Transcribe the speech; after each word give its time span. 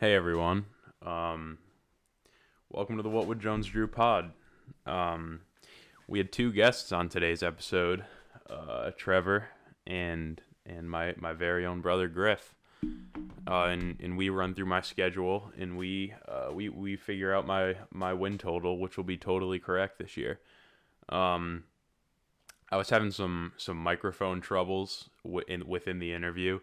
Hey 0.00 0.14
everyone. 0.14 0.66
Um, 1.04 1.58
welcome 2.70 2.98
to 2.98 3.02
the 3.02 3.08
What 3.08 3.26
Would 3.26 3.40
Jones 3.40 3.66
Drew 3.66 3.88
pod. 3.88 4.30
Um, 4.86 5.40
we 6.06 6.18
had 6.18 6.30
two 6.30 6.52
guests 6.52 6.92
on 6.92 7.08
today's 7.08 7.42
episode, 7.42 8.04
uh, 8.48 8.92
Trevor 8.96 9.48
and 9.88 10.40
and 10.64 10.88
my, 10.88 11.16
my 11.18 11.32
very 11.32 11.66
own 11.66 11.80
brother 11.80 12.06
Griff. 12.06 12.54
Uh, 12.84 13.64
and, 13.64 14.00
and 14.00 14.16
we 14.16 14.28
run 14.28 14.54
through 14.54 14.66
my 14.66 14.82
schedule 14.82 15.50
and 15.58 15.76
we 15.76 16.14
uh, 16.28 16.50
we, 16.52 16.68
we 16.68 16.94
figure 16.94 17.34
out 17.34 17.44
my, 17.44 17.74
my 17.92 18.12
win 18.12 18.38
total, 18.38 18.78
which 18.78 18.96
will 18.96 19.02
be 19.02 19.16
totally 19.16 19.58
correct 19.58 19.98
this 19.98 20.16
year. 20.16 20.38
Um, 21.08 21.64
I 22.70 22.76
was 22.76 22.90
having 22.90 23.10
some 23.10 23.52
some 23.56 23.78
microphone 23.78 24.40
troubles 24.42 25.10
within 25.24 25.66
within 25.66 25.98
the 25.98 26.12
interview, 26.12 26.60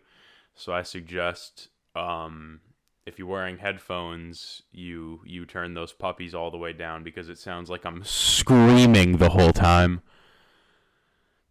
so 0.53 0.71
I 0.71 0.83
suggest 0.83 1.67
um, 1.97 2.61
if 3.05 3.19
you're 3.19 3.27
wearing 3.27 3.57
headphones, 3.57 4.63
you 4.71 5.21
you 5.25 5.45
turn 5.45 5.73
those 5.73 5.93
puppies 5.93 6.33
all 6.33 6.49
the 6.49 6.57
way 6.57 6.73
down 6.73 7.03
because 7.03 7.29
it 7.29 7.37
sounds 7.37 7.69
like 7.69 7.85
I'm 7.85 8.03
screaming 8.03 9.17
the 9.17 9.29
whole 9.29 9.51
time. 9.51 10.01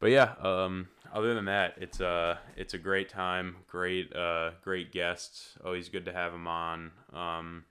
But 0.01 0.11
yeah, 0.11 0.35
um, 0.41 0.89
other 1.13 1.35
than 1.35 1.45
that, 1.45 1.75
it's 1.79 2.01
a 2.01 2.39
it's 2.57 2.75
a 2.75 2.79
great 2.79 3.09
time, 3.09 3.57
great 3.69 4.15
uh, 4.15 4.51
great 4.63 4.93
guests. 4.93 5.57
Always 5.65 5.89
good 5.89 6.05
to 6.07 6.13
have 6.13 6.33
them 6.33 6.49
on. 6.49 6.91
Um, 7.13 7.65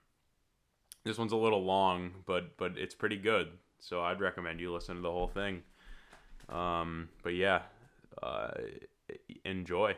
this 1.04 1.18
one's 1.18 1.34
a 1.34 1.38
little 1.38 1.64
long, 1.64 2.12
but 2.26 2.56
but 2.58 2.78
it's 2.78 2.96
pretty 2.96 3.18
good. 3.18 3.50
So 3.80 4.02
I'd 4.02 4.22
recommend 4.22 4.62
you 4.62 4.74
listen 4.74 4.96
to 4.96 5.02
the 5.02 5.12
whole 5.12 5.28
thing. 5.28 5.64
Um, 6.48 7.10
but 7.22 7.36
yeah, 7.36 7.64
uh, 8.22 8.52
enjoy. 9.44 9.96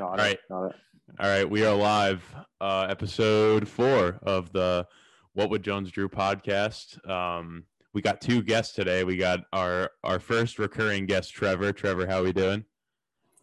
Got 0.00 0.08
All 0.08 0.14
it. 0.14 0.18
right. 0.22 0.38
Got 0.48 0.64
it. 0.68 0.76
All 1.18 1.28
right, 1.28 1.50
we 1.50 1.62
are 1.66 1.74
live. 1.74 2.24
Uh, 2.58 2.86
episode 2.88 3.68
four 3.68 4.18
of 4.22 4.50
the 4.50 4.86
What 5.34 5.50
Would 5.50 5.62
Jones 5.62 5.90
Drew 5.90 6.08
podcast. 6.08 7.06
Um, 7.06 7.64
we 7.92 8.00
got 8.00 8.22
two 8.22 8.42
guests 8.42 8.74
today. 8.74 9.04
We 9.04 9.18
got 9.18 9.40
our 9.52 9.90
our 10.02 10.18
first 10.18 10.58
recurring 10.58 11.04
guest, 11.04 11.34
Trevor. 11.34 11.74
Trevor, 11.74 12.06
how 12.06 12.20
are 12.20 12.22
we 12.22 12.32
doing? 12.32 12.64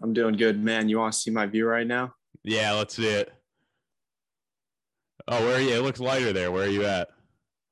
I'm 0.01 0.13
doing 0.13 0.35
good, 0.35 0.59
man. 0.59 0.89
You 0.89 0.97
want 0.97 1.13
to 1.13 1.19
see 1.19 1.29
my 1.29 1.45
view 1.45 1.67
right 1.67 1.85
now? 1.85 2.15
Yeah, 2.43 2.71
let's 2.71 2.95
see 2.95 3.05
it. 3.05 3.31
Oh, 5.27 5.45
where 5.45 5.57
are 5.57 5.61
you? 5.61 5.75
It 5.75 5.83
looks 5.83 5.99
lighter 5.99 6.33
there. 6.33 6.51
Where 6.51 6.63
are 6.63 6.71
you 6.71 6.85
at? 6.85 7.09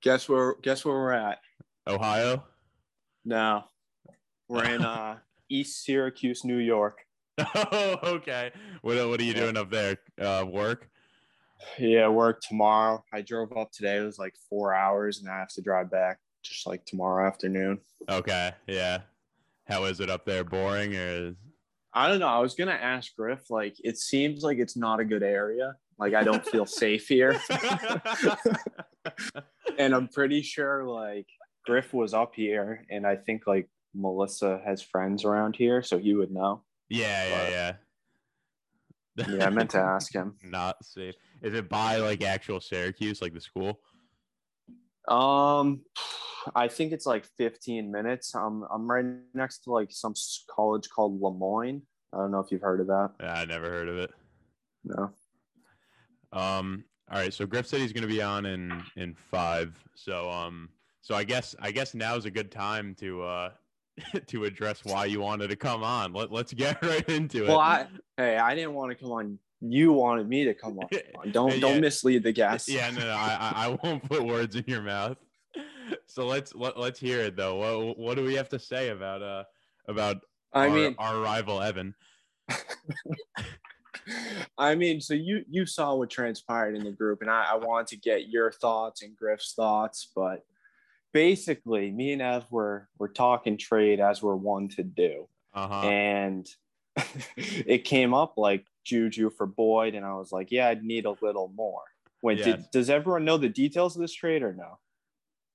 Guess 0.03 0.29
where? 0.29 0.57
Guess 0.61 0.85
where 0.85 0.93
we're 0.93 1.11
at? 1.11 1.39
Ohio. 1.87 2.43
No, 3.25 3.63
we're 4.47 4.65
in 4.65 4.85
uh, 4.85 5.17
East 5.49 5.83
Syracuse, 5.83 6.45
New 6.45 6.59
York. 6.59 6.99
Oh, 7.55 7.97
okay. 8.03 8.51
What 8.81 8.95
what 9.09 9.19
are 9.19 9.23
you 9.23 9.33
doing 9.33 9.57
up 9.57 9.69
there? 9.69 9.97
Uh, 10.19 10.45
work. 10.47 10.89
Yeah, 11.77 12.07
work 12.07 12.41
tomorrow. 12.41 13.03
I 13.13 13.21
drove 13.21 13.55
up 13.57 13.71
today. 13.71 13.97
It 13.97 14.05
was 14.05 14.19
like 14.19 14.35
four 14.49 14.73
hours, 14.73 15.19
and 15.19 15.29
I 15.29 15.39
have 15.39 15.49
to 15.49 15.61
drive 15.61 15.89
back 15.89 16.19
just 16.43 16.67
like 16.67 16.85
tomorrow 16.85 17.27
afternoon. 17.27 17.79
Okay, 18.09 18.51
yeah. 18.67 18.99
How 19.67 19.85
is 19.85 19.99
it 19.99 20.09
up 20.09 20.25
there? 20.25 20.43
Boring 20.43 20.95
or? 20.95 21.35
I 21.93 22.07
don't 22.07 22.19
know. 22.19 22.27
I 22.27 22.39
was 22.39 22.55
gonna 22.55 22.71
ask 22.71 23.15
Griff. 23.15 23.49
Like, 23.49 23.75
it 23.83 23.97
seems 23.97 24.43
like 24.43 24.57
it's 24.59 24.77
not 24.77 24.99
a 24.99 25.05
good 25.05 25.23
area. 25.23 25.75
Like, 25.97 26.13
I 26.13 26.23
don't 26.23 26.45
feel 26.45 26.65
safe 26.65 27.07
here, 27.07 27.39
and 29.77 29.95
I'm 29.95 30.07
pretty 30.09 30.41
sure 30.41 30.83
like 30.83 31.27
Griff 31.65 31.93
was 31.93 32.13
up 32.13 32.35
here, 32.35 32.85
and 32.89 33.07
I 33.07 33.15
think 33.15 33.47
like 33.47 33.69
Melissa 33.93 34.61
has 34.65 34.81
friends 34.81 35.23
around 35.23 35.55
here, 35.55 35.81
so 35.81 35.97
he 35.97 36.13
would 36.13 36.31
know. 36.31 36.63
Yeah, 36.89 37.27
yeah, 37.27 37.49
yeah. 37.49 37.73
Yeah, 39.29 39.45
I 39.45 39.49
meant 39.49 39.69
to 39.71 39.79
ask 39.79 40.13
him. 40.13 40.35
not 40.43 40.83
safe. 40.83 41.15
Is 41.41 41.53
it 41.53 41.69
by 41.69 41.97
like 41.97 42.23
actual 42.23 42.59
Syracuse, 42.59 43.21
like 43.21 43.33
the 43.33 43.41
school? 43.41 43.79
Um, 45.07 45.81
I 46.53 46.67
think 46.67 46.91
it's 46.91 47.05
like 47.05 47.25
15 47.37 47.91
minutes. 47.91 48.35
I'm 48.35 48.63
I'm 48.63 48.89
right 48.89 49.05
next 49.33 49.59
to 49.63 49.71
like 49.71 49.91
some 49.91 50.13
college 50.53 50.89
called 50.89 51.21
Le 51.21 51.33
Moyne. 51.33 51.81
I 52.13 52.17
don't 52.17 52.31
know 52.31 52.39
if 52.39 52.51
you've 52.51 52.61
heard 52.61 52.81
of 52.81 52.87
that. 52.87 53.11
Yeah, 53.19 53.33
I 53.33 53.45
never 53.45 53.69
heard 53.69 53.89
of 53.89 53.97
it. 53.97 54.11
No. 54.83 55.11
Um. 56.33 56.83
All 57.09 57.19
right. 57.19 57.33
So 57.33 57.45
Griff 57.45 57.67
said 57.67 57.79
he's 57.79 57.93
going 57.93 58.07
to 58.07 58.13
be 58.13 58.21
on 58.21 58.45
in 58.45 58.83
in 58.95 59.15
five. 59.15 59.77
So 59.95 60.29
um. 60.29 60.69
So 61.01 61.15
I 61.15 61.23
guess 61.23 61.55
I 61.59 61.71
guess 61.71 61.93
now 61.93 62.15
is 62.15 62.25
a 62.25 62.31
good 62.31 62.51
time 62.51 62.95
to 62.95 63.23
uh 63.23 63.49
to 64.27 64.45
address 64.45 64.83
why 64.83 65.05
you 65.05 65.21
wanted 65.21 65.49
to 65.49 65.55
come 65.55 65.83
on. 65.83 66.13
Let 66.13 66.31
Let's 66.31 66.53
get 66.53 66.81
right 66.83 67.07
into 67.09 67.45
it. 67.45 67.47
Well, 67.49 67.59
I 67.59 67.87
hey, 68.17 68.37
I 68.37 68.55
didn't 68.55 68.73
want 68.73 68.91
to 68.91 68.95
come 68.95 69.11
on. 69.11 69.39
You 69.61 69.93
wanted 69.93 70.27
me 70.27 70.43
to 70.45 70.53
come 70.53 70.79
on. 70.79 70.87
Don't 71.31 71.53
Yeah. 71.53 71.59
don't 71.59 71.81
mislead 71.81 72.23
the 72.23 72.31
guests. 72.31 72.69
yeah. 72.69 72.89
No. 72.91 72.99
no 72.99 73.11
I 73.11 73.37
I 73.39 73.65
I 73.65 73.79
won't 73.83 74.03
put 74.03 74.23
words 74.25 74.55
in 74.55 74.63
your 74.67 74.81
mouth. 74.81 75.17
So 76.07 76.25
let's 76.25 76.53
let, 76.55 76.77
let's 76.77 76.99
hear 76.99 77.21
it 77.21 77.35
though. 77.35 77.55
What 77.55 77.97
what 77.97 78.15
do 78.17 78.23
we 78.23 78.35
have 78.35 78.49
to 78.49 78.59
say 78.59 78.89
about 78.89 79.21
uh 79.21 79.43
about 79.87 80.17
I 80.53 80.67
our, 80.67 80.73
mean, 80.73 80.95
our 80.97 81.19
rival 81.19 81.61
Evan? 81.61 81.95
I 84.57 84.75
mean, 84.75 85.01
so 85.01 85.13
you 85.13 85.43
you 85.49 85.65
saw 85.65 85.95
what 85.95 86.09
transpired 86.09 86.75
in 86.75 86.83
the 86.83 86.91
group, 86.91 87.21
and 87.21 87.29
I, 87.29 87.45
I 87.51 87.55
wanted 87.55 87.87
to 87.87 87.97
get 87.97 88.29
your 88.29 88.51
thoughts 88.51 89.01
and 89.01 89.15
Griff's 89.15 89.53
thoughts, 89.53 90.11
but 90.15 90.45
basically, 91.15 91.89
me 91.91 92.11
and 92.11 92.21
Ev 92.21 92.45
were 92.51 92.89
were 92.99 93.07
talking 93.07 93.57
trade 93.57 94.01
as 94.01 94.21
we're 94.21 94.35
one 94.35 94.67
to 94.69 94.83
do. 94.83 95.27
Uh 95.53 95.67
huh. 95.67 95.87
and 95.87 96.47
it 97.37 97.85
came 97.85 98.13
up 98.13 98.33
like 98.37 98.65
Juju 98.83 99.29
for 99.29 99.47
Boyd, 99.47 99.95
and 99.95 100.05
I 100.05 100.15
was 100.15 100.33
like, 100.33 100.51
yeah, 100.51 100.67
I'd 100.67 100.83
need 100.83 101.05
a 101.05 101.15
little 101.21 101.51
more. 101.55 101.81
Wait, 102.21 102.43
did, 102.43 102.65
does 102.71 102.89
everyone 102.89 103.23
know 103.23 103.37
the 103.37 103.47
details 103.47 103.95
of 103.95 104.01
this 104.01 104.13
trade 104.13 104.43
or 104.43 104.53
no? 104.53 104.77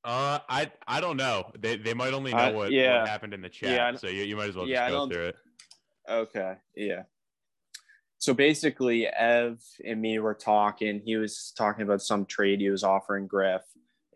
Uh, 0.02 0.38
I 0.48 0.72
I 0.88 1.02
don't 1.02 1.18
know. 1.18 1.50
They 1.58 1.76
they 1.76 1.92
might 1.92 2.14
only 2.14 2.32
know 2.32 2.38
Uh, 2.38 2.52
what, 2.52 2.72
yeah. 2.72 3.00
what 3.00 3.08
happened 3.08 3.34
in 3.34 3.42
the 3.42 3.50
chat. 3.50 3.70
Yeah, 3.70 3.94
so 3.96 4.06
you, 4.06 4.24
you 4.24 4.36
might 4.36 4.48
as 4.48 4.56
well 4.56 4.66
yeah, 4.66 4.88
just 4.88 4.92
go 4.92 5.08
through 5.08 5.26
it. 5.28 5.36
Okay, 6.08 6.54
yeah. 6.74 7.02
So 8.16 8.32
basically, 8.32 9.06
Ev 9.06 9.60
and 9.84 10.00
me 10.00 10.18
were 10.18 10.34
talking. 10.34 11.02
He 11.04 11.16
was 11.16 11.52
talking 11.56 11.82
about 11.82 12.00
some 12.00 12.24
trade 12.24 12.60
he 12.60 12.70
was 12.70 12.82
offering 12.82 13.26
Griff, 13.26 13.62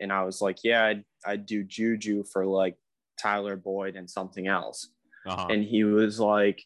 and 0.00 0.10
I 0.10 0.24
was 0.24 0.40
like, 0.40 0.58
yeah, 0.64 0.86
I'd, 0.86 1.04
I'd 1.26 1.46
do 1.46 1.62
Juju 1.62 2.24
for 2.24 2.46
like 2.46 2.76
Tyler 3.18 3.56
Boyd 3.56 3.96
and 3.96 4.08
something 4.08 4.46
else. 4.46 4.88
Uh-huh. 5.26 5.46
and 5.48 5.64
he 5.64 5.84
was 5.84 6.20
like 6.20 6.62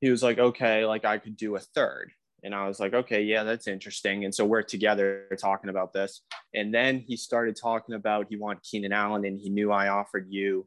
he 0.00 0.08
was 0.08 0.22
like 0.22 0.38
okay 0.38 0.86
like 0.86 1.04
i 1.04 1.18
could 1.18 1.36
do 1.36 1.56
a 1.56 1.60
third. 1.60 2.12
And 2.44 2.54
i 2.54 2.68
was 2.68 2.78
like 2.78 2.94
okay 2.94 3.22
yeah 3.22 3.42
that's 3.42 3.66
interesting. 3.66 4.24
And 4.24 4.34
so 4.34 4.44
we're 4.44 4.62
together 4.62 5.26
talking 5.40 5.70
about 5.70 5.92
this. 5.92 6.22
And 6.54 6.72
then 6.72 7.00
he 7.00 7.16
started 7.16 7.56
talking 7.56 7.94
about 7.94 8.26
he 8.28 8.36
wanted 8.36 8.62
keenan 8.62 8.92
allen 8.92 9.24
and 9.24 9.40
he 9.40 9.50
knew 9.50 9.72
i 9.72 9.88
offered 9.88 10.26
you 10.28 10.66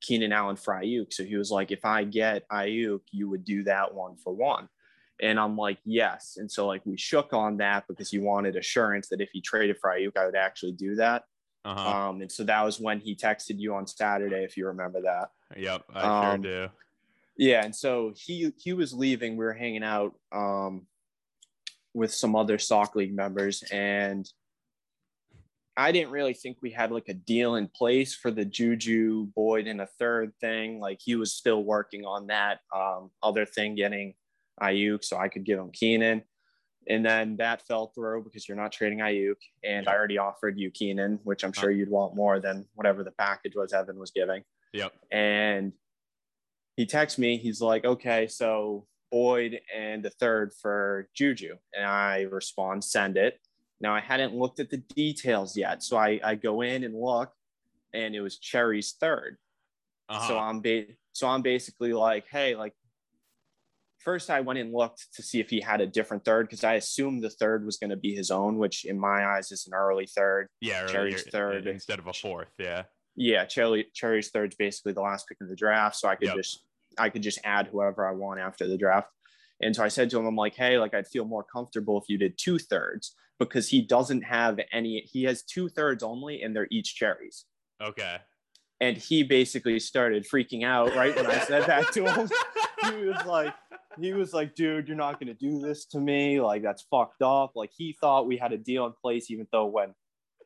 keenan 0.00 0.32
allen 0.32 0.56
for 0.56 0.74
aiyuk. 0.74 1.12
So 1.12 1.24
he 1.24 1.36
was 1.36 1.50
like 1.50 1.70
if 1.70 1.84
i 1.84 2.04
get 2.04 2.48
aiyuk 2.48 3.00
you 3.10 3.28
would 3.28 3.44
do 3.44 3.64
that 3.64 3.94
one 3.94 4.16
for 4.16 4.32
one. 4.32 4.68
And 5.20 5.38
i'm 5.38 5.56
like 5.56 5.78
yes. 5.84 6.38
And 6.38 6.50
so 6.50 6.66
like 6.66 6.80
we 6.86 6.96
shook 6.96 7.34
on 7.34 7.58
that 7.58 7.84
because 7.88 8.10
he 8.10 8.20
wanted 8.20 8.56
assurance 8.56 9.08
that 9.08 9.20
if 9.20 9.28
he 9.32 9.42
traded 9.42 9.76
for 9.80 9.90
aiyuk 9.90 10.16
i 10.16 10.24
would 10.24 10.36
actually 10.36 10.72
do 10.72 10.94
that 10.94 11.24
uh-huh. 11.68 12.08
um 12.08 12.20
and 12.20 12.30
so 12.30 12.44
that 12.44 12.62
was 12.64 12.80
when 12.80 13.00
he 13.00 13.14
texted 13.14 13.58
you 13.58 13.74
on 13.74 13.86
saturday 13.86 14.44
if 14.44 14.56
you 14.56 14.66
remember 14.66 15.00
that 15.02 15.30
yep, 15.56 15.84
I 15.94 16.32
um, 16.32 16.42
sure 16.42 16.68
do. 16.68 16.72
yeah, 17.36 17.64
and 17.64 17.74
so 17.74 18.12
he 18.16 18.52
he 18.56 18.72
was 18.72 18.92
leaving. 18.92 19.36
We 19.36 19.44
were 19.44 19.52
hanging 19.52 19.84
out 19.84 20.14
um, 20.32 20.86
with 21.94 22.12
some 22.12 22.36
other 22.36 22.58
sock 22.58 22.94
league 22.94 23.14
members, 23.14 23.62
and 23.70 24.28
I 25.76 25.92
didn't 25.92 26.10
really 26.10 26.34
think 26.34 26.58
we 26.60 26.70
had 26.70 26.90
like 26.90 27.08
a 27.08 27.14
deal 27.14 27.54
in 27.54 27.68
place 27.68 28.14
for 28.14 28.30
the 28.30 28.44
Juju 28.44 29.26
Boyd 29.34 29.66
and 29.66 29.80
a 29.80 29.88
third 29.98 30.32
thing. 30.40 30.80
Like 30.80 30.98
he 31.00 31.16
was 31.16 31.32
still 31.32 31.62
working 31.62 32.04
on 32.04 32.26
that 32.26 32.60
um, 32.74 33.10
other 33.22 33.46
thing, 33.46 33.74
getting 33.74 34.14
Aiyuk, 34.60 35.04
so 35.04 35.16
I 35.16 35.28
could 35.28 35.44
give 35.44 35.58
him 35.58 35.70
Keenan. 35.72 36.22
And 36.88 37.04
then 37.04 37.36
that 37.36 37.60
fell 37.66 37.88
through 37.88 38.24
because 38.24 38.48
you're 38.48 38.56
not 38.56 38.72
trading 38.72 39.00
Aiyuk, 39.00 39.36
and 39.62 39.86
I 39.88 39.94
already 39.94 40.16
offered 40.16 40.58
you 40.58 40.70
Keenan, 40.70 41.20
which 41.22 41.44
I'm 41.44 41.52
sure 41.52 41.70
you'd 41.70 41.90
want 41.90 42.16
more 42.16 42.40
than 42.40 42.64
whatever 42.74 43.04
the 43.04 43.10
package 43.10 43.54
was 43.54 43.72
Evan 43.74 43.98
was 43.98 44.10
giving 44.10 44.42
Yep. 44.72 44.92
and 45.10 45.72
he 46.76 46.86
texts 46.86 47.18
me. 47.18 47.36
He's 47.38 47.60
like, 47.60 47.84
"Okay, 47.84 48.26
so 48.28 48.86
Boyd 49.10 49.60
and 49.74 50.02
the 50.02 50.10
third 50.10 50.52
for 50.54 51.08
Juju," 51.12 51.56
and 51.74 51.84
I 51.84 52.22
respond, 52.22 52.84
"Send 52.84 53.16
it." 53.16 53.38
Now 53.80 53.94
I 53.94 54.00
hadn't 54.00 54.34
looked 54.34 54.58
at 54.60 54.70
the 54.70 54.76
details 54.78 55.56
yet, 55.56 55.82
so 55.82 55.96
I, 55.96 56.20
I 56.24 56.34
go 56.36 56.60
in 56.62 56.84
and 56.84 56.94
look, 56.94 57.32
and 57.92 58.14
it 58.14 58.20
was 58.20 58.38
Cherry's 58.38 58.92
3rd 59.00 59.36
Uh-huh. 60.08 60.28
So 60.28 60.38
I'm 60.38 60.60
ba- 60.60 60.86
so 61.12 61.28
I'm 61.28 61.42
basically 61.42 61.92
like, 61.92 62.26
"Hey, 62.28 62.54
like." 62.56 62.74
First, 63.98 64.30
I 64.30 64.40
went 64.40 64.58
and 64.58 64.72
looked 64.72 65.06
to 65.14 65.22
see 65.22 65.40
if 65.40 65.50
he 65.50 65.60
had 65.60 65.80
a 65.80 65.86
different 65.86 66.24
third 66.24 66.46
because 66.46 66.64
I 66.64 66.74
assumed 66.74 67.22
the 67.22 67.30
third 67.30 67.64
was 67.66 67.76
going 67.76 67.90
to 67.90 67.96
be 67.96 68.14
his 68.14 68.30
own, 68.30 68.56
which 68.58 68.84
in 68.84 68.98
my 68.98 69.26
eyes 69.26 69.50
is 69.50 69.66
an 69.66 69.74
early 69.74 70.06
third. 70.06 70.48
yeah, 70.60 70.86
Cherry's 70.86 71.24
third. 71.24 71.66
instead 71.66 71.98
of 71.98 72.06
a 72.06 72.12
fourth. 72.12 72.48
Yeah. 72.58 72.84
Yeah, 73.16 73.44
Cherry 73.46 73.88
Cherry's 73.94 74.30
third's 74.30 74.54
basically 74.54 74.92
the 74.92 75.00
last 75.00 75.26
pick 75.28 75.38
in 75.40 75.48
the 75.48 75.56
draft, 75.56 75.96
so 75.96 76.08
I 76.08 76.14
could 76.14 76.28
Yep. 76.28 76.36
just 76.36 76.64
I 76.96 77.10
could 77.10 77.22
just 77.22 77.40
add 77.44 77.66
whoever 77.66 78.06
I 78.06 78.12
want 78.12 78.38
after 78.40 78.66
the 78.68 78.78
draft. 78.78 79.08
And 79.60 79.74
so 79.74 79.82
I 79.82 79.88
said 79.88 80.08
to 80.10 80.18
him, 80.18 80.26
I'm 80.26 80.36
like, 80.36 80.54
hey, 80.54 80.78
like 80.78 80.94
I'd 80.94 81.08
feel 81.08 81.24
more 81.24 81.42
comfortable 81.44 81.98
if 82.00 82.08
you 82.08 82.16
did 82.16 82.38
two 82.38 82.58
thirds 82.58 83.14
because 83.40 83.68
he 83.68 83.82
doesn't 83.82 84.22
have 84.22 84.60
any. 84.72 85.00
He 85.12 85.24
has 85.24 85.42
two 85.42 85.68
thirds 85.68 86.04
only, 86.04 86.42
and 86.42 86.54
they're 86.54 86.68
each 86.70 86.94
cherries. 86.94 87.44
Okay. 87.82 88.18
And 88.80 88.96
he 88.96 89.22
basically 89.22 89.80
started 89.80 90.26
freaking 90.32 90.64
out 90.64 90.94
right 90.94 91.14
when 91.16 91.26
I 91.26 91.40
said 91.40 91.66
that 91.66 91.92
to 91.92 92.04
him. 92.04 92.30
He 92.84 93.06
was 93.06 93.26
like, 93.26 93.54
he 94.00 94.12
was 94.12 94.32
like, 94.32 94.54
dude, 94.54 94.86
you're 94.86 94.96
not 94.96 95.18
gonna 95.18 95.34
do 95.34 95.60
this 95.60 95.84
to 95.86 95.98
me. 95.98 96.40
Like 96.40 96.62
that's 96.62 96.84
fucked 96.90 97.22
up. 97.22 97.52
Like 97.56 97.70
he 97.76 97.96
thought 98.00 98.26
we 98.26 98.36
had 98.36 98.52
a 98.52 98.58
deal 98.58 98.86
in 98.86 98.92
place, 99.02 99.30
even 99.30 99.46
though 99.50 99.66
when 99.66 99.94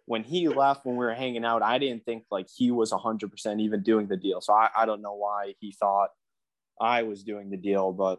when 0.06 0.24
he 0.24 0.48
left 0.48 0.84
when 0.84 0.96
we 0.96 1.04
were 1.04 1.14
hanging 1.14 1.44
out, 1.44 1.62
I 1.62 1.78
didn't 1.78 2.04
think 2.04 2.24
like 2.30 2.46
he 2.54 2.70
was 2.70 2.90
hundred 2.90 3.30
percent 3.30 3.60
even 3.60 3.82
doing 3.82 4.08
the 4.08 4.16
deal. 4.16 4.40
So 4.40 4.52
I, 4.52 4.68
I 4.76 4.86
don't 4.86 5.02
know 5.02 5.14
why 5.14 5.54
he 5.60 5.72
thought 5.72 6.10
I 6.80 7.02
was 7.02 7.22
doing 7.22 7.50
the 7.50 7.56
deal, 7.56 7.92
but 7.92 8.18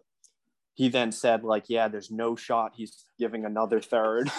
he 0.75 0.89
then 0.89 1.11
said 1.11 1.43
like, 1.43 1.65
yeah, 1.67 1.87
there's 1.87 2.11
no 2.11 2.35
shot 2.35 2.73
he's 2.75 3.05
giving 3.19 3.45
another 3.45 3.79
third. 3.79 4.31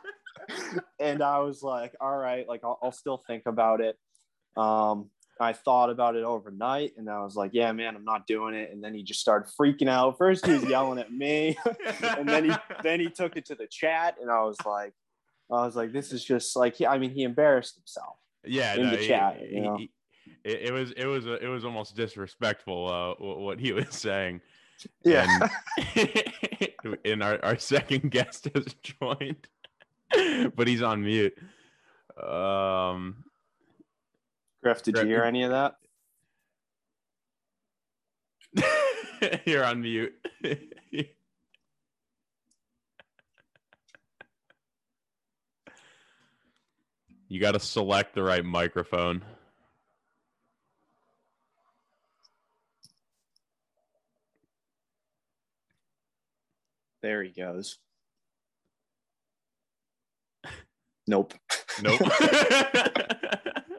and 1.00 1.22
I 1.22 1.38
was 1.38 1.62
like, 1.62 1.94
all 2.00 2.16
right, 2.16 2.46
like 2.48 2.60
I'll, 2.64 2.78
I'll 2.82 2.92
still 2.92 3.22
think 3.26 3.44
about 3.46 3.80
it. 3.80 3.96
Um, 4.56 5.10
I 5.40 5.54
thought 5.54 5.88
about 5.88 6.16
it 6.16 6.24
overnight 6.24 6.92
and 6.98 7.08
I 7.08 7.22
was 7.24 7.34
like, 7.34 7.52
yeah, 7.54 7.72
man, 7.72 7.96
I'm 7.96 8.04
not 8.04 8.26
doing 8.26 8.54
it. 8.54 8.70
And 8.72 8.84
then 8.84 8.92
he 8.92 9.02
just 9.02 9.20
started 9.20 9.50
freaking 9.58 9.88
out. 9.88 10.18
First 10.18 10.44
he 10.44 10.52
was 10.52 10.64
yelling 10.64 10.98
at 10.98 11.10
me 11.10 11.56
and 12.18 12.28
then 12.28 12.50
he 12.50 12.52
then 12.82 13.00
he 13.00 13.08
took 13.08 13.36
it 13.36 13.46
to 13.46 13.54
the 13.54 13.66
chat 13.66 14.16
and 14.20 14.30
I 14.30 14.42
was 14.42 14.56
like, 14.66 14.92
I 15.50 15.64
was 15.64 15.76
like, 15.76 15.92
this 15.92 16.12
is 16.12 16.22
just 16.22 16.56
like 16.56 16.74
he, 16.76 16.86
I 16.86 16.98
mean, 16.98 17.10
he 17.10 17.22
embarrassed 17.22 17.76
himself. 17.76 18.16
yeah, 18.44 18.74
in 18.74 18.82
no, 18.82 18.90
the 18.90 18.96
he- 18.98 19.06
chat, 19.08 19.38
he- 19.40 19.54
you 19.54 19.60
know? 19.62 19.76
he- 19.78 19.90
it, 20.44 20.72
was 20.72 20.92
it 20.92 21.06
was 21.06 21.26
it 21.26 21.48
was 21.48 21.64
almost 21.64 21.96
disrespectful 21.96 22.88
uh, 22.88 23.14
what 23.24 23.58
he 23.58 23.72
was 23.72 23.88
saying. 23.90 24.40
And, 25.04 25.50
and 27.04 27.22
our, 27.22 27.42
our 27.44 27.58
second 27.58 28.10
guest 28.10 28.48
has 28.54 28.74
joined, 28.82 29.48
but 30.54 30.66
he's 30.68 30.82
on 30.82 31.02
mute. 31.02 31.36
Um, 32.22 33.24
Griff, 34.62 34.82
did 34.82 34.96
you 34.96 35.06
hear 35.06 35.22
any 35.22 35.42
of 35.44 35.50
that? 35.52 35.76
you're 39.46 39.64
on 39.64 39.80
mute. 39.80 40.14
you 47.28 47.40
got 47.40 47.52
to 47.52 47.60
select 47.60 48.14
the 48.14 48.22
right 48.22 48.44
microphone. 48.44 49.22
There 57.02 57.22
he 57.22 57.30
goes. 57.30 57.78
Nope. 61.06 61.34
Nope. 61.82 62.00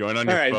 Join 0.00 0.16
on 0.16 0.26
All 0.26 0.34
your 0.34 0.42
right, 0.42 0.52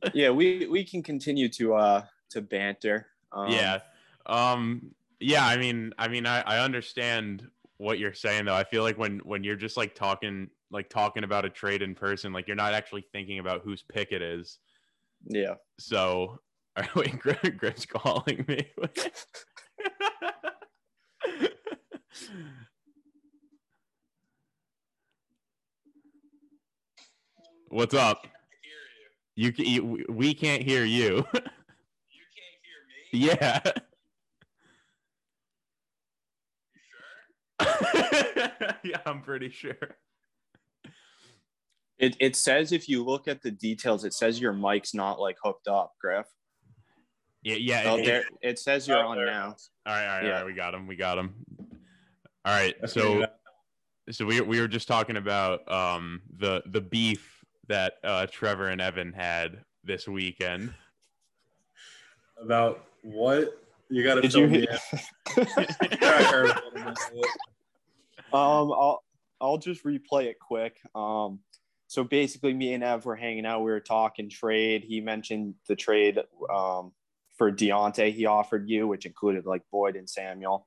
but- 0.00 0.14
yeah, 0.14 0.30
we 0.30 0.66
we 0.68 0.84
can 0.84 1.02
continue 1.02 1.50
to 1.50 1.74
uh 1.74 2.02
to 2.30 2.40
banter. 2.40 3.08
Um, 3.30 3.50
yeah. 3.50 3.80
Um 4.24 4.94
yeah, 5.20 5.46
I 5.46 5.58
mean 5.58 5.92
I 5.98 6.08
mean 6.08 6.24
I, 6.24 6.40
I 6.40 6.60
understand 6.60 7.46
what 7.76 7.98
you're 7.98 8.14
saying 8.14 8.46
though. 8.46 8.54
I 8.54 8.64
feel 8.64 8.82
like 8.82 8.96
when 8.96 9.18
when 9.18 9.44
you're 9.44 9.54
just 9.54 9.76
like 9.76 9.94
talking 9.94 10.48
like 10.70 10.88
talking 10.88 11.24
about 11.24 11.44
a 11.44 11.50
trade 11.50 11.82
in 11.82 11.94
person, 11.94 12.32
like 12.32 12.46
you're 12.46 12.56
not 12.56 12.72
actually 12.72 13.04
thinking 13.12 13.38
about 13.38 13.60
whose 13.64 13.82
pick 13.82 14.12
it 14.12 14.22
is. 14.22 14.60
yeah. 15.26 15.56
So 15.78 16.40
all 16.74 16.84
right, 16.96 16.96
wait, 16.96 17.18
Greg's 17.58 17.84
calling 17.84 18.46
me. 18.48 18.66
What's 27.68 27.92
up? 27.92 28.26
You, 29.36 29.52
ca- 29.52 29.64
you 29.64 30.04
we 30.08 30.32
can't 30.34 30.62
hear 30.62 30.84
you. 30.84 31.16
You 31.34 32.22
can't 32.34 32.60
hear 32.62 32.80
me? 33.20 33.26
yeah. 33.26 33.60
You 37.60 37.66
sure? 38.00 38.76
yeah, 38.84 38.98
I'm 39.06 39.22
pretty 39.22 39.50
sure. 39.50 39.76
It 41.98 42.16
it 42.20 42.36
says 42.36 42.72
if 42.72 42.88
you 42.88 43.04
look 43.04 43.28
at 43.28 43.42
the 43.42 43.50
details, 43.50 44.04
it 44.04 44.12
says 44.14 44.40
your 44.40 44.52
mic's 44.52 44.94
not 44.94 45.20
like 45.20 45.36
hooked 45.42 45.68
up, 45.68 45.92
Griff. 46.00 46.26
Yeah, 47.42 47.56
yeah. 47.56 47.82
Oh, 47.86 47.96
it- 47.98 48.04
there 48.04 48.24
it 48.42 48.58
says 48.58 48.88
you're 48.88 48.98
Oh, 48.98 49.08
on 49.08 49.16
there 49.16 49.26
now. 49.26 49.52
is. 49.54 49.70
All 49.86 49.92
right, 49.94 50.06
right, 50.06 50.18
all 50.22 50.24
Yeah. 50.28 50.30
right. 50.38 50.46
We 50.46 50.54
got 50.54 50.74
him. 50.74 50.86
We 50.86 50.96
got 50.96 51.18
him. 51.18 51.34
All 52.44 52.54
right. 52.54 52.74
So, 52.88 53.26
so 54.10 54.26
we 54.26 54.40
we 54.40 54.60
were 54.60 54.68
just 54.68 54.88
talking 54.88 55.16
about 55.16 55.70
um 55.70 56.22
the 56.36 56.62
the 56.66 56.80
beef 56.80 57.33
that 57.68 57.94
uh 58.04 58.26
Trevor 58.30 58.68
and 58.68 58.80
Evan 58.80 59.12
had 59.12 59.64
this 59.84 60.08
weekend. 60.08 60.72
About 62.40 62.84
what? 63.02 63.60
You 63.90 64.02
got 64.02 64.16
to 64.16 64.22
Did 64.22 64.32
fill 64.32 64.40
you 64.42 64.48
me 64.48 64.60
hear? 64.60 64.78
in. 65.36 65.46
I 66.02 66.22
heard 66.24 66.50
a 66.50 66.78
little 66.78 66.94
bit. 67.12 67.26
Um, 68.32 68.72
I'll 68.72 69.04
I'll 69.40 69.58
just 69.58 69.84
replay 69.84 70.24
it 70.24 70.38
quick. 70.40 70.78
Um, 70.94 71.40
so 71.86 72.02
basically, 72.02 72.54
me 72.54 72.72
and 72.72 72.82
Ev 72.82 73.04
were 73.04 73.14
hanging 73.14 73.46
out. 73.46 73.60
We 73.60 73.70
were 73.70 73.80
talking 73.80 74.28
trade. 74.28 74.84
He 74.84 75.00
mentioned 75.00 75.54
the 75.68 75.76
trade 75.76 76.18
um, 76.52 76.92
for 77.36 77.52
Davante 77.52 78.12
he 78.12 78.26
offered 78.26 78.68
you, 78.68 78.88
which 78.88 79.06
included 79.06 79.46
like 79.46 79.62
Boyd 79.70 79.96
and 79.96 80.08
Samuel. 80.08 80.66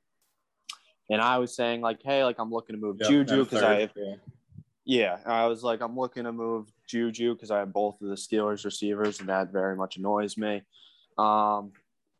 And 1.10 1.22
I 1.22 1.38
was 1.40 1.56
saying 1.56 1.82
like, 1.82 2.02
hey, 2.04 2.24
like 2.24 2.38
I'm 2.40 2.52
looking 2.52 2.76
to 2.76 2.82
move 2.82 2.98
Yep, 3.00 3.10
Juju 3.10 3.44
because 3.44 3.64
I 3.64 3.90
yeah, 3.96 4.16
yeah. 4.86 5.18
I 5.26 5.48
was 5.48 5.64
like, 5.64 5.82
I'm 5.82 5.98
looking 5.98 6.26
to 6.26 6.32
move 6.32 6.72
Juju 6.88 7.34
because 7.34 7.52
I 7.52 7.60
have 7.60 7.74
both 7.74 8.02
of 8.02 8.10
the 8.10 8.16
Steelers 8.16 8.66
receivers, 8.66 9.20
and 9.20 9.30
that 9.30 9.52
very 9.52 9.76
much 9.76 9.98
annoys 9.98 10.38
me. 10.38 10.64
Um, 11.18 11.72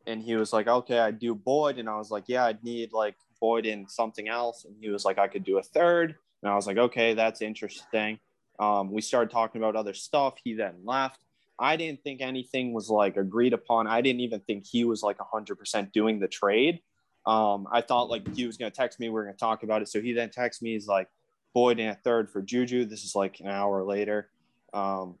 and 0.06 0.22
he 0.22 0.36
was 0.36 0.52
like, 0.52 0.68
okay, 0.68 0.98
I 0.98 1.10
do 1.10 1.34
Boyd, 1.34 1.78
and 1.78 1.88
I 1.88 1.96
was 1.96 2.10
like, 2.10 2.24
yeah, 2.26 2.44
I'd 2.44 2.62
need 2.62 2.92
like 2.92 3.16
Boyd 3.40 3.66
and 3.66 3.90
something 3.90 4.28
else, 4.28 4.64
and 4.64 4.74
he 4.80 4.90
was 4.90 5.04
like, 5.04 5.18
I 5.18 5.28
could 5.28 5.44
do 5.44 5.58
a 5.58 5.62
third, 5.62 6.14
and 6.42 6.52
I 6.52 6.54
was 6.54 6.66
like, 6.66 6.78
okay, 6.78 7.14
that's 7.14 7.42
interesting. 7.42 8.18
Um, 8.58 8.90
we 8.90 9.00
started 9.00 9.30
talking 9.30 9.60
about 9.60 9.76
other 9.76 9.94
stuff. 9.94 10.34
He 10.42 10.54
then 10.54 10.74
left. 10.84 11.20
I 11.60 11.76
didn't 11.76 12.02
think 12.02 12.20
anything 12.20 12.72
was 12.72 12.88
like 12.88 13.16
agreed 13.16 13.52
upon. 13.52 13.86
I 13.86 14.00
didn't 14.00 14.20
even 14.20 14.40
think 14.40 14.66
he 14.66 14.84
was 14.84 15.02
like 15.02 15.18
100% 15.18 15.92
doing 15.92 16.20
the 16.20 16.28
trade. 16.28 16.80
Um, 17.26 17.66
I 17.72 17.80
thought 17.80 18.08
like 18.08 18.34
he 18.34 18.46
was 18.46 18.56
going 18.56 18.70
to 18.70 18.76
text 18.76 19.00
me. 19.00 19.08
We 19.08 19.20
are 19.20 19.24
going 19.24 19.34
to 19.34 19.38
talk 19.38 19.62
about 19.62 19.82
it. 19.82 19.88
So 19.88 20.00
he 20.00 20.12
then 20.12 20.30
texts 20.30 20.62
me. 20.62 20.72
He's 20.72 20.86
like, 20.86 21.08
Boyd 21.54 21.80
in 21.80 21.88
a 21.88 21.94
third 21.94 22.30
for 22.30 22.40
Juju. 22.40 22.84
This 22.84 23.04
is 23.04 23.14
like 23.14 23.40
an 23.40 23.48
hour 23.48 23.82
later. 23.82 24.30
Um, 24.72 25.16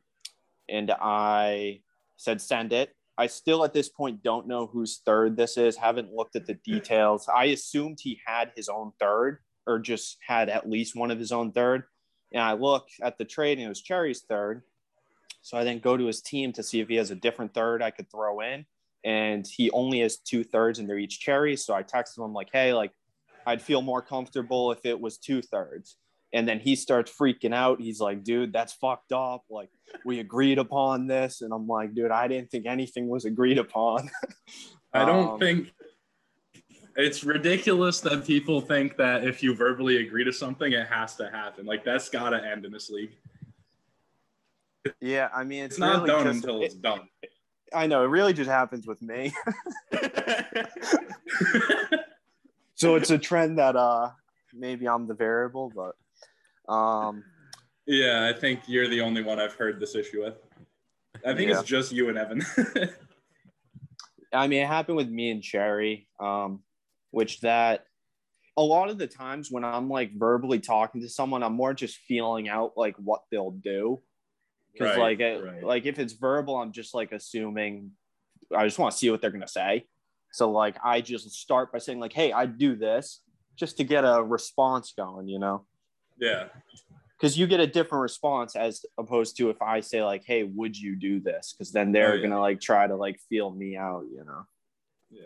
and 0.68 0.90
I 0.90 1.80
said, 2.16 2.40
send 2.40 2.72
it. 2.72 2.94
I 3.16 3.26
still 3.26 3.64
at 3.64 3.72
this 3.72 3.88
point 3.88 4.22
don't 4.22 4.46
know 4.46 4.66
whose 4.66 5.00
third 5.04 5.36
this 5.36 5.56
is. 5.56 5.76
Haven't 5.76 6.12
looked 6.12 6.36
at 6.36 6.46
the 6.46 6.54
details. 6.54 7.28
I 7.34 7.46
assumed 7.46 7.98
he 8.00 8.20
had 8.24 8.52
his 8.54 8.68
own 8.68 8.92
third 9.00 9.38
or 9.66 9.78
just 9.78 10.18
had 10.24 10.48
at 10.48 10.70
least 10.70 10.94
one 10.94 11.10
of 11.10 11.18
his 11.18 11.32
own 11.32 11.50
third. 11.50 11.84
And 12.32 12.42
I 12.42 12.52
look 12.52 12.88
at 13.02 13.18
the 13.18 13.24
trade 13.24 13.58
and 13.58 13.66
it 13.66 13.68
was 13.68 13.82
Cherry's 13.82 14.22
third. 14.22 14.62
So 15.42 15.58
I 15.58 15.64
then 15.64 15.80
go 15.80 15.96
to 15.96 16.06
his 16.06 16.20
team 16.20 16.52
to 16.52 16.62
see 16.62 16.80
if 16.80 16.88
he 16.88 16.96
has 16.96 17.10
a 17.10 17.16
different 17.16 17.54
third 17.54 17.82
I 17.82 17.90
could 17.90 18.10
throw 18.10 18.40
in. 18.40 18.66
And 19.04 19.46
he 19.46 19.70
only 19.70 20.00
has 20.00 20.18
two 20.18 20.44
thirds 20.44 20.78
and 20.78 20.88
they're 20.88 20.98
each 20.98 21.20
cherry. 21.20 21.56
So 21.56 21.74
I 21.74 21.82
texted 21.82 22.24
him 22.24 22.32
like, 22.32 22.50
hey, 22.52 22.72
like 22.72 22.92
I'd 23.46 23.62
feel 23.62 23.82
more 23.82 24.02
comfortable 24.02 24.70
if 24.72 24.84
it 24.84 25.00
was 25.00 25.18
two 25.18 25.42
thirds. 25.42 25.96
And 26.32 26.46
then 26.46 26.60
he 26.60 26.76
starts 26.76 27.10
freaking 27.10 27.54
out. 27.54 27.80
He's 27.80 28.00
like, 28.00 28.22
dude, 28.22 28.52
that's 28.52 28.74
fucked 28.74 29.12
up. 29.12 29.44
Like, 29.48 29.70
we 30.04 30.20
agreed 30.20 30.58
upon 30.58 31.06
this. 31.06 31.40
And 31.40 31.52
I'm 31.54 31.66
like, 31.66 31.94
dude, 31.94 32.10
I 32.10 32.28
didn't 32.28 32.50
think 32.50 32.66
anything 32.66 33.08
was 33.08 33.24
agreed 33.24 33.56
upon. 33.58 34.10
I 34.92 35.04
don't 35.06 35.28
Um, 35.32 35.38
think 35.38 35.72
it's 36.96 37.24
ridiculous 37.24 38.00
that 38.00 38.26
people 38.26 38.60
think 38.60 38.96
that 38.98 39.24
if 39.24 39.42
you 39.42 39.54
verbally 39.54 39.98
agree 40.06 40.24
to 40.24 40.32
something, 40.32 40.72
it 40.72 40.86
has 40.88 41.14
to 41.16 41.30
happen. 41.30 41.64
Like 41.64 41.84
that's 41.84 42.08
got 42.10 42.30
to 42.30 42.44
end 42.44 42.64
in 42.66 42.72
this 42.72 42.90
league. 42.90 43.12
Yeah, 45.00 45.28
I 45.34 45.44
mean, 45.44 45.64
it's, 45.64 45.74
It's 45.74 45.80
not 45.80 46.06
really 46.06 46.08
done 46.08 46.24
just- 46.24 46.44
until 46.44 46.62
it's 46.62 46.74
it- 46.74 46.82
done. 46.82 47.08
I 47.74 47.86
know 47.86 48.02
it 48.02 48.06
really 48.08 48.32
just 48.32 48.48
happens 48.50 48.86
with 48.86 49.00
me. 49.02 49.32
so 52.74 52.94
it's 52.96 53.10
a 53.10 53.18
trend 53.18 53.58
that 53.58 53.76
uh 53.76 54.10
maybe 54.54 54.88
I'm 54.88 55.06
the 55.06 55.14
variable, 55.14 55.70
but 55.74 55.94
um 56.68 57.24
yeah, 57.86 58.26
I 58.28 58.38
think 58.38 58.60
you're 58.66 58.86
the 58.88 59.00
only 59.00 59.22
one 59.22 59.40
I've 59.40 59.54
heard 59.54 59.80
this 59.80 59.94
issue 59.94 60.22
with. 60.22 60.34
I 61.24 61.34
think 61.34 61.48
Yeah. 61.50 61.60
it's 61.60 61.68
just 61.68 61.90
you 61.90 62.10
and 62.10 62.18
Evan. 62.18 62.42
I 64.32 64.46
mean, 64.46 64.62
it 64.62 64.66
happened 64.66 64.98
with 64.98 65.08
me 65.08 65.30
and 65.30 65.42
Cherry, 65.42 66.06
um, 66.20 66.62
which 67.12 67.40
that 67.40 67.84
a 68.58 68.62
lot 68.62 68.90
of 68.90 68.98
the 68.98 69.06
times 69.06 69.50
when 69.50 69.64
I'm 69.64 69.88
like 69.88 70.12
verbally 70.14 70.58
talking 70.60 71.00
to 71.00 71.08
someone, 71.08 71.42
I'm 71.42 71.54
more 71.54 71.72
just 71.72 71.96
feeling 71.96 72.48
out 72.48 72.72
like 72.76 72.94
what 72.96 73.22
they'll 73.30 73.52
do. 73.52 74.02
Because 74.74 74.90
Right, 74.96 74.98
like 74.98 75.20
it, 75.20 75.42
right. 75.42 75.62
like 75.64 75.86
if 75.86 75.98
it's 75.98 76.12
verbal, 76.12 76.56
I'm 76.56 76.72
just 76.72 76.94
like 76.94 77.12
assuming. 77.12 77.92
I 78.54 78.64
just 78.64 78.78
want 78.78 78.92
to 78.92 78.98
see 78.98 79.10
what 79.10 79.20
they're 79.22 79.30
gonna 79.30 79.48
say. 79.48 79.86
So 80.32 80.50
like 80.50 80.76
I 80.84 81.00
just 81.00 81.30
start 81.32 81.72
by 81.72 81.78
saying 81.78 82.00
like, 82.00 82.12
"Hey, 82.12 82.32
I 82.32 82.46
do 82.46 82.76
this," 82.76 83.22
just 83.56 83.76
to 83.78 83.84
get 83.84 84.04
a 84.04 84.22
response 84.22 84.92
going, 84.96 85.28
you 85.28 85.38
know. 85.38 85.66
Yeah. 86.20 86.48
Because 87.16 87.36
you 87.36 87.46
get 87.48 87.58
a 87.60 87.66
different 87.66 88.02
response 88.02 88.54
as 88.54 88.84
opposed 88.96 89.36
to 89.38 89.50
if 89.50 89.60
I 89.60 89.80
say 89.80 90.04
like, 90.04 90.22
"Hey, 90.24 90.44
would 90.44 90.76
you 90.78 90.94
do 90.94 91.18
this?" 91.20 91.52
Because 91.52 91.72
then 91.72 91.90
they're 91.92 92.12
Oh, 92.12 92.14
yeah. 92.14 92.22
gonna 92.22 92.40
like 92.40 92.60
try 92.60 92.86
to 92.86 92.94
like 92.96 93.18
feel 93.28 93.50
me 93.50 93.76
out, 93.76 94.04
you 94.12 94.24
know. 94.24 94.46
Yeah. 95.10 95.22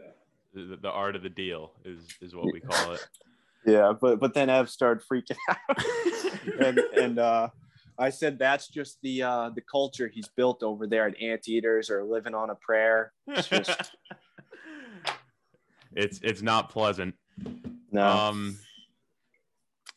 The, 0.55 0.77
the 0.77 0.91
art 0.91 1.17
of 1.17 1.23
the 1.23 1.29
deal 1.31 1.73
is 1.85 2.07
is 2.21 2.35
what 2.35 2.53
we 2.53 2.61
call 2.61 2.93
it. 2.93 3.07
Yeah, 3.65 3.93
but 3.93 4.19
but 4.19 4.35
then 4.35 4.51
Ev 4.51 4.69
started 4.69 5.05
freaking 5.07 5.37
out, 5.49 6.67
and 6.67 6.79
and 6.79 7.19
uh, 7.21 7.49
I 7.97 8.11
said 8.11 8.37
that's 8.37 8.67
just 8.67 8.99
the 9.03 9.23
uh, 9.23 9.51
the 9.55 9.61
culture 9.61 10.09
he's 10.09 10.27
built 10.37 10.65
over 10.65 10.89
there 10.89 11.07
at 11.07 11.15
Anteaters 11.23 11.89
or 11.89 12.03
living 12.03 12.35
on 12.35 12.51
a 12.51 12.57
prayer. 12.57 13.13
It's 13.29 13.47
just 13.49 13.95
it's 15.95 16.19
it's 16.25 16.43
not 16.43 16.71
pleasant. 16.71 17.15
no. 17.93 18.05
Um. 18.05 18.59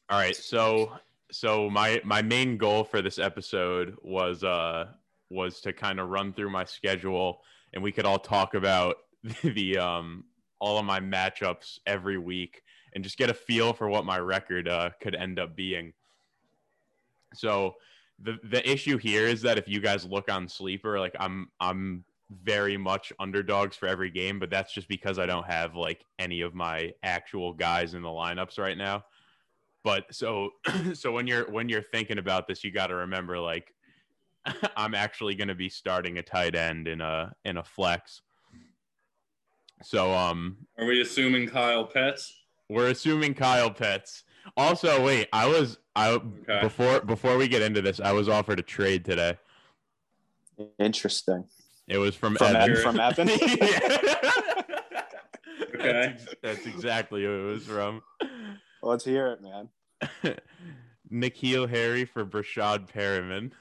All 0.08 0.20
right, 0.20 0.36
so 0.36 0.92
so 1.32 1.68
my 1.70 2.00
my 2.04 2.22
main 2.22 2.58
goal 2.58 2.84
for 2.84 3.02
this 3.02 3.18
episode 3.18 3.96
was 4.04 4.44
uh 4.44 4.86
was 5.32 5.62
to 5.62 5.74
kind 5.74 6.00
of 6.00 6.10
run 6.10 6.32
through 6.32 6.52
my 6.52 6.64
schedule, 6.64 7.42
and 7.74 7.82
we 7.82 7.92
could 7.92 8.06
all 8.06 8.20
talk 8.20 8.54
about 8.54 8.98
the 9.44 9.80
um 9.80 10.26
all 10.60 10.78
of 10.78 10.86
my 10.86 11.00
matchups 11.00 11.80
every 11.88 12.20
week, 12.20 12.62
and 12.94 13.04
just 13.04 13.18
get 13.18 13.32
a 13.32 13.34
feel 13.34 13.74
for 13.74 13.90
what 13.90 14.06
my 14.06 14.20
record 14.20 14.68
uh, 14.68 14.92
could 15.02 15.16
end 15.16 15.40
up 15.40 15.56
being. 15.56 15.94
So 17.34 17.74
the 18.20 18.38
the 18.44 18.70
issue 18.70 18.98
here 18.98 19.26
is 19.26 19.42
that 19.42 19.58
if 19.58 19.68
you 19.68 19.80
guys 19.80 20.06
look 20.06 20.32
on 20.32 20.48
sleeper, 20.48 21.00
like 21.00 21.16
I'm 21.20 21.50
I'm 21.60 22.06
very 22.30 22.78
much 22.78 23.12
underdogs 23.20 23.76
for 23.76 23.88
every 23.88 24.12
game, 24.12 24.38
but 24.38 24.52
that's 24.52 24.72
just 24.72 24.88
because 24.88 25.18
I 25.18 25.26
don't 25.26 25.48
have 25.48 25.76
like 25.76 26.06
any 26.20 26.42
of 26.42 26.54
my 26.54 26.94
actual 27.02 27.54
guys 27.54 27.96
in 27.96 28.04
the 28.04 28.10
lineups 28.10 28.60
right 28.60 28.78
now. 28.78 29.04
But 29.86 30.14
so 30.14 30.50
so 30.94 31.12
when 31.14 31.28
you're 31.28 31.50
when 31.50 31.70
you're 31.70 31.84
thinking 31.84 32.18
about 32.18 32.48
this, 32.48 32.64
you 32.64 32.72
got 32.72 32.88
to 32.88 32.96
remember 32.96 33.40
like 33.40 33.72
I'm 34.76 34.96
actually 34.96 35.36
going 35.36 35.48
to 35.48 35.56
be 35.56 35.70
starting 35.70 36.18
a 36.18 36.24
tight 36.24 36.56
end 36.56 36.88
in 36.90 37.00
a 37.02 37.34
in 37.46 37.58
a 37.58 37.64
flex. 37.64 38.22
So 39.84 40.12
um 40.12 40.58
Are 40.80 40.86
we 40.86 41.00
assuming 41.02 41.48
Kyle 41.48 41.86
Pitts? 41.86 42.34
we're 42.68 42.88
assuming 42.90 43.36
Kyle 43.36 43.70
Pitts. 43.70 44.24
Also, 44.58 45.04
wait, 45.06 45.28
I 45.32 45.46
was 45.46 45.78
I 45.96 46.10
Okay. 46.14 46.60
before 46.62 47.02
before 47.02 47.38
we 47.38 47.48
get 47.48 47.62
into 47.62 47.82
this, 47.84 48.00
I 48.00 48.12
was 48.12 48.28
offered 48.28 48.60
a 48.60 48.64
trade 48.64 49.06
today. 49.06 49.38
Interesting. 50.80 51.46
It 51.88 52.00
was 52.00 52.16
from, 52.16 52.36
From 52.38 52.56
Evan. 52.56 52.72
Evan. 52.72 52.82
From 52.84 53.00
Evan. 53.00 53.30
Okay. 55.76 55.92
That's, 55.92 56.24
ex- 56.24 56.36
that's 56.42 56.66
exactly 56.66 57.24
who 57.24 57.48
it 57.50 57.52
was 57.54 57.64
from. 57.66 58.02
Let's 58.82 59.04
hear 59.06 59.28
it, 59.28 59.42
man. 59.42 59.70
N'Keal 61.12 61.70
Harry 61.70 62.06
for 62.06 62.26
Breshad 62.26 62.90
Perriman. 62.92 63.52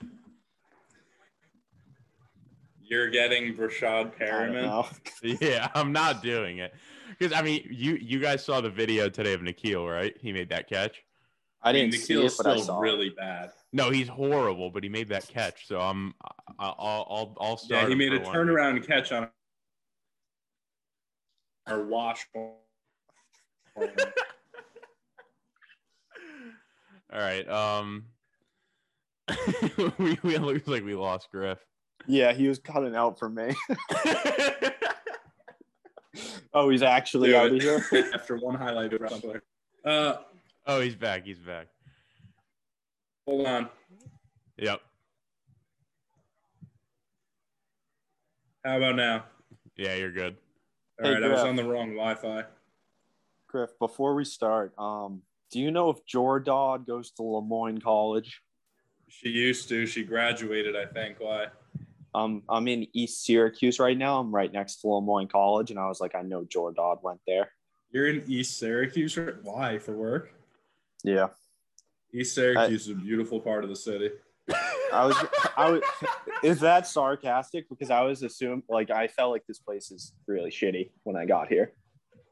You're 2.83 3.11
getting 3.11 3.55
Breshad 3.55 4.13
I 4.21 4.25
Perriman. 4.25 5.41
Yeah, 5.41 5.69
I'm 5.75 5.93
not 5.93 6.23
doing 6.23 6.59
it 6.59 6.75
because 7.19 7.33
I 7.33 7.43
mean, 7.43 7.67
you 7.71 7.95
you 7.95 8.19
guys 8.19 8.45
saw 8.45 8.61
the 8.61 8.71
video 8.71 9.09
today 9.09 9.33
of 9.33 9.41
N'Keal, 9.41 9.91
right? 9.91 10.15
He 10.21 10.33
made 10.33 10.49
that 10.51 10.69
catch. 10.69 11.03
I 11.63 11.71
I 11.71 11.73
mean, 11.73 11.91
didn't 11.91 12.05
see 12.05 12.15
it, 12.15 12.33
but 12.37 12.47
I 12.47 12.53
still 12.53 12.65
saw. 12.65 12.79
it. 12.79 12.83
really 12.83 13.11
bad. 13.11 13.51
No, 13.73 13.91
he's 13.91 14.09
horrible, 14.09 14.71
but 14.71 14.83
he 14.83 14.89
made 14.89 15.09
that 15.09 15.27
catch. 15.29 15.67
So 15.67 15.81
I'm 15.81 16.15
I'll 16.59 16.77
I'll 16.79 17.37
I'll 17.41 17.57
start. 17.57 17.85
Yeah, 17.85 17.89
he 17.89 17.95
made 17.95 18.13
a 18.13 18.21
one. 18.21 18.35
turnaround 18.35 18.87
catch 18.87 19.13
on 19.13 19.29
our 21.67 21.85
wash. 21.85 22.27
All 27.15 27.21
right. 27.21 27.49
Um, 27.49 28.07
we, 29.99 30.19
we 30.23 30.35
it 30.35 30.43
looks 30.43 30.67
like 30.67 30.85
we 30.85 30.95
lost 30.95 31.31
Griff. 31.31 31.59
Yeah, 32.07 32.33
he 32.33 32.49
was 32.49 32.59
cutting 32.59 32.97
out 32.97 33.19
for 33.19 33.29
me. 33.29 33.55
oh, 36.53 36.69
he's 36.69 36.83
actually 36.83 37.35
out 37.37 37.53
of 37.53 37.63
here. 37.63 37.85
after 38.13 38.37
one 38.37 38.57
highlight 38.57 38.93
of 38.93 39.09
something. 39.09 39.41
Uh, 39.85 40.17
oh, 40.67 40.81
he's 40.81 40.97
back. 40.97 41.25
He's 41.25 41.39
back. 41.39 41.69
hold 43.27 43.47
on. 43.47 43.69
Yep. 44.59 44.81
How 48.65 48.77
about 48.79 48.97
now? 48.97 49.25
Yeah, 49.77 49.95
you're 49.95 50.13
good. 50.13 50.37
All 51.03 51.09
Hey, 51.09 51.15
right, 51.15 51.25
I 51.25 51.29
was 51.29 51.41
on 51.41 51.57
the 51.57 51.65
wrong 51.65 51.91
Wi-Fi. 51.91 52.45
Griff, 53.47 53.71
before 53.79 54.15
we 54.15 54.25
start, 54.25 54.73
um, 54.79 55.23
do 55.51 55.61
you 55.61 55.71
know 55.71 55.91
if 55.91 56.05
Jordan 56.07 56.85
goes 56.87 57.11
to 57.13 57.23
Le 57.23 57.43
Moyne 57.43 57.81
College? 57.81 58.41
She 59.09 59.29
used 59.29 59.69
to. 59.69 59.87
She 59.87 60.03
graduated, 60.03 60.75
I 60.77 60.87
think. 60.87 61.21
Why? 61.21 61.47
Um, 62.15 62.43
I'm 62.49 62.69
in 62.69 62.87
East 62.93 63.25
Syracuse 63.25 63.79
right 63.79 63.97
now. 63.97 64.21
I'm 64.21 64.35
right 64.35 64.53
next 64.53 64.81
to 64.81 64.89
Le 64.89 65.01
Moyne 65.01 65.29
College, 65.29 65.71
and 65.71 65.79
I 65.79 65.87
was 65.89 66.01
like, 66.01 66.15
I 66.15 66.23
know 66.23 66.45
Jordan 66.45 66.97
went 67.03 67.21
there. 67.27 67.51
You're 67.91 68.09
in 68.09 68.25
East 68.27 68.59
Syracuse. 68.59 69.17
right? 69.17 69.35
Why? 69.43 69.79
For 69.79 69.97
work? 69.97 70.33
Yeah, 71.05 71.29
East 72.13 72.35
Syracuse 72.35 72.83
is 72.83 72.91
a 72.91 72.95
beautiful 72.95 73.41
part 73.41 73.63
of 73.63 73.71
the 73.71 73.77
city. 73.77 74.11
I 74.93 75.07
was. 75.07 75.17
I 75.57 75.71
was. 75.71 75.83
Is 76.43 76.61
that 76.61 76.87
sarcastic? 76.87 77.69
Because 77.69 77.91
I 77.91 78.03
was 78.03 78.23
assuming, 78.23 78.63
like, 78.69 78.91
I 78.91 79.09
felt 79.09 79.33
like 79.33 79.47
this 79.47 79.59
place 79.59 79.91
is 79.91 80.13
really 80.27 80.51
shitty 80.51 80.91
when 81.03 81.17
I 81.17 81.25
got 81.25 81.49
here. 81.49 81.73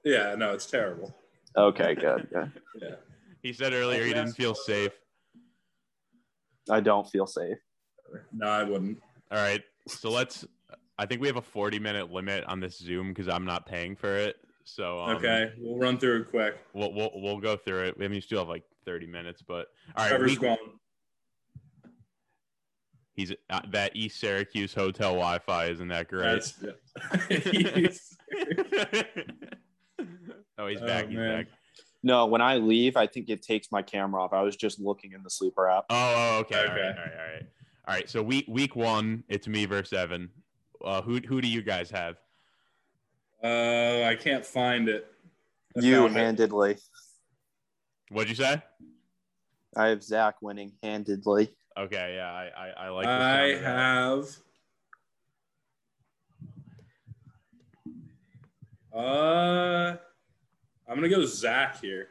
Yeah, 0.05 0.35
no, 0.37 0.53
it's 0.53 0.67
terrible. 0.67 1.15
Okay, 1.57 1.95
good. 1.95 2.29
good. 2.33 2.53
Yeah. 2.81 2.95
He 3.43 3.53
said 3.53 3.73
earlier 3.73 4.05
he 4.05 4.13
didn't 4.13 4.33
feel 4.33 4.55
safe. 4.55 4.93
I 6.71 6.81
don't 6.81 7.09
feel 7.09 7.27
safe. 7.27 7.59
No, 8.33 8.47
I 8.47 8.63
wouldn't. 8.63 8.99
All 9.31 9.39
right. 9.39 9.63
So 9.89 10.11
let's. 10.11 10.47
I 10.99 11.07
think 11.07 11.21
we 11.21 11.27
have 11.27 11.37
a 11.37 11.43
40 11.43 11.79
minute 11.79 12.13
limit 12.13 12.45
on 12.45 12.61
this 12.61 12.79
Zoom 12.79 13.09
because 13.09 13.29
I'm 13.29 13.45
not 13.45 13.67
paying 13.67 13.97
for 13.97 14.17
it. 14.17 14.37
So 14.65 15.01
um, 15.01 15.17
okay, 15.17 15.53
we'll 15.59 15.79
run 15.79 15.99
through 15.99 16.23
it 16.23 16.31
quick. 16.31 16.55
We'll, 16.73 16.93
we'll 16.93 17.11
we'll 17.17 17.41
go 17.41 17.57
through 17.57 17.87
it. 17.87 17.95
I 17.99 18.03
mean, 18.03 18.13
you 18.13 18.21
still 18.21 18.39
have 18.39 18.49
like 18.49 18.63
30 18.85 19.07
minutes, 19.07 19.43
but 19.43 19.69
all 19.97 20.05
right. 20.05 20.11
Trevor's 20.11 20.31
week- 20.31 20.41
gone. 20.41 20.59
He's 23.15 23.33
uh, 23.51 23.61
that 23.71 23.95
East 23.95 24.21
Syracuse 24.21 24.73
hotel 24.73 25.11
Wi-Fi 25.11 25.67
isn't 25.67 25.89
that 25.89 26.09
great? 26.09 26.51
That's, 30.57 30.69
He's- 30.71 30.81
oh, 30.81 30.81
he's 30.81 30.83
Oh, 30.83 30.87
back. 30.87 31.09
he's 31.09 31.17
man. 31.17 31.45
back. 31.45 31.53
No, 32.05 32.27
when 32.27 32.41
I 32.41 32.57
leave, 32.57 32.97
I 32.97 33.07
think 33.07 33.29
it 33.29 33.43
takes 33.43 33.71
my 33.71 33.81
camera 33.81 34.23
off. 34.25 34.33
I 34.33 34.43
was 34.43 34.57
just 34.57 34.81
looking 34.81 35.13
in 35.13 35.23
the 35.23 35.31
sleeper 35.31 35.69
app. 35.69 35.85
Oh, 35.89 35.95
oh, 35.97 36.39
okay. 36.41 36.59
All, 36.59 36.65
right, 36.67 36.71
all 36.71 36.77
right. 36.77 36.97
All 36.99 37.05
right. 37.05 37.47
All 37.89 37.95
right. 37.95 38.11
So 38.11 38.23
week 38.23 38.45
week 38.49 38.75
one, 38.75 39.23
it's 39.29 39.47
me 39.47 39.67
versus 39.67 39.93
Evan. 39.93 40.29
Uh, 40.85 41.01
who 41.03 41.21
who 41.21 41.41
do 41.41 41.47
you 41.49 41.63
guys 41.63 41.91
have? 41.91 42.17
uh, 43.45 44.03
I 44.05 44.17
can't 44.19 44.45
find 44.45 44.89
it. 44.89 45.07
I 45.77 45.81
You 45.81 45.97
found 46.03 46.17
it. 46.17 46.21
handedly. 46.21 46.77
What'd 48.11 48.29
you 48.29 48.35
say? 48.45 48.61
I 49.77 49.87
have 49.87 50.03
Zach 50.03 50.43
winning 50.43 50.73
handedly. 50.83 51.55
Okay, 51.79 52.15
yeah, 52.17 52.31
I 52.33 52.51
I, 52.57 52.87
I 52.87 52.89
like. 52.91 53.05
the 53.07 53.11
I 53.11 53.53
sound 53.53 53.53
of 53.53 53.63
that. 53.63 54.37
have. 58.95 59.05
Uh, 59.05 59.97
I'm 60.93 60.99
gonna 60.99 61.09
go 61.09 61.25
Zach 61.25 61.81
here. 61.81 62.09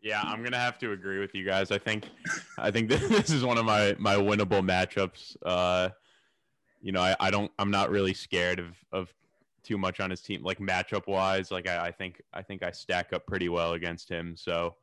Yeah, 0.00 0.22
I'm 0.22 0.42
gonna 0.42 0.58
have 0.58 0.78
to 0.78 0.92
agree 0.92 1.18
with 1.18 1.34
you 1.34 1.44
guys. 1.44 1.70
I 1.70 1.78
think, 1.78 2.08
I 2.56 2.70
think 2.70 2.88
this 2.88 3.30
is 3.30 3.44
one 3.44 3.58
of 3.58 3.64
my 3.66 3.94
my 3.98 4.14
winnable 4.14 4.64
matchups. 4.66 5.36
Uh, 5.44 5.90
you 6.80 6.92
know, 6.92 7.02
I, 7.02 7.14
I 7.20 7.30
don't, 7.30 7.50
I'm 7.58 7.70
not 7.70 7.90
really 7.90 8.14
scared 8.14 8.60
of 8.60 8.76
of 8.92 9.12
too 9.62 9.76
much 9.76 10.00
on 10.00 10.08
his 10.08 10.22
team, 10.22 10.42
like 10.42 10.58
matchup 10.58 11.06
wise. 11.06 11.50
Like 11.50 11.68
I, 11.68 11.88
I 11.88 11.92
think, 11.92 12.22
I 12.32 12.40
think 12.40 12.62
I 12.62 12.70
stack 12.70 13.12
up 13.12 13.26
pretty 13.26 13.50
well 13.50 13.74
against 13.74 14.08
him. 14.08 14.34
So, 14.36 14.76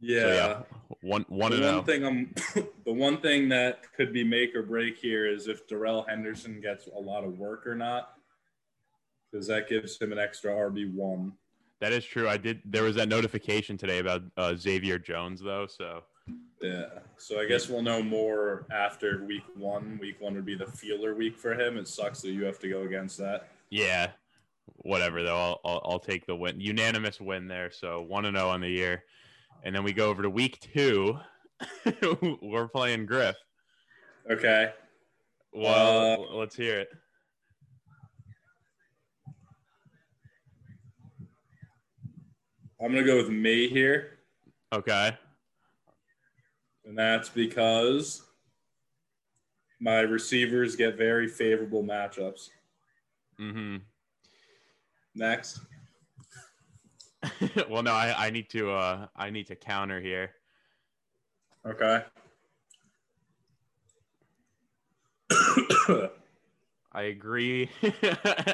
Yeah. 0.00 0.20
so 0.20 0.34
yeah, 0.34 0.62
one 1.00 1.24
one 1.28 1.52
the 1.52 1.70
oh. 1.70 1.76
one 1.76 1.84
thing 1.84 2.04
I'm, 2.04 2.34
the 2.84 2.92
one 2.92 3.20
thing 3.22 3.48
that 3.48 3.84
could 3.96 4.12
be 4.12 4.24
make 4.24 4.54
or 4.54 4.62
break 4.62 4.98
here 4.98 5.26
is 5.26 5.48
if 5.48 5.66
Darrell 5.66 6.04
Henderson 6.06 6.60
gets 6.60 6.88
a 6.88 7.00
lot 7.00 7.24
of 7.24 7.38
work 7.38 7.66
or 7.66 7.74
not, 7.74 8.10
because 9.30 9.46
that 9.46 9.68
gives 9.68 9.98
him 9.98 10.12
an 10.12 10.18
extra 10.18 10.52
RB 10.52 10.92
one. 10.92 11.32
That 11.80 11.92
is 11.92 12.04
true. 12.04 12.28
I 12.28 12.36
did. 12.36 12.60
There 12.64 12.82
was 12.82 12.96
that 12.96 13.08
notification 13.08 13.76
today 13.76 13.98
about 13.98 14.22
uh, 14.36 14.54
Xavier 14.56 14.98
Jones, 14.98 15.40
though. 15.40 15.66
So 15.66 16.02
Yeah. 16.60 16.86
So 17.18 17.40
I 17.40 17.46
guess 17.46 17.68
we'll 17.68 17.82
know 17.82 18.02
more 18.02 18.66
after 18.72 19.24
week 19.24 19.44
one. 19.54 19.98
Week 20.00 20.20
one 20.20 20.34
would 20.34 20.44
be 20.46 20.56
the 20.56 20.66
feeler 20.66 21.14
week 21.14 21.36
for 21.38 21.54
him. 21.54 21.76
It 21.76 21.86
sucks 21.86 22.20
that 22.22 22.30
you 22.30 22.44
have 22.44 22.58
to 22.60 22.68
go 22.68 22.82
against 22.82 23.16
that. 23.18 23.48
yeah, 23.70 24.10
whatever 24.78 25.22
though. 25.22 25.36
I'll, 25.36 25.60
I'll 25.64 25.82
I'll 25.84 25.98
take 26.00 26.26
the 26.26 26.34
win, 26.34 26.60
unanimous 26.60 27.20
win 27.20 27.46
there. 27.46 27.70
So 27.70 28.02
one 28.02 28.24
and 28.24 28.36
zero 28.36 28.48
on 28.48 28.60
the 28.60 28.68
year, 28.68 29.04
and 29.62 29.74
then 29.74 29.84
we 29.84 29.92
go 29.92 30.08
over 30.08 30.22
to 30.22 30.30
week 30.30 30.58
two. 30.60 31.16
We're 32.42 32.68
playing 32.68 33.06
Griff. 33.06 33.36
Okay. 34.30 34.72
Well, 35.52 36.12
Uh, 36.30 36.36
let's 36.36 36.54
hear 36.56 36.78
it. 36.80 36.88
I'm 42.80 42.92
gonna 42.92 43.04
go 43.04 43.16
with 43.16 43.28
me 43.30 43.68
here, 43.68 44.18
Okay. 44.72 45.16
and 46.84 46.96
that's 46.96 47.28
because 47.28 48.22
my 49.80 50.00
receivers 50.00 50.76
get 50.76 50.96
very 50.96 51.28
favorable 51.28 51.82
matchups. 51.82 52.50
Mm-hmm. 53.40 53.76
Next. 55.14 55.60
well, 57.68 57.82
no, 57.82 57.92
I, 57.92 58.26
I 58.26 58.30
need 58.30 58.48
to 58.50 58.70
uh 58.70 59.06
I 59.16 59.30
need 59.30 59.48
to 59.48 59.56
counter 59.56 60.00
here. 60.00 60.30
Okay. 61.66 62.04
I 66.92 67.02
agree. 67.02 67.70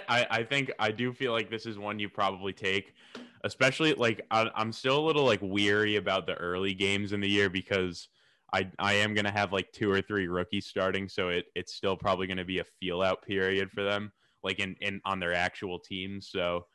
I, 0.08 0.26
I 0.30 0.42
think 0.42 0.72
I 0.78 0.90
do 0.90 1.12
feel 1.12 1.32
like 1.32 1.50
this 1.50 1.66
is 1.66 1.78
one 1.78 1.98
you 1.98 2.08
probably 2.08 2.52
take, 2.52 2.94
especially 3.44 3.92
like 3.94 4.22
I, 4.30 4.50
I'm 4.54 4.72
still 4.72 4.98
a 4.98 5.06
little 5.06 5.24
like 5.24 5.40
weary 5.42 5.96
about 5.96 6.26
the 6.26 6.34
early 6.34 6.74
games 6.74 7.12
in 7.12 7.20
the 7.20 7.28
year 7.28 7.48
because 7.48 8.08
I 8.52 8.68
I 8.78 8.94
am 8.94 9.14
gonna 9.14 9.30
have 9.30 9.52
like 9.52 9.70
two 9.72 9.90
or 9.90 10.00
three 10.00 10.26
rookies 10.26 10.66
starting, 10.66 11.08
so 11.08 11.28
it 11.28 11.44
it's 11.54 11.74
still 11.74 11.96
probably 11.96 12.26
gonna 12.26 12.44
be 12.44 12.58
a 12.58 12.64
feel 12.64 13.02
out 13.02 13.22
period 13.22 13.70
for 13.70 13.84
them, 13.84 14.12
like 14.42 14.58
in 14.58 14.74
in 14.80 15.00
on 15.04 15.20
their 15.20 15.34
actual 15.34 15.78
teams. 15.78 16.28
So 16.28 16.66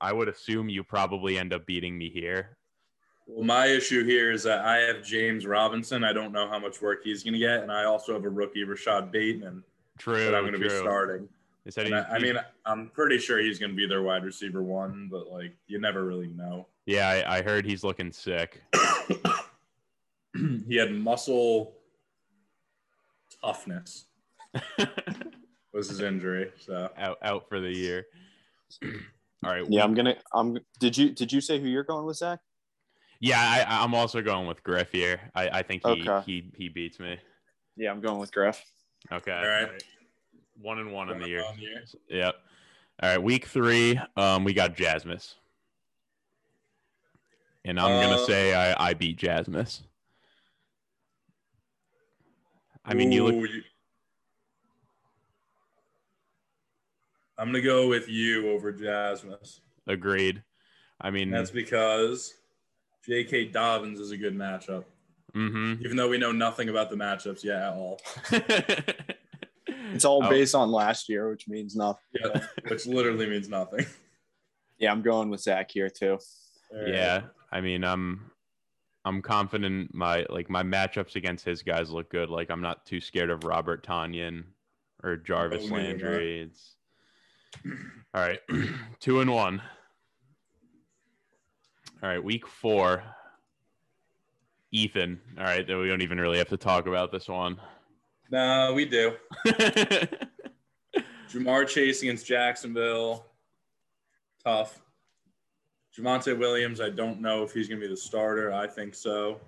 I 0.00 0.12
would 0.12 0.28
assume 0.28 0.68
you 0.68 0.82
probably 0.82 1.38
end 1.38 1.52
up 1.52 1.64
beating 1.64 1.96
me 1.96 2.10
here. 2.10 2.58
well, 3.26 3.44
my 3.44 3.66
issue 3.66 4.04
here 4.04 4.32
is 4.32 4.42
that 4.42 4.64
I 4.64 4.78
have 4.78 5.04
James 5.04 5.46
Robinson. 5.46 6.02
I 6.02 6.12
don't 6.12 6.32
know 6.32 6.48
how 6.48 6.58
much 6.58 6.82
work 6.82 7.04
he's 7.04 7.22
gonna 7.22 7.38
get, 7.38 7.62
and 7.62 7.70
I 7.70 7.84
also 7.84 8.12
have 8.14 8.24
a 8.24 8.28
rookie, 8.28 8.64
Rashod 8.64 9.12
Bateman, 9.12 9.62
True. 9.98 10.24
that 10.24 10.34
I'm 10.34 10.44
gonna 10.44 10.58
be 10.58 10.70
starting. 10.70 11.28
They 11.70 11.82
said 11.82 11.86
he- 11.86 11.94
I, 11.94 12.16
I 12.16 12.18
mean, 12.18 12.36
I'm 12.66 12.88
pretty 12.88 13.18
sure 13.18 13.38
he's 13.38 13.58
gonna 13.60 13.74
be 13.74 13.86
their 13.86 14.02
wide 14.02 14.24
receiver 14.24 14.62
one, 14.62 15.08
but 15.10 15.28
like 15.28 15.54
you 15.68 15.80
never 15.80 16.04
really 16.04 16.26
know. 16.26 16.66
yeah, 16.86 17.08
I, 17.08 17.36
I 17.38 17.42
heard 17.42 17.64
he's 17.64 17.84
looking 17.84 18.10
sick. 18.10 18.60
he 20.66 20.76
had 20.76 20.92
muscle 20.92 21.74
toughness 23.42 24.06
was 25.72 25.88
his 25.88 26.00
injury. 26.00 26.50
So 26.58 26.90
out 26.98 27.18
out 27.22 27.48
for 27.48 27.60
the 27.60 27.70
year. 27.70 28.06
All 29.44 29.50
right. 29.52 29.64
Yeah, 29.68 29.84
I'm 29.84 29.94
gonna. 29.94 30.16
I'm. 30.34 30.58
Did 30.80 30.98
you 30.98 31.10
did 31.10 31.32
you 31.32 31.40
say 31.40 31.60
who 31.60 31.68
you're 31.68 31.84
going 31.84 32.04
with, 32.04 32.16
Zach? 32.16 32.40
Yeah, 33.20 33.38
I, 33.38 33.82
I'm 33.84 33.94
also 33.94 34.22
going 34.22 34.46
with 34.48 34.62
Griff 34.62 34.90
here. 34.92 35.20
I, 35.34 35.48
I 35.48 35.62
think 35.62 35.82
he, 35.84 35.90
Okay. 36.08 36.22
he 36.26 36.50
he 36.56 36.68
beats 36.68 36.98
me. 36.98 37.18
Yeah, 37.76 37.90
I'm 37.92 38.00
going 38.00 38.18
with 38.18 38.32
Griff. 38.32 38.62
Okay. 39.12 39.32
All 39.32 39.46
right. 39.46 39.82
One 40.60 40.78
and 40.78 40.92
one 40.92 41.10
in 41.10 41.18
the 41.18 41.28
year. 41.28 41.44
Year. 41.58 41.84
Yep. 42.08 42.34
All 43.02 43.08
right. 43.08 43.22
Week 43.22 43.46
three, 43.46 43.98
um, 44.16 44.44
we 44.44 44.52
got 44.52 44.76
Jasmus. 44.76 45.36
And 47.64 47.78
I'm 47.78 48.02
gonna 48.02 48.22
Uh, 48.22 48.26
say 48.26 48.54
I, 48.54 48.90
I 48.90 48.94
beat 48.94 49.16
Jasmus. 49.16 49.82
I 52.84 52.94
mean, 52.94 53.12
you 53.12 53.24
look. 53.26 53.34
You- 53.34 53.62
I'm 57.38 57.48
gonna 57.48 57.62
go 57.62 57.88
with 57.88 58.08
you 58.08 58.50
over 58.50 58.72
Jasmus. 58.72 59.60
Agreed. 59.86 60.42
I 61.00 61.10
mean, 61.10 61.30
that's 61.30 61.50
because 61.50 62.34
J.K. 63.06 63.46
Dobbins 63.46 63.98
is 63.98 64.10
a 64.10 64.16
good 64.18 64.36
matchup, 64.36 64.84
mm-hmm. 65.34 65.82
even 65.82 65.96
though 65.96 66.08
we 66.08 66.18
know 66.18 66.32
nothing 66.32 66.68
about 66.68 66.90
the 66.90 66.96
matchups 66.96 67.42
yet 67.42 67.62
at 67.62 67.72
all. 67.72 67.98
It's 70.00 70.06
all 70.06 70.24
Oh. 70.24 70.30
based 70.30 70.54
on 70.54 70.72
last 70.72 71.10
year, 71.10 71.28
which 71.28 71.46
means 71.46 71.76
nothing. 71.76 72.00
Yeah, 72.24 72.46
which 72.68 72.86
literally 72.86 73.26
means 73.28 73.50
nothing. 73.50 73.84
Yeah, 74.78 74.92
I'm 74.92 75.02
going 75.02 75.28
with 75.28 75.42
Zach 75.42 75.70
here 75.70 75.90
too. 75.90 76.18
All 76.72 76.80
right. 76.82 76.88
Yeah, 76.94 77.22
I 77.52 77.60
mean, 77.60 77.84
I'm 77.84 78.30
I'm 79.04 79.20
confident 79.20 79.92
my 79.94 80.24
like 80.30 80.48
my 80.48 80.62
matchups 80.62 81.16
against 81.16 81.44
his 81.44 81.62
guys 81.62 81.90
look 81.90 82.08
good. 82.10 82.30
Like 82.30 82.50
I'm 82.50 82.62
not 82.62 82.86
too 82.86 82.98
scared 82.98 83.28
of 83.28 83.44
Robert 83.44 83.86
Tonyan 83.86 84.44
or 85.02 85.18
Jarvis 85.18 85.64
Oh, 85.70 85.76
neither 85.76 85.82
am 85.82 85.84
I. 85.84 85.88
Landry. 85.92 86.40
It's 86.40 86.76
all 88.14 88.22
right, 88.22 88.40
two 89.00 89.20
and 89.20 89.30
one. 89.30 89.60
All 92.02 92.08
right, 92.08 92.24
week 92.24 92.46
four. 92.46 93.02
Ethan. 94.72 95.20
All 95.36 95.44
right, 95.44 95.66
then 95.66 95.78
we 95.78 95.88
don't 95.88 96.00
even 96.00 96.18
really 96.18 96.38
have 96.38 96.48
to 96.48 96.56
talk 96.56 96.86
about 96.86 97.12
this 97.12 97.28
one. 97.28 97.60
No, 98.30 98.72
we 98.74 98.84
do. 98.84 99.14
Ja'Marr 101.30 101.66
Chase 101.68 102.02
against 102.02 102.26
Jacksonville. 102.26 103.26
Tough. 104.44 104.80
Javonte 105.96 106.38
Williams, 106.38 106.80
I 106.80 106.90
don't 106.90 107.20
know 107.20 107.42
if 107.42 107.52
he's 107.52 107.68
going 107.68 107.80
to 107.80 107.86
be 107.86 107.90
the 107.92 107.96
starter. 107.96 108.52
I 108.52 108.66
think 108.66 108.94
so. 108.94 109.40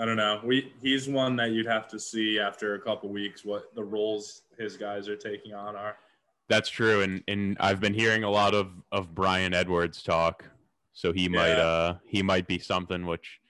I 0.00 0.04
don't 0.04 0.16
know. 0.16 0.40
We 0.44 0.72
he's 0.80 1.08
one 1.08 1.34
that 1.36 1.50
you'd 1.50 1.66
have 1.66 1.88
to 1.88 1.98
see 1.98 2.38
after 2.38 2.74
a 2.74 2.80
couple 2.80 3.08
weeks 3.10 3.44
what 3.44 3.74
the 3.74 3.82
roles 3.82 4.42
his 4.56 4.76
guys 4.76 5.08
are 5.08 5.16
taking 5.16 5.52
on 5.52 5.74
are. 5.74 5.96
That's 6.48 6.68
true, 6.70 7.02
and 7.02 7.22
and 7.26 7.56
I've 7.58 7.80
been 7.80 7.92
hearing 7.92 8.22
a 8.22 8.30
lot 8.30 8.54
of 8.54 8.70
of 8.92 9.14
Bryan 9.14 9.52
Edwards 9.52 10.02
talk, 10.02 10.44
so 10.92 11.12
he 11.12 11.28
might 11.28 11.48
Yeah. 11.56 11.66
uh 11.66 11.94
he 12.06 12.22
might 12.22 12.46
be 12.46 12.58
something. 12.60 13.04
Which, 13.04 13.40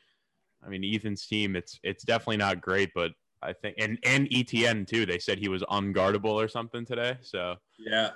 I 0.64 0.68
mean, 0.68 0.84
Ethan's 0.84 1.26
team, 1.26 1.56
it's 1.56 1.78
it's 1.82 2.04
definitely 2.04 2.36
not 2.38 2.60
great, 2.60 2.90
but 2.94 3.12
I 3.42 3.52
think 3.52 3.76
and 3.78 3.98
and 4.04 4.28
Etienne 4.30 4.84
too. 4.84 5.06
They 5.06 5.18
said 5.18 5.38
he 5.38 5.48
was 5.48 5.62
unguardable 5.64 6.32
or 6.32 6.48
something 6.48 6.84
today, 6.84 7.16
so 7.22 7.56
Yeah. 7.78 8.10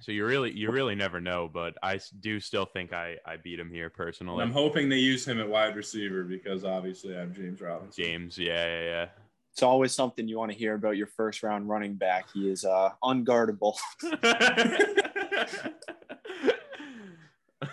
so 0.00 0.12
you 0.12 0.24
really 0.24 0.52
you 0.52 0.70
really 0.70 0.94
never 0.94 1.20
know. 1.20 1.50
But 1.52 1.74
I 1.82 1.98
do 2.20 2.38
still 2.40 2.64
think 2.64 2.92
I 2.92 3.16
I 3.26 3.36
beat 3.36 3.58
him 3.58 3.70
here 3.70 3.86
And 3.86 3.94
personally. 3.94 4.42
I'm 4.42 4.52
hoping 4.52 4.88
they 4.88 4.98
use 4.98 5.26
him 5.26 5.40
at 5.40 5.48
wide 5.48 5.74
receiver 5.76 6.22
because 6.24 6.64
obviously 6.64 7.16
I 7.16 7.20
have 7.20 7.32
James 7.32 7.60
Robinson. 7.60 8.04
James, 8.04 8.38
yeah, 8.38 8.66
yeah, 8.66 8.82
yeah. 8.84 9.06
It's 9.52 9.62
always 9.62 9.92
something 9.92 10.26
you 10.28 10.38
want 10.38 10.50
to 10.50 10.56
hear 10.56 10.74
about 10.74 10.96
your 10.96 11.08
first 11.08 11.42
round 11.42 11.68
running 11.68 11.94
back. 11.94 12.28
He 12.32 12.48
is 12.48 12.64
uh, 12.64 12.90
unguardable. 13.02 13.76
yeah. 14.22 15.46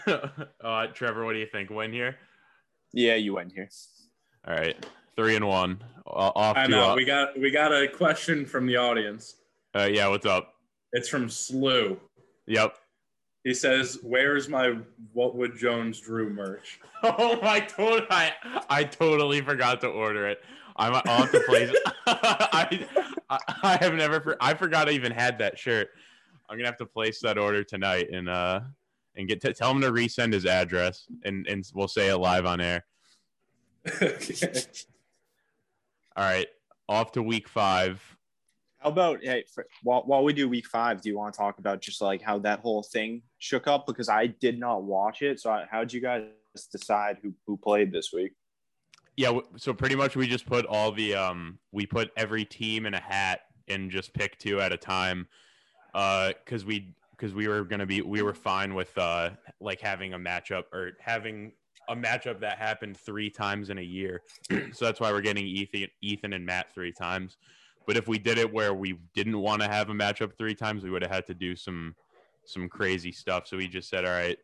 uh, 0.64 0.88
Trevor, 0.88 1.26
what 1.26 1.34
do 1.34 1.40
you 1.40 1.48
think? 1.52 1.70
Win 1.70 1.92
here? 1.92 2.18
Yeah, 2.94 3.16
you 3.16 3.36
win 3.36 3.50
here. 3.50 3.70
All 4.48 4.56
right, 4.56 4.86
three 5.16 5.36
and 5.36 5.48
one. 5.48 5.82
O- 6.08 6.12
Off 6.36 6.58
I 6.58 6.68
know. 6.68 6.92
uh, 6.92 6.96
We 6.96 7.06
got 7.06 7.40
we 7.40 7.52
got 7.52 7.72
a 7.72 7.88
question 7.88 8.46
from 8.46 8.66
the 8.66 8.78
audience. 8.78 9.36
uh, 9.76 9.90
yeah. 9.92 10.08
What's 10.08 10.26
up? 10.26 10.56
It's 10.94 11.08
from 11.10 11.30
Slew. 11.30 12.00
Yep. 12.48 12.78
He 13.44 13.54
says, 13.54 14.00
"Where's 14.02 14.50
my 14.50 14.76
What 15.14 15.36
Would 15.36 15.58
Jones 15.58 16.00
Drew 16.00 16.30
merch?" 16.30 16.80
Oh 17.04 17.40
my! 17.42 17.62
Totally, 17.62 18.06
I, 18.10 18.34
I 18.70 18.84
totally 18.84 19.40
forgot 19.42 19.80
to 19.82 19.88
order 19.88 20.28
it. 20.28 20.40
I'm 20.76 20.94
I'll 21.06 21.22
have 21.22 21.32
to 21.32 21.40
place. 21.42 21.72
I, 22.08 22.86
I 23.30 23.40
I 23.64 23.78
have 23.80 23.94
never. 23.94 24.20
For, 24.20 24.36
I 24.42 24.54
forgot 24.54 24.90
I 24.90 24.92
even 24.94 25.12
had 25.12 25.38
that 25.40 25.58
shirt. 25.60 25.90
I'm 26.50 26.58
gonna 26.58 26.68
have 26.68 26.78
to 26.78 26.86
place 26.86 27.20
that 27.22 27.38
order 27.38 27.64
tonight 27.64 28.10
and 28.12 28.28
uh 28.28 28.62
and 29.16 29.28
get 29.28 29.42
to 29.42 29.54
tell 29.54 29.72
him 29.72 29.82
to 29.82 29.92
resend 29.92 30.34
his 30.34 30.46
address 30.46 31.08
and 31.24 31.48
and 31.48 31.70
we'll 31.74 31.88
say 31.88 32.10
it 32.10 32.18
live 32.18 32.46
on 32.46 32.62
air. 32.62 32.86
Okay. 34.02 34.44
All 36.16 36.26
right, 36.26 36.48
off 36.88 37.14
to 37.14 37.24
week 37.24 37.48
five. 37.48 38.02
How 38.80 38.90
about 38.90 39.20
hey, 39.22 39.44
for, 39.54 39.66
while 39.84 40.04
while 40.06 40.24
we 40.24 40.34
do 40.34 40.48
week 40.50 40.68
five, 40.68 41.02
do 41.02 41.10
you 41.10 41.18
want 41.18 41.34
to 41.34 41.38
talk 41.38 41.60
about 41.60 41.82
just 41.82 42.02
like 42.02 42.22
how 42.22 42.40
that 42.40 42.60
whole 42.60 42.84
thing 42.84 43.22
shook 43.38 43.68
up? 43.68 43.86
Because 43.86 44.10
I 44.10 44.28
did 44.28 44.60
not 44.60 44.84
watch 44.84 45.22
it. 45.22 45.40
So 45.40 45.64
how'd 45.70 45.92
you 45.92 46.02
guys 46.02 46.24
decide 46.72 47.18
who 47.22 47.34
who 47.46 47.58
played 47.58 47.92
this 47.92 48.12
week? 48.14 48.34
Yeah, 49.18 49.40
so 49.58 49.74
pretty 49.74 49.96
much 49.96 50.16
we 50.16 50.28
just 50.28 50.46
put 50.46 50.66
all 50.66 50.92
the 50.92 51.14
um 51.16 51.60
we 51.72 51.86
put 51.86 52.12
every 52.16 52.46
team 52.46 52.86
in 52.86 52.94
a 52.94 53.02
hat 53.02 53.42
and 53.68 53.92
just 53.92 54.14
pick 54.14 54.40
two 54.40 54.62
at 54.62 54.72
a 54.72 54.78
time 54.78 55.28
uh 55.94 56.32
cuz 56.46 56.64
we 56.66 56.96
cuz 57.20 57.34
we 57.34 57.48
were 57.48 57.64
going 57.64 57.80
to 57.80 57.86
be 57.86 58.02
we 58.02 58.22
were 58.22 58.34
fine 58.34 58.74
with 58.74 58.98
uh 58.98 59.32
like 59.60 59.80
having 59.82 60.14
a 60.14 60.20
matchup 60.20 60.64
or 60.74 60.94
having 61.00 61.52
a 61.90 61.96
matchup 61.96 62.40
that 62.40 62.58
happened 62.58 62.96
3 62.98 63.30
times 63.30 63.70
in 63.70 63.78
a 63.78 63.84
year. 63.84 64.22
so 64.74 64.86
that's 64.86 65.00
why 65.00 65.12
we're 65.12 65.22
getting 65.22 65.46
Ethan 65.46 65.88
Ethan 66.02 66.34
and 66.34 66.46
Matt 66.46 66.74
3 66.74 66.92
times. 66.92 67.38
But 67.86 67.98
if 67.98 68.08
we 68.08 68.20
did 68.20 68.38
it 68.38 68.52
where 68.54 68.74
we 68.74 69.00
didn't 69.14 69.40
want 69.40 69.62
to 69.62 69.68
have 69.68 69.90
a 69.90 69.94
matchup 69.94 70.38
3 70.38 70.54
times, 70.56 70.84
we 70.84 70.92
would 70.92 71.02
have 71.02 71.12
had 71.12 71.26
to 71.28 71.34
do 71.34 71.56
some 71.56 71.96
some 72.46 72.70
crazy 72.70 73.12
stuff. 73.12 73.48
So 73.48 73.58
we 73.58 73.68
just 73.68 73.90
said, 73.90 74.06
"All 74.06 74.12
right, 74.12 74.38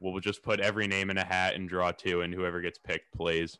we'll 0.00 0.20
just 0.20 0.42
put 0.42 0.60
every 0.60 0.86
name 0.86 1.10
in 1.10 1.18
a 1.18 1.24
hat 1.24 1.54
and 1.54 1.68
draw 1.68 1.92
two 1.92 2.22
and 2.22 2.34
whoever 2.34 2.60
gets 2.60 2.78
picked 2.78 3.12
plays." 3.12 3.58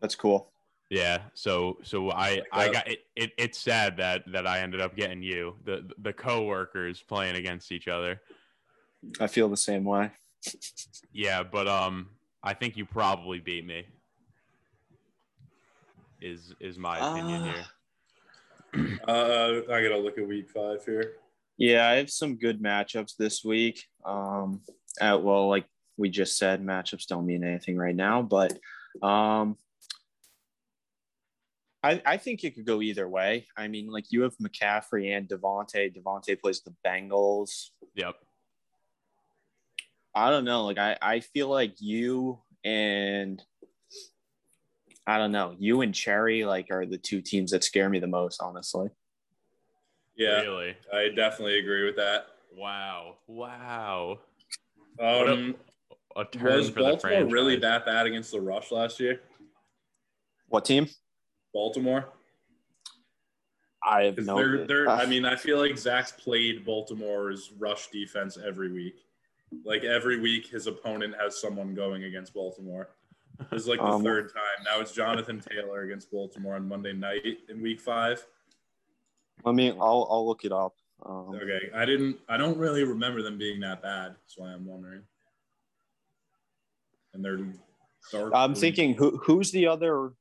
That's 0.00 0.14
cool. 0.14 0.52
Yeah, 0.90 1.18
so 1.34 1.78
so 1.82 2.10
I 2.10 2.36
Like 2.36 2.46
I 2.52 2.68
got 2.72 2.88
it, 2.88 3.00
it. 3.14 3.32
It's 3.36 3.58
sad 3.58 3.98
that 3.98 4.22
that 4.32 4.46
I 4.46 4.60
ended 4.60 4.80
up 4.80 4.96
getting 4.96 5.22
you 5.22 5.56
the 5.64 5.88
the 5.98 6.12
coworkers 6.14 7.02
playing 7.02 7.36
against 7.36 7.72
each 7.72 7.88
other. 7.88 8.20
I 9.20 9.26
feel 9.26 9.48
the 9.48 9.56
same 9.56 9.84
way. 9.84 10.10
Yeah, 11.12 11.42
but 11.42 11.68
um, 11.68 12.08
I 12.42 12.54
think 12.54 12.76
you 12.76 12.86
probably 12.86 13.38
beat 13.38 13.66
me. 13.66 13.84
Is 16.20 16.54
is 16.58 16.78
my 16.78 16.98
opinion 16.98 17.42
Ah. 17.42 17.52
here? 17.52 17.64
Uh, 19.08 19.62
I 19.72 19.82
gotta 19.82 19.96
look 19.98 20.18
at 20.18 20.28
week 20.28 20.50
five 20.50 20.84
here. 20.84 21.14
Yeah, 21.56 21.88
I 21.88 21.94
have 21.94 22.10
some 22.10 22.36
good 22.36 22.62
matchups 22.62 23.16
this 23.16 23.42
week. 23.42 23.86
Um, 24.04 24.60
uh, 25.00 25.18
well, 25.20 25.48
like 25.48 25.64
we 25.96 26.10
just 26.10 26.36
said, 26.36 26.62
matchups 26.62 27.06
don't 27.06 27.24
mean 27.26 27.44
anything 27.44 27.78
right 27.78 27.96
now, 27.96 28.20
but 28.20 28.58
um, 29.02 29.56
I 31.82 32.02
I 32.04 32.16
think 32.16 32.44
it 32.44 32.54
could 32.54 32.66
go 32.66 32.80
either 32.82 33.08
way. 33.08 33.46
I 33.56 33.68
mean, 33.68 33.88
like 33.88 34.06
you 34.10 34.22
have 34.22 34.36
McCaffrey 34.38 35.16
and 35.16 35.28
Davante. 35.28 35.94
Davante 35.96 36.40
plays 36.40 36.60
the 36.62 36.74
Bengals. 36.86 37.70
Yep. 37.94 38.16
I 40.14 40.30
don't 40.30 40.44
know. 40.44 40.64
Like 40.64 40.78
I 40.78 40.96
I 41.00 41.20
feel 41.20 41.48
like 41.48 41.80
you 41.80 42.40
and 42.64 43.42
I 45.06 45.18
don't 45.18 45.32
know. 45.32 45.54
You 45.58 45.80
and 45.82 45.94
Cherry 45.94 46.44
like 46.44 46.68
are 46.70 46.84
the 46.84 46.98
two 46.98 47.20
teams 47.22 47.52
that 47.52 47.64
scare 47.64 47.88
me 47.88 47.98
the 47.98 48.06
most, 48.06 48.42
honestly. 48.42 48.88
Yeah, 50.16 50.40
Really? 50.40 50.76
I 50.92 51.10
definitely 51.14 51.60
agree 51.60 51.84
with 51.84 51.96
that. 51.96 52.26
Wow. 52.52 53.18
Wow. 53.28 54.18
Um, 55.00 55.54
A 56.16 56.24
turn 56.24 56.56
was 56.56 56.70
for 56.70 56.74
the 56.74 56.80
Baltimore 56.80 56.98
franchise. 56.98 57.32
really 57.32 57.56
that 57.56 57.86
bad 57.86 58.06
against 58.06 58.32
the 58.32 58.40
rush 58.40 58.72
last 58.72 58.98
year? 58.98 59.20
What 60.48 60.64
team? 60.64 60.88
Baltimore, 61.54 62.06
I 63.82 64.04
have 64.04 64.18
no. 64.18 64.36
they're 64.36 64.66
they're. 64.66 64.88
I 64.88 65.06
mean, 65.06 65.24
I 65.24 65.36
feel 65.36 65.58
like 65.58 65.78
Zach's 65.78 66.12
played 66.12 66.64
Baltimore's 66.64 67.52
rush 67.58 67.88
defense 67.88 68.36
every 68.44 68.72
week. 68.72 69.04
Like 69.64 69.84
every 69.84 70.18
week, 70.20 70.46
his 70.48 70.66
opponent 70.66 71.14
has 71.18 71.40
someone 71.40 71.74
going 71.74 72.04
against 72.04 72.34
Baltimore. 72.34 72.90
This 73.50 73.62
is 73.62 73.68
like 73.68 73.78
the 73.78 73.84
Um, 73.86 74.02
third 74.02 74.32
time. 74.32 74.64
Now 74.64 74.80
it's 74.80 74.92
Jonathan 74.92 75.40
Taylor 75.40 75.82
against 75.82 76.10
Baltimore 76.10 76.56
on 76.56 76.68
Monday 76.68 76.92
night 76.92 77.38
in 77.48 77.62
Week 77.62 77.80
Five. 77.80 78.26
Let 79.44 79.54
me. 79.54 79.70
I'll 79.70 80.06
I'll 80.10 80.26
look 80.26 80.44
it 80.44 80.52
up. 80.52 80.74
Um, 81.06 81.34
Okay, 81.34 81.70
I 81.74 81.84
didn't. 81.84 82.18
I 82.28 82.36
don't 82.36 82.58
really 82.58 82.82
remember 82.84 83.22
them 83.22 83.38
being 83.38 83.60
that 83.60 83.80
bad. 83.80 84.16
That's 84.20 84.36
why 84.36 84.48
I'm 84.52 84.66
wondering. 84.66 85.02
And 87.14 87.24
they're 87.24 87.38
dark. 88.12 88.32
I'm 88.34 88.50
green. 88.52 88.60
thinking 88.60 88.94
who 88.94 89.16
who's 89.18 89.50
the 89.52 89.66
other. 89.68 90.12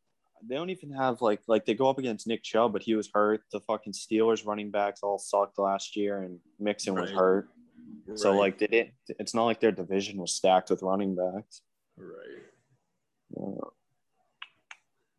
They 0.45 0.55
don't 0.55 0.69
even 0.69 0.91
have 0.91 1.21
like 1.21 1.41
like 1.47 1.65
they 1.65 1.73
go 1.73 1.89
up 1.89 1.97
against 1.97 2.27
Nick 2.27 2.43
Chubb, 2.43 2.73
but 2.73 2.83
he 2.83 2.95
was 2.95 3.09
hurt. 3.13 3.41
The 3.51 3.59
fucking 3.61 3.93
Steelers 3.93 4.45
running 4.45 4.71
backs 4.71 5.01
all 5.03 5.17
sucked 5.19 5.57
last 5.59 5.95
year, 5.95 6.21
and 6.23 6.39
Mixon 6.59 6.95
was 6.95 7.09
Right. 7.11 7.17
hurt. 7.17 7.49
So 8.15 8.31
Right, 8.31 8.39
like, 8.39 8.57
did 8.57 8.73
it? 8.73 8.93
It's 9.19 9.33
not 9.33 9.45
like 9.45 9.59
their 9.59 9.71
division 9.71 10.17
was 10.19 10.33
stacked 10.33 10.69
with 10.69 10.81
running 10.81 11.15
backs. 11.15 11.61
right. 11.97 12.43
Uh, 13.35 13.67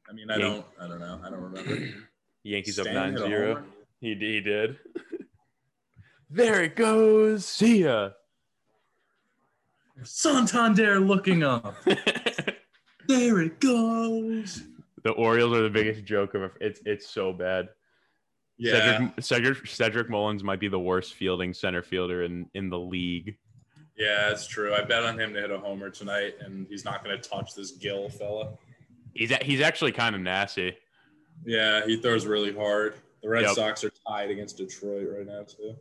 I 0.09 0.13
mean, 0.13 0.31
I 0.31 0.37
Yeah. 0.37 0.43
don't. 0.49 0.67
I 0.81 0.89
don't 0.89 1.01
know. 1.01 1.21
I 1.23 1.29
don't 1.31 1.43
remember. 1.43 1.87
Yankees 2.45 2.79
up 2.79 2.85
Stan 2.85 2.95
9 2.95 3.13
hit 3.13 3.21
a 3.23 3.27
0. 3.29 3.65
He, 4.01 4.15
he 4.15 4.41
did. 4.41 4.79
there 6.31 6.63
it 6.63 6.77
goes. 6.77 7.45
See 7.45 7.83
ya. 7.85 8.11
Santander 10.05 11.01
looking 11.01 11.43
up. 11.43 11.75
There 13.07 13.41
it 13.41 13.59
goes. 13.59 14.65
The 15.05 15.11
Orioles 15.13 15.57
are 15.57 15.63
the 15.63 15.71
biggest 15.71 16.05
joke 16.05 16.35
of 16.35 16.51
it's 16.61 16.81
it's 16.85 17.09
so 17.09 17.33
bad. 17.33 17.69
Yeah, 18.57 18.99
Cedric, 18.99 19.23
Cedric 19.23 19.67
Cedric 19.69 20.11
Mullins 20.11 20.43
might 20.43 20.59
be 20.61 20.69
the 20.69 20.79
worst 20.81 21.15
fielding 21.15 21.55
center 21.55 21.83
fielder 21.83 22.23
in 22.25 22.47
in 22.55 22.69
the 22.71 22.79
league. 22.79 23.37
yeah, 23.97 24.31
it's 24.31 24.47
true. 24.47 24.75
I 24.75 24.83
bet 24.83 25.05
on 25.05 25.19
him 25.19 25.33
to 25.35 25.41
hit 25.41 25.51
a 25.51 25.59
homer 25.59 25.91
tonight, 25.91 26.35
and 26.41 26.67
he's 26.69 26.85
not 26.85 27.05
going 27.05 27.21
to 27.21 27.29
touch 27.29 27.55
this 27.55 27.73
Gil 27.73 28.09
fella. 28.09 28.55
He's 29.15 29.31
a- 29.31 29.43
he's 29.45 29.61
actually 29.61 29.93
kind 29.93 30.15
of 30.17 30.21
nasty. 30.21 30.77
Yeah, 31.45 31.87
he 31.87 32.01
throws 32.01 32.27
really 32.27 32.53
hard. 32.53 32.95
The 33.23 33.29
Red 33.29 33.43
Yep. 33.45 33.55
Sox 33.55 33.85
are 33.85 33.93
tied 34.09 34.31
against 34.31 34.57
Detroit 34.57 35.07
right 35.17 35.27
now 35.27 35.45
too. 35.45 35.77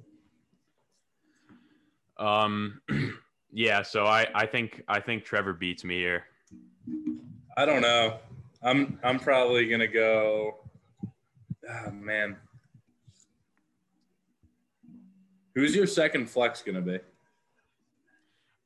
Um, 2.17 2.81
yeah. 3.51 3.81
So 3.81 4.05
I 4.05 4.27
I 4.33 4.45
think 4.45 4.83
I 4.87 4.99
think 4.99 5.23
Trevor 5.25 5.53
beats 5.53 5.83
me 5.83 5.97
here. 5.97 6.25
I 7.57 7.65
don't 7.65 7.81
know. 7.81 8.17
I'm 8.67 8.99
I'm 9.03 9.19
probably 9.19 9.67
gonna 9.67 9.87
go. 9.87 10.57
Ah 11.69 11.89
man. 11.91 12.37
Who's 15.55 15.75
your 15.75 15.87
second 15.87 16.29
flex 16.29 16.61
gonna 16.61 16.81
be? 16.81 16.99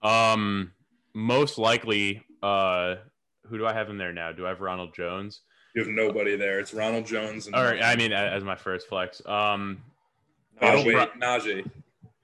Um, 0.02 0.74
most 1.14 1.58
likely. 1.58 2.24
Uh, 2.44 2.96
who 3.48 3.58
do 3.58 3.66
I 3.68 3.74
have 3.74 3.90
in 3.90 3.98
there 3.98 4.14
now? 4.14 4.32
Do 4.32 4.46
I 4.46 4.50
have 4.50 4.62
Ronald 4.62 4.94
Jones? 4.96 5.42
You 5.76 5.84
have 5.84 5.92
nobody 5.92 6.36
there. 6.36 6.60
It's 6.60 6.74
Ronald 6.74 7.06
Jones 7.06 7.46
and 7.46 7.56
Or 7.56 7.78
I 7.82 7.96
mean, 7.96 8.12
as 8.12 8.44
my 8.44 8.56
first 8.56 8.88
flex. 8.90 9.22
Um, 9.26 9.84
oh, 10.62 10.84
pro- 10.84 11.08
Najee 11.20 11.70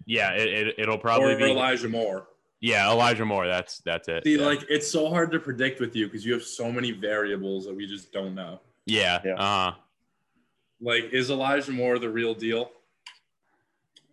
yeah, 0.08 0.32
it, 0.32 0.48
it 0.48 0.76
it'll 0.80 0.98
probably 0.98 1.34
or 1.34 1.38
be 1.38 1.52
Elijah 1.52 1.90
Moore. 1.90 2.28
Yeah 2.62 2.90
Elijah 2.92 3.26
Moore. 3.26 3.48
That's 3.48 3.80
that's 3.80 4.08
it. 4.08 4.24
See, 4.24 4.38
yeah. 4.40 4.46
like 4.46 4.66
it's 4.70 4.90
so 4.90 5.10
hard 5.10 5.32
to 5.32 5.40
predict 5.40 5.80
with 5.80 5.96
you 5.96 6.08
because 6.08 6.26
you 6.26 6.34
have 6.34 6.44
so 6.44 6.72
many 6.72 6.92
variables 6.92 7.66
that 7.66 7.76
we 7.76 7.86
just 7.88 8.12
don't 8.12 8.36
know. 8.36 8.60
yeah, 8.86 9.20
Yeah. 9.26 9.36
uh, 9.36 9.74
Like, 10.82 11.06
is 11.12 11.30
Elijah 11.30 11.72
Moore 11.72 12.00
the 12.00 12.10
real 12.10 12.34
deal? 12.34 12.72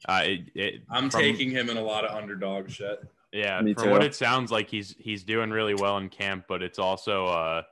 uh, 0.09 0.22
it, 0.24 0.40
it, 0.54 0.83
I'm 0.90 1.09
from- 1.11 1.20
taking 1.20 1.50
him 1.50 1.70
in 1.70 1.76
a 1.78 1.83
lot 1.83 2.04
of 2.04 2.14
underdog 2.16 2.70
shit. 2.70 3.00
Yeah, 3.33 3.61
Me 3.62 3.74
from 3.74 3.90
what 3.90 4.04
it 4.04 4.14
sounds 4.14 4.52
like, 4.52 4.68
he's 4.70 4.94
he's 4.98 5.24
doing 5.24 5.50
really 5.50 5.74
well 5.74 5.98
in 5.98 6.09
camp, 6.09 6.44
but 6.48 6.62
it's 6.62 6.78
also 6.78 7.26
uh 7.26 7.62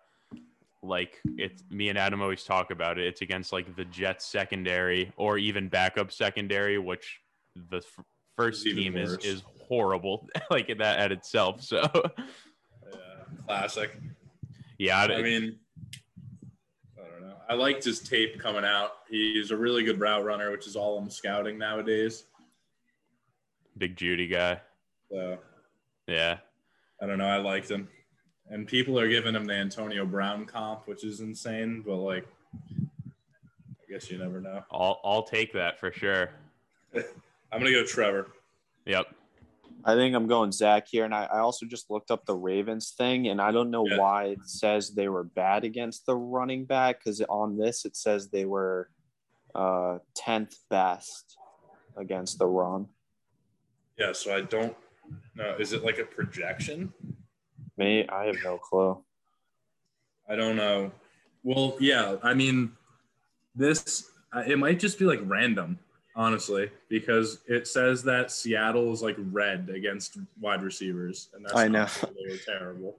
like 0.82 1.20
it's 1.36 1.62
me 1.70 1.88
and 1.88 1.96
Adam 1.96 2.20
always 2.20 2.42
talk 2.42 2.72
about 2.72 2.98
it. 2.98 3.06
It's 3.06 3.20
against 3.20 3.52
like 3.52 3.76
the 3.76 3.84
Jets 3.84 4.26
secondary 4.26 5.12
or 5.16 5.38
even 5.38 5.68
backup 5.68 6.10
secondary, 6.10 6.78
which 6.78 7.20
the 7.70 7.76
f- 7.76 8.04
first 8.36 8.64
team 8.64 8.96
is 8.96 9.16
is 9.18 9.44
horrible 9.72 10.28
like 10.50 10.66
that 10.66 10.98
at 10.98 11.12
itself. 11.12 11.62
So 11.62 11.80
Yeah, 12.92 12.98
classic. 13.46 13.98
yeah, 14.78 14.98
I, 14.98 15.04
I 15.04 15.22
mean, 15.22 15.56
I 16.98 17.08
don't 17.10 17.22
know. 17.22 17.36
I 17.48 17.54
liked 17.54 17.82
his 17.84 18.00
tape 18.00 18.38
coming 18.38 18.64
out. 18.66 18.90
He's 19.08 19.50
a 19.50 19.56
really 19.56 19.82
good 19.82 19.98
route 19.98 20.24
runner, 20.24 20.50
which 20.50 20.66
is 20.66 20.76
all 20.76 20.98
I'm 20.98 21.08
scouting 21.08 21.56
nowadays. 21.56 22.24
big 23.78 23.96
Jeudy 23.96 24.30
guy. 24.30 24.60
So 25.10 25.38
Yeah, 26.06 26.38
I 27.00 27.06
don't 27.06 27.16
know. 27.18 27.26
I 27.28 27.38
liked 27.38 27.70
him. 27.70 27.88
And 28.50 28.68
people 28.68 28.98
are 29.00 29.08
giving 29.08 29.34
him 29.34 29.46
the 29.46 29.54
Antonio 29.54 30.04
Brown 30.04 30.44
comp, 30.44 30.86
which 30.86 31.02
is 31.04 31.20
insane, 31.20 31.82
but 31.86 31.96
like, 31.96 32.26
I 32.78 33.90
guess 33.90 34.10
you 34.10 34.18
never 34.18 34.38
know. 34.42 34.62
I'll 34.70 35.00
I'll 35.02 35.22
take 35.22 35.54
that 35.54 35.80
for 35.80 35.90
sure. 35.92 36.28
I'm 36.94 37.60
going 37.60 37.72
to 37.72 37.80
go 37.80 37.86
Trevor. 37.86 38.28
Yep. 38.84 39.06
I 39.84 39.94
think 39.94 40.14
I'm 40.14 40.28
going 40.28 40.52
Zach 40.52 40.86
here, 40.88 41.04
and 41.04 41.14
I, 41.14 41.24
I 41.24 41.38
also 41.40 41.66
just 41.66 41.90
looked 41.90 42.10
up 42.10 42.24
the 42.24 42.36
Ravens 42.36 42.94
thing, 42.96 43.28
and 43.28 43.40
I 43.40 43.50
don't 43.50 43.70
know 43.70 43.86
Yeah. 43.86 43.98
why 43.98 44.24
it 44.26 44.38
says 44.44 44.90
they 44.90 45.08
were 45.08 45.24
bad 45.24 45.64
against 45.64 46.06
the 46.06 46.16
running 46.16 46.64
back 46.64 47.00
because 47.00 47.20
on 47.22 47.56
this 47.58 47.84
it 47.84 47.96
says 47.96 48.28
they 48.28 48.44
were 48.44 48.88
uh 49.54 49.98
tenth 50.14 50.56
best 50.70 51.36
against 51.96 52.38
the 52.38 52.46
run. 52.46 52.86
Yeah, 53.98 54.12
so 54.12 54.34
I 54.34 54.42
don't 54.42 54.74
know. 55.34 55.56
Is 55.58 55.72
it 55.72 55.84
like 55.84 55.98
a 55.98 56.04
projection? 56.04 56.92
Me, 57.76 58.06
I 58.08 58.24
have 58.26 58.36
no 58.44 58.58
clue. 58.58 59.02
I 60.28 60.36
don't 60.36 60.56
know. 60.56 60.92
Well, 61.42 61.76
yeah, 61.80 62.16
I 62.22 62.34
mean, 62.34 62.72
this 63.54 64.10
uh, 64.32 64.44
it 64.46 64.58
might 64.58 64.78
just 64.78 64.98
be 64.98 65.04
like 65.04 65.20
random, 65.24 65.78
honestly, 66.14 66.70
because 66.88 67.40
it 67.46 67.66
says 67.66 68.02
that 68.04 68.30
Seattle 68.30 68.92
is 68.92 69.02
like 69.02 69.16
red 69.18 69.70
against 69.74 70.18
wide 70.40 70.62
receivers, 70.62 71.28
and 71.34 71.44
that's 71.44 71.56
I 71.56 71.68
know. 71.68 71.86
they 72.02 72.30
were 72.30 72.38
terrible. 72.46 72.96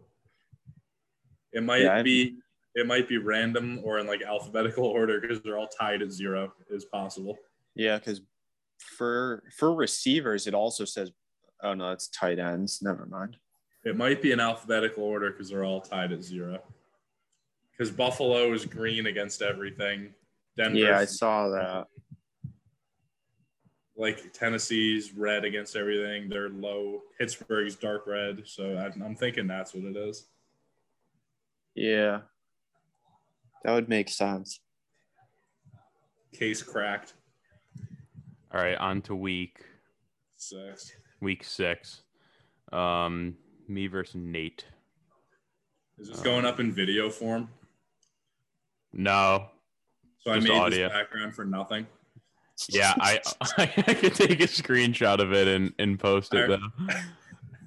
It 1.51 1.63
might 1.63 1.81
Yeah, 1.81 2.01
be 2.01 2.37
it 2.75 2.87
might 2.87 3.07
be 3.07 3.17
random 3.17 3.79
or 3.83 3.99
in 3.99 4.07
like 4.07 4.23
alphabetical 4.23 4.85
order 4.99 5.21
because 5.21 5.41
they're 5.41 5.57
all 5.57 5.67
tied 5.67 6.01
at 6.01 6.11
zero 6.11 6.53
is 6.69 6.85
possible. 6.85 7.37
Yeah, 7.75 7.97
because 7.99 8.21
for 8.79 9.43
for 9.57 9.73
receivers 9.73 10.47
it 10.47 10.53
also 10.53 10.85
says, 10.85 11.11
oh 11.61 11.73
no, 11.73 11.91
it's 11.91 12.07
tight 12.09 12.39
ends. 12.39 12.79
Never 12.81 13.05
mind. 13.05 13.37
It 13.85 13.97
might 13.97 14.21
be 14.21 14.31
in 14.31 14.39
alphabetical 14.39 15.03
order 15.03 15.31
because 15.31 15.49
they're 15.49 15.65
all 15.65 15.81
tied 15.81 16.11
at 16.11 16.23
zero. 16.23 16.59
Because 17.71 17.91
Buffalo 17.91 18.53
is 18.53 18.65
green 18.65 19.07
against 19.07 19.41
everything. 19.41 20.13
Denver, 20.55 20.77
Yeah, 20.77 20.99
I 20.99 21.05
saw 21.05 21.49
that. 21.49 21.87
Like 23.95 24.33
Tennessee's 24.33 25.13
red 25.13 25.45
against 25.45 25.75
everything. 25.75 26.29
They're 26.29 26.49
low. 26.49 27.01
Pittsburgh's 27.19 27.75
dark 27.75 28.07
red. 28.07 28.43
So 28.45 28.75
I, 28.75 28.85
I'm 29.03 29.15
thinking 29.15 29.47
that's 29.47 29.73
what 29.73 29.83
it 29.85 29.95
is. 29.95 30.25
Yeah. 31.75 32.21
That 33.63 33.73
would 33.73 33.89
make 33.89 34.09
sense. 34.09 34.59
Case 36.33 36.61
cracked. 36.63 37.13
All 38.53 38.61
right, 38.61 38.77
on 38.77 39.01
to 39.03 39.15
week 39.15 39.63
Six. 40.37 40.91
week 41.21 41.43
six. 41.43 42.01
Um, 42.71 43.35
me 43.67 43.87
versus 43.87 44.15
Nate. 44.15 44.65
Is 45.97 46.09
this 46.09 46.19
going 46.21 46.45
up 46.45 46.59
in 46.59 46.71
video 46.71 47.09
form? 47.09 47.49
No, 48.91 49.47
So 50.19 50.31
I 50.31 50.39
made 50.39 50.51
audio. 50.51 50.87
this 50.89 50.91
background 50.97 51.33
for 51.35 51.45
nothing. 51.45 51.87
Yeah, 52.69 52.93
I 52.99 53.19
I 53.57 53.65
could 53.93 54.15
take 54.15 54.39
a 54.41 54.47
screenshot 54.47 55.19
of 55.19 55.33
it 55.33 55.47
and 55.47 55.73
and 55.79 55.99
post 55.99 56.33
it 56.33 56.49
Alright. 56.49 56.59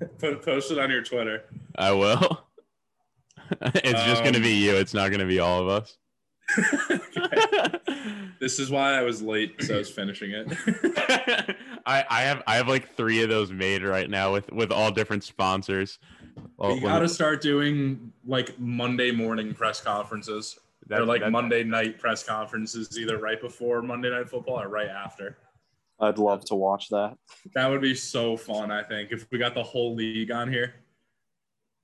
though. 0.00 0.08
Put 0.18 0.42
post 0.44 0.70
it 0.70 0.78
on 0.78 0.90
your 0.90 1.02
Twitter. 1.02 1.44
I 1.76 1.92
will. 1.92 2.42
it's 3.60 4.02
just 4.04 4.24
gonna 4.24 4.36
Um, 4.38 4.42
be 4.42 4.52
you. 4.54 4.74
It's 4.74 4.94
not 4.94 5.10
gonna 5.10 5.26
be 5.26 5.38
all 5.38 5.60
of 5.62 5.68
us. 5.68 5.96
this 8.40 8.58
is 8.58 8.70
why 8.70 8.92
I 8.92 9.02
was 9.02 9.22
late, 9.22 9.60
so 9.62 9.74
I 9.74 9.78
was 9.78 9.90
finishing 9.90 10.30
it. 10.32 10.46
I, 11.86 12.04
I 12.08 12.22
have 12.22 12.42
I 12.46 12.56
have 12.56 12.68
like 12.68 12.94
three 12.96 13.22
of 13.22 13.28
those 13.28 13.50
made 13.52 13.82
right 13.82 14.08
now 14.08 14.32
with 14.32 14.50
with 14.52 14.70
all 14.72 14.90
different 14.90 15.24
sponsors. 15.24 15.98
Well, 16.56 16.74
we 16.74 16.80
when- 16.80 16.92
got 16.92 16.98
to 17.00 17.08
start 17.08 17.40
doing 17.40 18.12
like 18.26 18.58
Monday 18.58 19.10
morning 19.10 19.54
press 19.54 19.80
conferences 19.80 20.58
that- 20.88 21.00
or 21.00 21.04
like 21.04 21.20
that- 21.22 21.32
Monday 21.32 21.64
night 21.64 21.98
press 21.98 22.22
conferences, 22.22 22.98
either 22.98 23.18
right 23.18 23.40
before 23.40 23.82
Monday 23.82 24.10
Night 24.10 24.28
Football 24.28 24.60
or 24.62 24.68
right 24.68 24.88
after. 24.88 25.36
I'd 25.98 26.18
love 26.18 26.44
to 26.46 26.54
watch 26.54 26.88
that. 26.90 27.16
That 27.54 27.70
would 27.70 27.80
be 27.80 27.94
so 27.94 28.36
fun. 28.36 28.70
I 28.70 28.82
think 28.82 29.12
if 29.12 29.26
we 29.30 29.38
got 29.38 29.54
the 29.54 29.62
whole 29.62 29.94
league 29.94 30.30
on 30.30 30.52
here. 30.52 30.74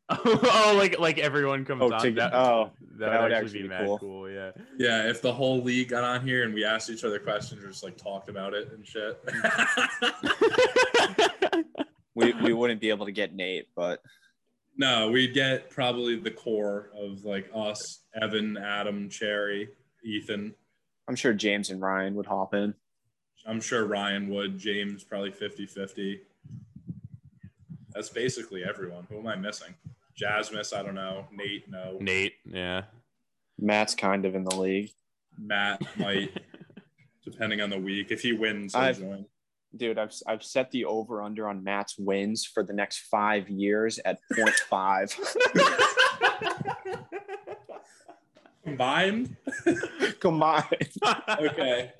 oh, 0.11 0.75
like 0.77 0.99
like 0.99 1.19
everyone 1.19 1.65
comes 1.65 1.81
Oh, 1.83 1.93
on. 1.93 2.03
to- 2.03 2.11
that, 2.13 2.35
oh, 2.35 2.71
that, 2.99 3.11
that 3.11 3.21
would 3.21 3.23
would 3.23 3.33
actually, 3.33 3.33
actually 3.33 3.59
be, 3.61 3.63
be 3.63 3.69
mad 3.69 3.87
cool. 3.87 3.99
cool. 3.99 4.31
Yeah. 4.31 4.51
Yeah, 4.79 5.09
if 5.09 5.23
the 5.23 5.33
whole 5.33 5.63
league 5.63 5.89
got 5.89 6.05
on 6.05 6.27
here 6.27 6.45
and 6.45 6.53
we 6.53 6.65
asked 6.65 6.91
each 6.91 7.05
other 7.05 7.19
questions 7.19 7.65
or 7.65 7.69
just 7.69 7.83
like 7.83 7.97
talked 7.97 8.29
about 8.29 8.53
it 8.53 8.71
and 8.73 8.87
shit. 8.87 9.19
We 12.15 12.35
we 12.35 12.53
wouldn't 12.53 12.79
be 12.83 12.91
able 12.91 13.07
to 13.07 13.13
get 13.13 13.35
Nate, 13.35 13.69
but 13.75 14.03
no, 14.77 15.11
we'd 15.11 15.35
get 15.35 15.71
probably 15.71 16.17
the 16.17 16.31
core 16.31 16.91
of 16.97 17.25
like 17.25 17.51
us, 17.55 18.01
Evan, 18.21 18.57
Adam, 18.57 19.09
Cherry, 19.09 19.69
Ethan. 20.05 20.55
I'm 21.09 21.17
sure 21.17 21.33
James 21.33 21.71
and 21.71 21.81
Ryan 21.81 22.15
would 22.15 22.27
hop 22.27 22.55
in. 22.55 22.75
I'm 23.47 23.61
sure 23.61 23.85
Ryan 23.87 24.29
would, 24.31 24.59
James 24.59 25.03
probably 25.05 25.33
50 25.33 25.67
50. 25.67 26.21
That's 27.95 28.09
basically 28.09 28.65
everyone. 28.65 29.07
Who 29.11 29.19
am 29.19 29.27
I 29.27 29.37
missing? 29.37 29.75
Jasmus, 30.17 30.73
I 30.73 30.83
don't 30.83 30.95
know. 30.95 31.27
Nate, 31.33 31.69
no. 31.69 31.99
Nate, 32.01 32.35
yeah. 32.45 32.83
Matt's 33.59 33.95
kind 33.95 34.25
of 34.25 34.35
in 34.35 34.45
the 34.45 34.55
league. 34.55 34.91
Matt 35.39 35.83
might, 35.99 36.31
depending 37.25 37.61
on 37.61 37.71
the 37.71 37.79
week. 37.79 38.11
If 38.11 38.23
he 38.23 38.33
wins, 38.33 38.73
he'll 38.75 38.83
I've- 38.83 39.01
join. 39.01 39.27
Dude, 39.77 39.99
I've 39.99 40.13
I've 40.27 40.43
set 40.43 40.71
the 40.71 40.85
over 40.85 41.23
under 41.23 41.49
on 41.49 41.65
Matt's 41.65 41.97
wins 41.99 42.45
for 42.45 42.63
the 42.63 42.73
next 42.75 43.01
five 43.11 43.49
years 43.49 43.99
at 44.05 44.19
0.5. 44.35 45.19
Combined? 48.65 49.37
Combined. 50.21 50.93
Okay. 51.29 51.93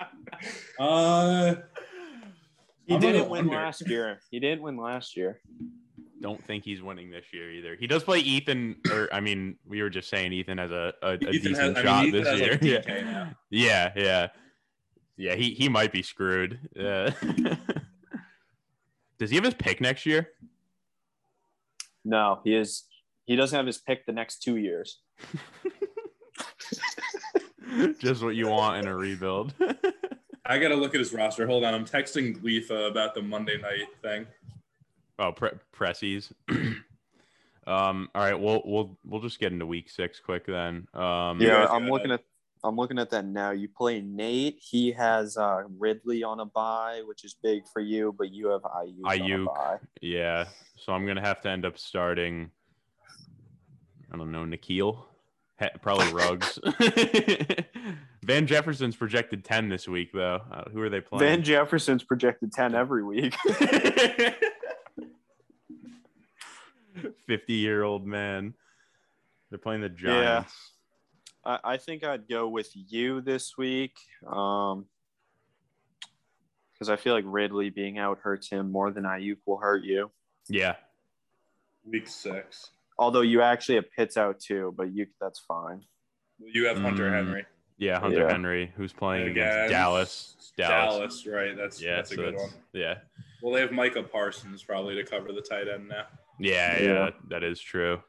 Uh, 0.79 1.55
He 2.85 2.95
I'm 2.95 3.01
didn't 3.01 3.29
win 3.29 3.47
wonder. 3.47 3.55
last 3.55 3.87
year. 3.89 4.19
He 4.31 4.39
didn't 4.39 4.61
win 4.61 4.77
last 4.77 5.17
year. 5.17 5.39
Don't 6.21 6.41
think 6.45 6.63
he's 6.63 6.81
winning 6.81 7.11
this 7.11 7.25
year 7.33 7.51
either. 7.51 7.75
He 7.75 7.85
does 7.85 8.03
play 8.03 8.19
Ethan, 8.19 8.77
or 8.91 9.09
I 9.13 9.19
mean, 9.19 9.57
we 9.67 9.81
were 9.81 9.89
just 9.89 10.09
saying 10.09 10.31
Ethan 10.31 10.57
has 10.57 10.71
a, 10.71 10.93
a, 11.01 11.09
a 11.09 11.13
Ethan 11.15 11.31
decent 11.31 11.77
has, 11.77 11.83
shot 11.83 11.87
I 11.87 12.03
mean, 12.03 12.11
this 12.13 12.27
has 12.27 12.39
year. 12.39 12.51
like 12.51 12.63
yeah. 12.63 13.29
Yeah, 13.49 13.91
yeah, 13.95 14.27
yeah. 15.23 15.35
He 15.35 15.53
he 15.53 15.69
might 15.69 15.93
be 15.93 16.03
screwed. 16.03 16.59
Uh, 16.77 17.11
does 19.17 19.29
he 19.29 19.35
have 19.35 19.45
his 19.45 19.53
pick 19.53 19.79
next 19.79 20.05
year? 20.05 20.29
No, 22.03 22.41
he 22.43 22.53
is. 22.55 22.83
He 23.25 23.37
doesn't 23.37 23.55
have 23.55 23.65
his 23.65 23.77
pick 23.77 24.05
the 24.05 24.11
next 24.11 24.43
two 24.43 24.57
years. 24.57 24.99
just 27.99 28.21
what 28.21 28.35
you 28.35 28.49
want 28.49 28.83
in 28.83 28.91
a 28.91 28.95
rebuild. 28.95 29.53
I 30.45 30.57
got 30.57 30.67
to 30.69 30.75
look 30.75 30.93
at 30.93 30.99
his 30.99 31.13
roster. 31.13 31.47
Hold 31.47 31.63
on. 31.63 31.73
I'm 31.73 31.85
texting 31.85 32.37
Gleefa 32.37 32.91
about 32.91 33.15
the 33.15 33.21
Monday 33.21 33.57
night 33.57 33.87
thing. 34.01 34.27
oh, 35.19 35.31
pre- 35.31 35.51
pressies. 35.73 36.33
um. 37.65 38.09
All 38.13 38.21
right. 38.21 38.37
We'll 38.37 38.61
we'll 38.65 38.97
we'll 39.05 39.21
just 39.21 39.39
get 39.39 39.53
into 39.53 39.65
week 39.65 39.89
six 39.89 40.19
quick 40.19 40.45
then. 40.45 40.89
Um. 40.93 41.39
Yeah, 41.39 41.67
I'm 41.71 41.87
looking 41.87 42.11
at. 42.11 42.25
I'm 42.63 42.75
looking 42.77 42.97
at 42.97 43.09
that 43.09 43.25
now. 43.25 43.51
You 43.51 43.67
play 43.67 44.01
Nate. 44.01 44.57
He 44.61 44.91
has 44.93 45.35
uh, 45.37 45.63
Ridley 45.77 46.23
on 46.23 46.39
a 46.39 46.45
bye, 46.45 47.01
which 47.05 47.25
is 47.25 47.35
big 47.43 47.63
for 47.71 47.81
you, 47.81 48.15
but 48.17 48.31
you 48.31 48.47
have 48.47 48.61
Aiyuk, 48.61 49.03
on 49.05 49.13
a 49.13 49.19
Aiyuk. 49.19 49.45
bye. 49.45 49.77
Yeah. 50.01 50.45
So 50.77 50.93
I'm 50.93 51.05
gonna 51.05 51.21
have 51.21 51.41
to 51.41 51.49
end 51.49 51.65
up 51.65 51.77
starting. 51.77 52.51
I 54.11 54.17
don't 54.17 54.31
know, 54.31 54.45
N'Keal. 54.45 55.03
He- 55.59 55.67
probably 55.81 56.11
Ruggs. 56.13 56.59
Van 58.23 58.47
Jefferson's 58.47 58.95
projected 58.95 59.43
ten 59.43 59.67
this 59.69 59.87
week 59.87 60.11
though. 60.13 60.41
Uh, 60.51 60.63
who 60.71 60.81
are 60.81 60.89
they 60.89 61.01
playing? 61.01 61.19
Van? 61.19 61.43
Jefferson's 61.43 62.03
projected 62.03 62.51
ten 62.53 62.75
every 62.75 63.03
week. 63.03 63.35
Fifty-year-old 67.27 68.05
man. 68.05 68.53
They're 69.49 69.57
playing 69.59 69.81
the 69.81 69.89
Giants. 69.89 70.53
I, 71.45 71.59
I 71.63 71.77
think 71.77 72.03
I'd 72.03 72.27
go 72.27 72.47
with 72.47 72.69
you 72.73 73.21
this 73.21 73.57
week, 73.57 73.95
um, 74.27 74.85
because 76.73 76.89
I 76.89 76.95
feel 76.95 77.13
like 77.13 77.25
Ridley 77.27 77.69
being 77.69 77.97
out 77.97 78.19
hurts 78.21 78.49
him 78.49 78.71
more 78.71 78.91
than 78.91 79.03
Aiyuk 79.03 79.37
will 79.45 79.57
hurt 79.57 79.83
you. 79.83 80.11
Yeah. 80.49 80.75
Week 81.85 82.07
six. 82.07 82.71
Although 82.97 83.21
you 83.21 83.41
actually 83.41 83.75
have 83.75 83.91
Pitts 83.91 84.17
out 84.17 84.39
too, 84.39 84.73
but 84.77 84.93
you 84.93 85.07
that's 85.19 85.39
fine. 85.39 85.81
You 86.39 86.65
have 86.67 86.77
Hunter 86.77 87.09
Mm. 87.09 87.13
Henry. 87.13 87.45
Yeah. 87.77 87.99
Hunter 87.99 88.21
Yeah. 88.21 88.31
Henry, 88.31 88.71
who's 88.75 88.93
playing 88.93 89.27
against 89.29 89.55
Against 89.57 89.71
Dallas. 89.71 90.51
Dallas. 90.57 91.25
right? 91.27 91.55
That's 91.57 91.81
Yeah. 91.81 91.95
that's 91.97 92.11
a 92.11 92.15
so 92.15 92.21
good 92.23 92.33
that's- 92.35 92.51
one. 92.53 92.61
Yeah. 92.73 92.99
Well, 93.41 93.53
they 93.53 93.61
have 93.61 93.71
Micah 93.71 94.03
Parsons 94.03 94.63
probably 94.63 94.95
to 94.95 95.03
cover 95.03 95.31
the 95.33 95.41
tight 95.41 95.67
end 95.67 95.87
now. 95.89 96.05
Yeah, 96.39 96.79
Yeah. 96.79 96.85
yeah, 96.93 97.09
that 97.29 97.43
is 97.43 97.59
true. 97.59 98.01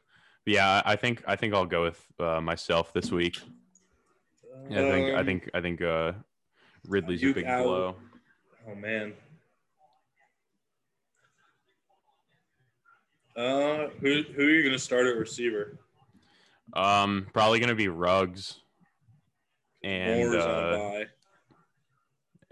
Yeah, 0.45 0.81
I 0.85 0.95
think 0.95 1.23
I 1.27 1.35
think 1.35 1.53
I'll 1.53 1.65
go 1.65 1.83
with 1.83 2.05
uh, 2.19 2.39
myself 2.41 2.93
this 2.93 3.11
week. 3.11 3.39
Yeah, 4.69 4.79
I 4.81 4.91
think 4.91 5.15
I 5.15 5.19
Um, 5.19 5.25
think 5.25 5.49
I 5.53 5.61
think 5.61 5.81
uh, 5.81 6.11
Ridley's 6.87 7.23
a 7.23 7.33
big 7.33 7.45
out. 7.45 7.63
blow. 7.63 7.95
Oh 8.69 8.75
man. 8.75 9.13
Uh, 13.35 13.89
who 13.99 14.21
who 14.35 14.43
are 14.43 14.49
you 14.49 14.63
gonna 14.63 14.79
start 14.79 15.07
at 15.07 15.17
receiver? 15.17 15.77
Um, 16.73 17.27
probably 17.33 17.59
gonna 17.59 17.75
be 17.75 17.87
Ruggs 17.89 18.59
and 19.83 20.35
uh. 20.35 20.99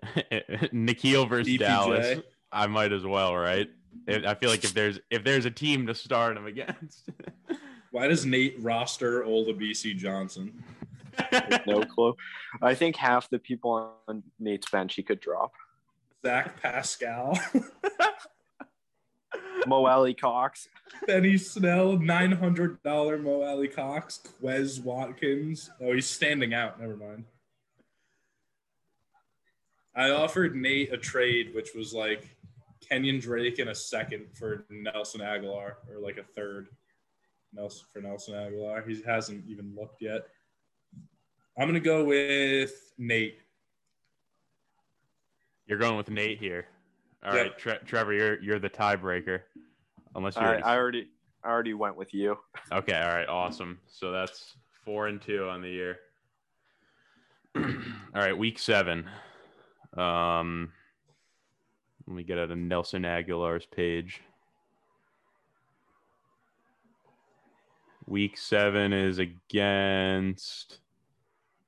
N'Keal 0.73 1.29
versus 1.29 1.53
DPJ. 1.53 1.59
Dallas. 1.59 2.19
I 2.51 2.67
might 2.67 2.91
as 2.91 3.05
well, 3.05 3.35
right? 3.35 3.69
I 4.07 4.33
feel 4.35 4.49
like 4.49 4.65
if 4.65 4.73
there's 4.73 4.99
if 5.09 5.23
there's 5.23 5.45
a 5.45 5.51
team 5.51 5.87
to 5.87 5.95
start 5.95 6.35
him 6.35 6.45
against, 6.45 7.07
Why 7.93 8.07
does 8.07 8.25
Nate 8.25 8.55
roster 8.59 9.21
Olabisi 9.21 9.95
Johnson? 9.95 10.63
No 11.67 11.83
clue. 11.83 12.15
I 12.59 12.73
think 12.73 12.95
half 12.95 13.29
the 13.29 13.37
people 13.37 13.93
on 14.07 14.23
Nate's 14.39 14.67
bench 14.71 14.95
he 14.95 15.03
could 15.03 15.19
drop. 15.19 15.51
Zach 16.25 16.59
Pascal, 16.59 17.37
Mo 19.67 19.85
Alie-Cox. 19.85 20.69
Benny 21.05 21.37
Snell, 21.37 21.99
nine 21.99 22.31
hundred 22.31 22.81
dollar 22.81 23.19
Mo 23.19 23.43
Alie-Cox, 23.43 24.21
Quez 24.41 24.83
Watkins. 24.83 25.69
Oh, 25.79 25.93
he's 25.93 26.09
standing 26.09 26.55
out. 26.55 26.81
Never 26.81 26.97
mind. 26.97 27.25
I 29.95 30.09
offered 30.09 30.55
Nate 30.55 30.91
a 30.91 30.97
trade, 30.97 31.53
which 31.53 31.75
was 31.75 31.93
like 31.93 32.35
Kenyan 32.89 33.21
Drake 33.21 33.59
in 33.59 33.67
a 33.67 33.75
second 33.75 34.25
for 34.33 34.65
Nelson 34.71 35.21
Agholor, 35.21 35.75
or 35.87 35.99
like 36.01 36.17
a 36.17 36.23
third 36.23 36.69
Nelson 37.53 37.85
for 37.93 38.01
Nelson 38.01 38.33
Agholor. 38.35 38.87
He 38.87 39.01
hasn't 39.03 39.45
even 39.47 39.73
looked 39.75 40.01
yet. 40.01 40.21
I'm 41.57 41.67
gonna 41.67 41.79
go 41.79 42.03
with 42.03 42.73
Nate. 42.97 43.37
you're 45.67 45.77
going 45.77 45.95
with 45.97 46.09
Nate 46.09 46.39
here. 46.39 46.65
All 47.23 47.33
Yep. 47.33 47.43
right, 47.43 47.57
Tre- 47.57 47.79
Trevor, 47.85 48.13
you're 48.13 48.41
you're 48.41 48.59
the 48.59 48.69
tiebreaker, 48.69 49.41
unless 50.15 50.35
you're 50.35 50.43
I, 50.65 50.73
I 50.73 50.77
already 50.77 51.07
I 51.43 51.49
already 51.49 51.73
went 51.73 51.95
with 51.95 52.13
you. 52.13 52.37
Okay, 52.71 52.99
all 52.99 53.13
right, 53.15 53.27
awesome. 53.27 53.79
So 53.87 54.11
that's 54.11 54.55
four 54.83 55.07
and 55.07 55.21
two 55.21 55.47
on 55.47 55.61
the 55.61 55.69
year. 55.69 55.97
all 57.55 57.63
right, 58.15 58.35
week 58.37 58.57
seven. 58.57 59.07
Um, 59.95 60.71
let 62.07 62.15
me 62.15 62.23
get 62.23 62.39
out 62.39 62.49
of 62.49 62.57
Nelson 62.57 63.03
Agholor's 63.03 63.67
page. 63.67 64.21
Week 68.05 68.37
seven 68.37 68.91
is 68.93 69.17
against 69.19 70.79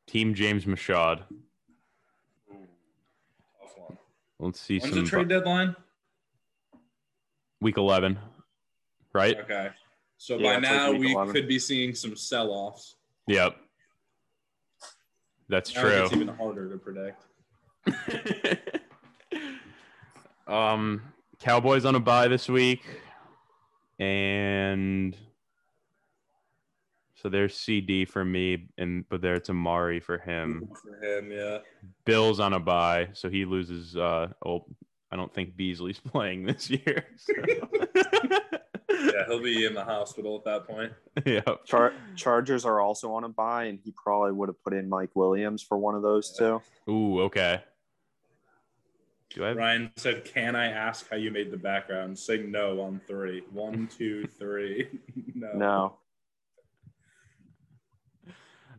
Team 0.06 0.34
James 0.34 0.66
Mashad. 0.66 1.22
Tough 3.60 3.78
one. 3.78 3.98
Let's 4.40 4.60
see 4.60 4.80
When's 4.80 4.94
some 4.94 5.04
the 5.04 5.10
trade 5.10 5.30
deadline? 5.30 5.76
week 7.62 7.78
11, 7.78 8.20
right? 9.14 9.40
Okay. 9.40 9.70
So 10.18 10.38
Yeah, 10.38 10.44
by 10.44 10.58
it's 10.58 10.70
like 10.70 10.74
now 10.74 10.92
we 10.92 11.14
11. 11.14 11.34
could 11.34 11.48
be 11.48 11.58
seeing 11.58 11.96
some 11.96 12.16
sell-offs. 12.16 12.96
Yep. 13.28 13.56
That's 15.50 15.74
Now 15.74 15.82
true. 15.82 16.04
It's 16.04 16.14
even 16.14 16.28
harder 16.28 16.70
to 16.70 16.78
predict. 16.78 17.24
um, 20.48 21.02
Cowboys 21.40 21.86
on 21.86 21.96
a 21.96 22.00
bye 22.00 22.28
this 22.28 22.48
week, 22.50 22.84
and 24.00 25.16
so 27.26 27.30
there's 27.30 27.56
CD 27.56 28.06
for 28.06 28.24
me, 28.24 28.68
and 28.78 29.04
but 29.10 29.20
there 29.20 29.34
it's 29.34 29.50
Amari 29.50 30.00
for 30.00 30.20
him. 30.20 30.70
For 30.84 31.04
him, 31.04 31.32
yeah. 31.32 31.58
Bills 32.06 32.40
on 32.40 32.54
a 32.54 32.60
bye, 32.60 33.08
so 33.14 33.32
he 33.32 33.46
loses. 33.46 33.98
Uh, 33.98 34.28
oh, 34.46 34.66
I 35.12 35.16
don't 35.16 35.34
think 35.34 35.56
Beasley's 35.56 36.00
playing 36.12 36.46
this 36.46 36.70
year. 36.70 37.06
so. 37.18 37.34
Yeah, 38.88 39.26
he'll 39.28 39.42
be 39.42 39.66
in 39.66 39.74
the 39.74 39.84
hospital 39.84 40.38
at 40.38 40.46
that 40.46 40.68
point. 40.68 40.94
yep. 41.26 41.66
Char- 41.66 41.94
Chargers 42.16 42.64
are 42.66 42.80
also 42.80 43.14
on 43.14 43.24
a 43.24 43.30
bye, 43.30 43.66
and 43.66 43.80
he 43.84 43.92
probably 43.92 44.32
would 44.32 44.48
have 44.48 44.62
put 44.64 44.74
in 44.74 44.88
Mike 44.88 45.16
Williams 45.16 45.62
for 45.64 45.78
one 45.78 45.96
of 45.96 46.02
those 46.02 46.36
two. 46.38 46.62
Ooh, 46.88 47.22
okay. 47.22 47.62
Do 49.34 49.44
I 49.44 49.48
have 49.50 49.58
Ryan 49.58 49.92
said, 49.98 50.24
"Can 50.26 50.56
I 50.56 50.68
ask 50.68 51.10
how 51.10 51.18
you 51.18 51.32
made 51.32 51.52
the 51.52 51.58
background?" 51.58 52.18
Say 52.18 52.38
no 52.38 52.80
on 52.82 53.02
three. 53.08 53.44
One, 53.52 53.88
two, 53.88 54.28
three. 54.28 54.88
no. 55.34 55.52
No, 55.54 55.98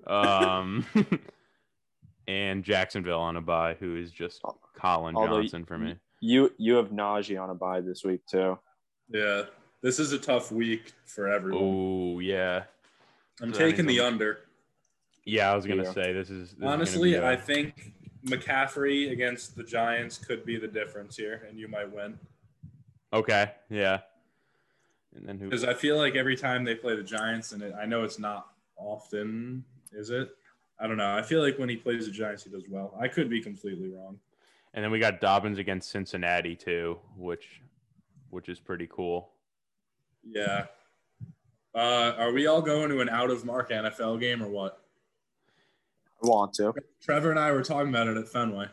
um 0.07 0.85
and 2.29 2.65
Jacksonville 2.65 3.21
on 3.21 3.37
a 3.37 3.41
bye, 3.41 3.75
who 3.79 3.97
is 3.97 4.11
just 4.11 4.43
Colin 4.77 5.17
Although 5.17 5.43
Johnson 5.43 5.65
for 5.65 5.79
me. 5.79 5.97
you 6.21 6.53
you 6.59 6.75
have 6.77 6.91
Najee 6.91 7.41
on 7.41 7.51
a 7.51 7.55
bye 7.55 7.81
this 7.81 8.05
week 8.05 8.25
too. 8.27 8.59
Yeah, 9.09 9.43
this 9.83 9.99
is 9.99 10.13
a 10.13 10.19
tough 10.19 10.51
week 10.53 10.93
for 11.05 11.29
everyone. 11.29 11.63
Oh 11.63 12.19
yeah, 12.21 12.65
I'm 13.41 13.51
that 13.51 13.59
taking 13.59 13.87
the 13.87 14.01
I'm- 14.01 14.15
under. 14.15 14.39
yeah. 15.25 15.53
I 15.53 15.57
was 15.57 15.67
gonna 15.67 15.85
Yeah. 15.85 15.93
say 15.93 16.13
this 16.13 16.31
is 16.31 16.53
this 16.55 16.67
Honestly, 16.69 17.11
be 17.13 17.17
a- 17.17 17.27
I 17.29 17.37
think 17.37 17.93
McCaffrey 18.25 19.13
against 19.13 19.55
the 19.57 19.63
Giants 19.63 20.19
could 20.19 20.45
be 20.45 20.57
the 20.59 20.67
difference 20.69 21.17
here, 21.17 21.47
and 21.49 21.59
you 21.59 21.69
might 21.69 21.91
win. 21.93 22.19
okay. 23.13 23.53
Yeah, 23.71 24.01
and 25.15 25.29
then 25.29 25.39
who? 25.39 25.45
Because 25.47 25.65
I 25.65 25.75
feel 25.75 25.97
like 25.97 26.17
every 26.17 26.37
time 26.37 26.65
they 26.65 26.75
play 26.75 26.97
the 26.97 27.05
Giants, 27.05 27.53
and 27.53 27.63
it, 27.63 27.73
I 27.81 27.87
know 27.87 28.03
it's 28.03 28.19
not 28.19 28.49
often, 28.77 29.65
is 29.93 30.11
it? 30.11 30.31
I 30.79 30.87
don't 30.87 30.97
know. 30.97 31.15
I 31.15 31.23
feel 31.23 31.43
like 31.43 31.59
when 31.59 31.69
he 31.69 31.77
plays 31.77 32.07
the 32.07 32.13
Giants, 32.13 32.45
he 32.45 32.51
does 32.51 32.65
well. 32.69 32.95
I 33.01 33.09
could 33.09 33.31
be 33.31 33.41
completely 33.41 33.89
wrong. 33.89 34.19
And 34.75 34.85
then 34.85 34.91
we 34.91 34.99
got 34.99 35.21
Dobbins 35.21 35.59
against 35.59 35.91
Cincinnati 35.91 36.55
too, 36.55 36.99
which 37.17 37.63
which 38.31 38.49
is 38.49 38.61
pretty 38.61 38.87
cool. 38.91 39.31
Yeah. 40.29 40.67
Uh, 41.75 42.15
are 42.19 42.33
we 42.33 42.47
all 42.47 42.61
going 42.63 42.89
to 42.91 43.01
an 43.01 43.09
out 43.09 43.31
of 43.31 43.45
mark 43.45 43.71
NFL 43.71 44.21
game 44.21 44.43
or 44.43 44.49
what? 44.49 44.83
I 46.23 46.27
want 46.29 46.53
to. 46.55 46.75
Trevor 47.03 47.31
and 47.31 47.39
I 47.39 47.53
were 47.53 47.63
talking 47.63 47.89
about 47.91 48.09
it 48.09 48.17
at 48.17 48.29
Fenway. 48.29 48.67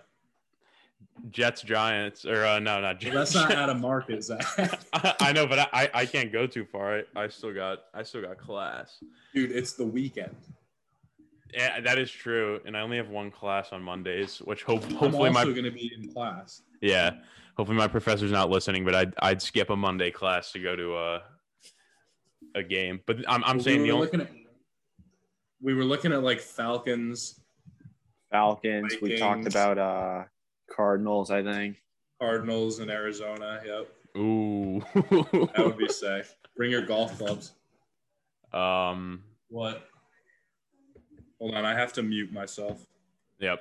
Jets 1.30 1.62
Giants 1.62 2.26
or 2.26 2.44
uh, 2.46 2.60
no, 2.60 2.82
not 2.82 3.02
Well, 3.04 3.14
Jets. 3.14 3.34
that's 3.34 3.36
not 3.36 3.52
out 3.52 3.70
of 3.70 3.80
mark, 3.82 4.10
is 4.10 4.28
that? 4.28 4.80
I, 4.94 5.16
I 5.20 5.32
know, 5.34 5.46
but 5.46 5.60
I, 5.60 5.68
I 5.74 5.90
I 5.94 6.06
can't 6.06 6.32
go 6.34 6.48
too 6.48 6.66
far. 6.66 7.00
I, 7.00 7.04
I 7.24 7.28
still 7.28 7.54
got 7.54 7.84
I 7.94 8.04
still 8.04 8.22
got 8.24 8.38
class. 8.38 9.02
Dude, 9.34 9.52
it's 9.52 9.74
the 9.74 9.86
weekend. 9.86 10.36
Yeah, 11.54 11.80
that 11.82 11.98
is 12.00 12.10
true, 12.12 12.60
and 12.66 12.76
I 12.76 12.82
only 12.82 12.98
have 12.98 13.10
one 13.10 13.30
class 13.32 13.70
on 13.72 13.84
Mondays, 13.84 14.40
which 14.40 14.64
hope 14.64 14.82
hopefully 14.84 14.96
I'm 14.96 15.00
hopefully 15.00 15.30
also 15.30 15.46
my 15.48 15.52
going 15.54 15.64
to 15.66 15.72
be 15.72 15.92
in 15.96 16.12
class. 16.12 16.62
yeah, 16.82 17.12
hopefully 17.58 17.78
my 17.78 17.88
professor's 17.88 18.32
not 18.32 18.50
listening. 18.50 18.84
But 18.86 18.96
I'd 18.96 19.14
I'd 19.20 19.42
skip 19.42 19.70
a 19.70 19.76
Monday 19.76 20.10
class 20.12 20.52
to 20.54 20.60
go 20.60 20.76
to 20.76 20.98
a 20.98 21.22
a 22.56 22.64
game. 22.64 23.02
But 23.06 23.18
I'm 23.28 23.44
I'm 23.44 23.58
Well, 23.58 23.64
saying 23.64 23.82
we 23.82 23.88
the 23.88 23.92
were 23.92 23.96
only 23.98 24.06
looking 24.08 24.22
at 24.22 24.30
we 25.62 25.74
were 25.74 25.86
looking 25.86 26.12
at 26.12 26.24
like 26.24 26.40
Falcons, 26.40 27.40
Falcons. 28.32 28.96
We 29.02 29.18
talked 29.18 29.48
about 29.48 29.78
uh 29.78 30.24
Cardinals. 30.76 31.30
I 31.32 31.44
think. 31.44 31.78
Cardinals, 32.20 32.80
and 32.80 32.90
Arizona. 32.90 33.62
Yep, 33.66 33.88
ooh 34.18 34.80
that 34.94 35.56
would 35.66 35.78
be 35.78 35.88
sick. 35.90 36.26
Bring 36.56 36.72
your 36.72 36.86
golf 36.86 37.18
clubs. 37.18 37.52
um 38.54 39.24
What? 39.50 39.88
Hold 41.44 41.56
on, 41.56 41.66
I 41.66 41.74
have 41.78 41.92
to 41.94 42.04
mute 42.04 42.32
myself. 42.32 42.86
Yep. 43.40 43.60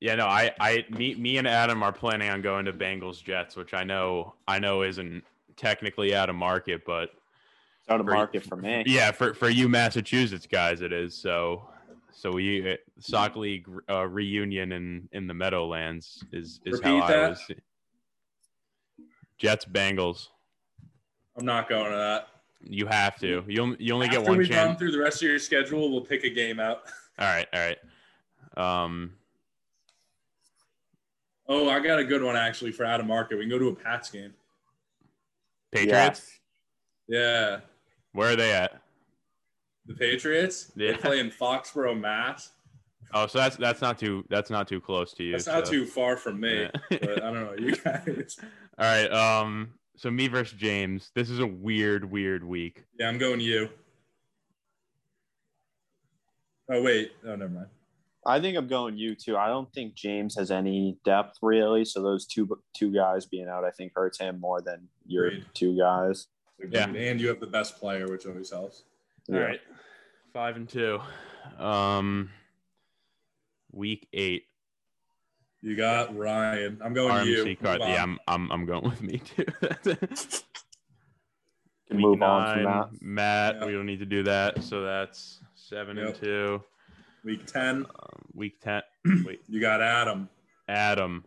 Yeah, 0.00 0.16
no, 0.16 0.26
I, 0.26 0.50
I, 0.58 0.84
me, 0.90 1.14
me 1.14 1.36
and 1.38 1.46
Adam 1.46 1.84
are 1.84 1.92
planning 1.92 2.28
on 2.28 2.42
going 2.42 2.64
to 2.64 2.72
Bengals 2.72 3.22
Jets, 3.22 3.54
which 3.54 3.72
I 3.72 3.84
know, 3.84 4.34
I 4.48 4.58
know 4.58 4.82
isn't 4.82 5.22
technically 5.56 6.12
out 6.12 6.28
of 6.28 6.34
market, 6.34 6.82
but 6.84 7.10
It's 7.82 7.88
out 7.88 8.00
of 8.00 8.06
For- 8.06 8.14
market 8.14 8.42
for 8.42 8.56
me. 8.56 8.82
yeah, 8.84 9.12
for 9.12 9.32
for 9.32 9.48
you 9.48 9.68
Massachusetts 9.68 10.48
guys, 10.48 10.80
it 10.80 10.92
is. 10.92 11.14
So, 11.16 11.68
so 12.10 12.32
we 12.32 12.72
uh, 12.72 12.74
soccer 12.98 13.38
league 13.38 13.68
uh, 13.88 14.08
reunion 14.08 14.72
in 14.72 15.08
in 15.12 15.28
the 15.28 15.34
Meadowlands 15.34 16.24
is 16.32 16.58
is 16.64 16.80
how 16.82 16.96
Repeat 16.96 17.14
I 17.14 17.28
was. 17.28 17.46
Jets 19.38 19.64
Bengals. 19.66 20.26
I'm 21.38 21.46
not 21.46 21.68
going 21.68 21.92
to 21.92 21.96
that. 21.96 22.28
You 22.62 22.86
have 22.86 23.18
to. 23.20 23.44
You 23.48 23.62
only- 23.62 23.76
you 23.80 23.94
only 23.94 24.08
get 24.08 24.18
After 24.18 24.30
one 24.30 24.38
we 24.38 24.44
run 24.44 24.52
chance. 24.68 24.78
through 24.78 24.92
the 24.92 24.98
rest 24.98 25.22
of 25.22 25.28
your 25.28 25.38
schedule, 25.38 25.90
we'll 25.90 26.02
pick 26.04 26.24
a 26.24 26.30
game 26.30 26.60
out. 26.60 26.82
All 27.18 27.26
right, 27.26 27.46
all 27.52 27.60
right. 27.60 27.78
Um, 28.56 29.12
Oh, 31.48 31.68
I 31.68 31.80
got 31.80 31.98
a 31.98 32.04
good 32.04 32.22
one 32.22 32.36
actually 32.36 32.70
for 32.70 32.84
out 32.84 33.00
of 33.00 33.06
market. 33.06 33.36
We 33.36 33.42
can 33.42 33.50
go 33.50 33.58
to 33.58 33.68
a 33.68 33.74
Pats 33.74 34.08
game. 34.10 34.32
Patriots. 35.72 36.38
Yeah, 37.08 37.60
Where 38.12 38.30
are 38.32 38.36
they 38.36 38.52
at? 38.52 38.80
the 39.86 39.94
Patriots. 39.94 40.70
Yeah. 40.76 40.92
They 40.92 40.96
play 40.98 41.18
in 41.18 41.30
Foxborough, 41.30 41.98
Mass. 41.98 42.50
Oh, 43.12 43.26
so 43.26 43.38
that's 43.38 43.56
that's 43.56 43.80
not 43.80 43.98
too 43.98 44.24
that's 44.28 44.50
not 44.50 44.68
too 44.68 44.80
close 44.80 45.12
to 45.14 45.24
you. 45.24 45.32
That's 45.32 45.48
not 45.48 45.66
so- 45.66 45.72
too 45.72 45.86
far 45.86 46.16
from 46.16 46.38
me, 46.38 46.60
Yeah. 46.62 46.70
but 46.90 47.22
I 47.22 47.32
don't 47.32 47.44
know. 47.44 47.54
You 47.58 47.74
guys. 47.84 48.36
All 48.78 48.86
right. 48.86 49.10
Um. 49.12 49.72
So 50.00 50.10
me 50.10 50.28
versus 50.28 50.58
James. 50.58 51.10
This 51.14 51.28
is 51.28 51.40
a 51.40 51.46
weird, 51.46 52.10
weird 52.10 52.42
week. 52.42 52.84
Yeah, 52.98 53.10
I'm 53.10 53.18
going 53.18 53.38
you. 53.38 53.68
Oh 56.72 56.82
wait. 56.82 57.12
Oh, 57.22 57.36
never 57.36 57.50
mind. 57.50 57.66
I 58.24 58.40
think 58.40 58.56
I'm 58.56 58.66
going 58.66 58.96
you 58.96 59.14
too. 59.14 59.36
I 59.36 59.48
don't 59.48 59.70
think 59.74 59.94
James 59.94 60.36
has 60.38 60.50
any 60.50 60.96
depth 61.04 61.36
really. 61.42 61.84
So 61.84 62.00
those 62.00 62.26
two 62.26 62.48
two 62.74 62.90
guys 62.90 63.26
being 63.26 63.46
out, 63.46 63.62
I 63.62 63.72
think 63.72 63.92
hurts 63.94 64.18
him 64.18 64.40
more 64.40 64.62
than 64.62 64.88
your 65.06 65.26
Agreed. 65.26 65.44
two 65.52 65.76
guys. 65.76 66.28
Yeah. 66.66 66.88
And 66.88 67.20
you 67.20 67.28
have 67.28 67.40
the 67.40 67.46
best 67.46 67.78
player, 67.78 68.08
which 68.08 68.24
always 68.24 68.50
helps. 68.50 68.84
All 69.30 69.38
right. 69.38 69.60
Five 70.32 70.56
and 70.56 70.66
two. 70.66 70.98
Um. 71.58 72.30
Week 73.70 74.08
eight. 74.14 74.44
You 75.62 75.76
got 75.76 76.16
Ryan. 76.16 76.78
I'm 76.82 76.94
going 76.94 77.26
you. 77.26 77.44
RMC 77.44 77.60
card. 77.60 77.80
Move 77.80 77.88
on. 77.88 77.94
Yeah, 77.94 78.02
I'm, 78.02 78.18
I'm 78.28 78.50
I'm 78.52 78.66
going 78.66 78.84
with 78.84 79.02
me 79.02 79.18
too. 79.18 79.44
Can 81.88 81.96
Week 81.96 82.06
move 82.06 82.22
on 82.22 82.54
from 82.54 82.64
that. 82.64 82.88
Matt. 83.02 83.56
Yeah. 83.60 83.66
We 83.66 83.72
don't 83.72 83.86
need 83.86 83.98
to 83.98 84.06
do 84.06 84.22
that. 84.22 84.62
So 84.62 84.82
that's 84.82 85.40
seven 85.54 85.98
and 85.98 86.14
two. 86.14 86.62
Week 87.24 87.44
ten. 87.46 87.78
Um, 87.84 88.22
week 88.32 88.60
ten. 88.60 88.82
Wait, 89.26 89.40
You 89.48 89.60
got 89.60 89.82
Adam, 89.82 90.28
Adam. 90.68 91.24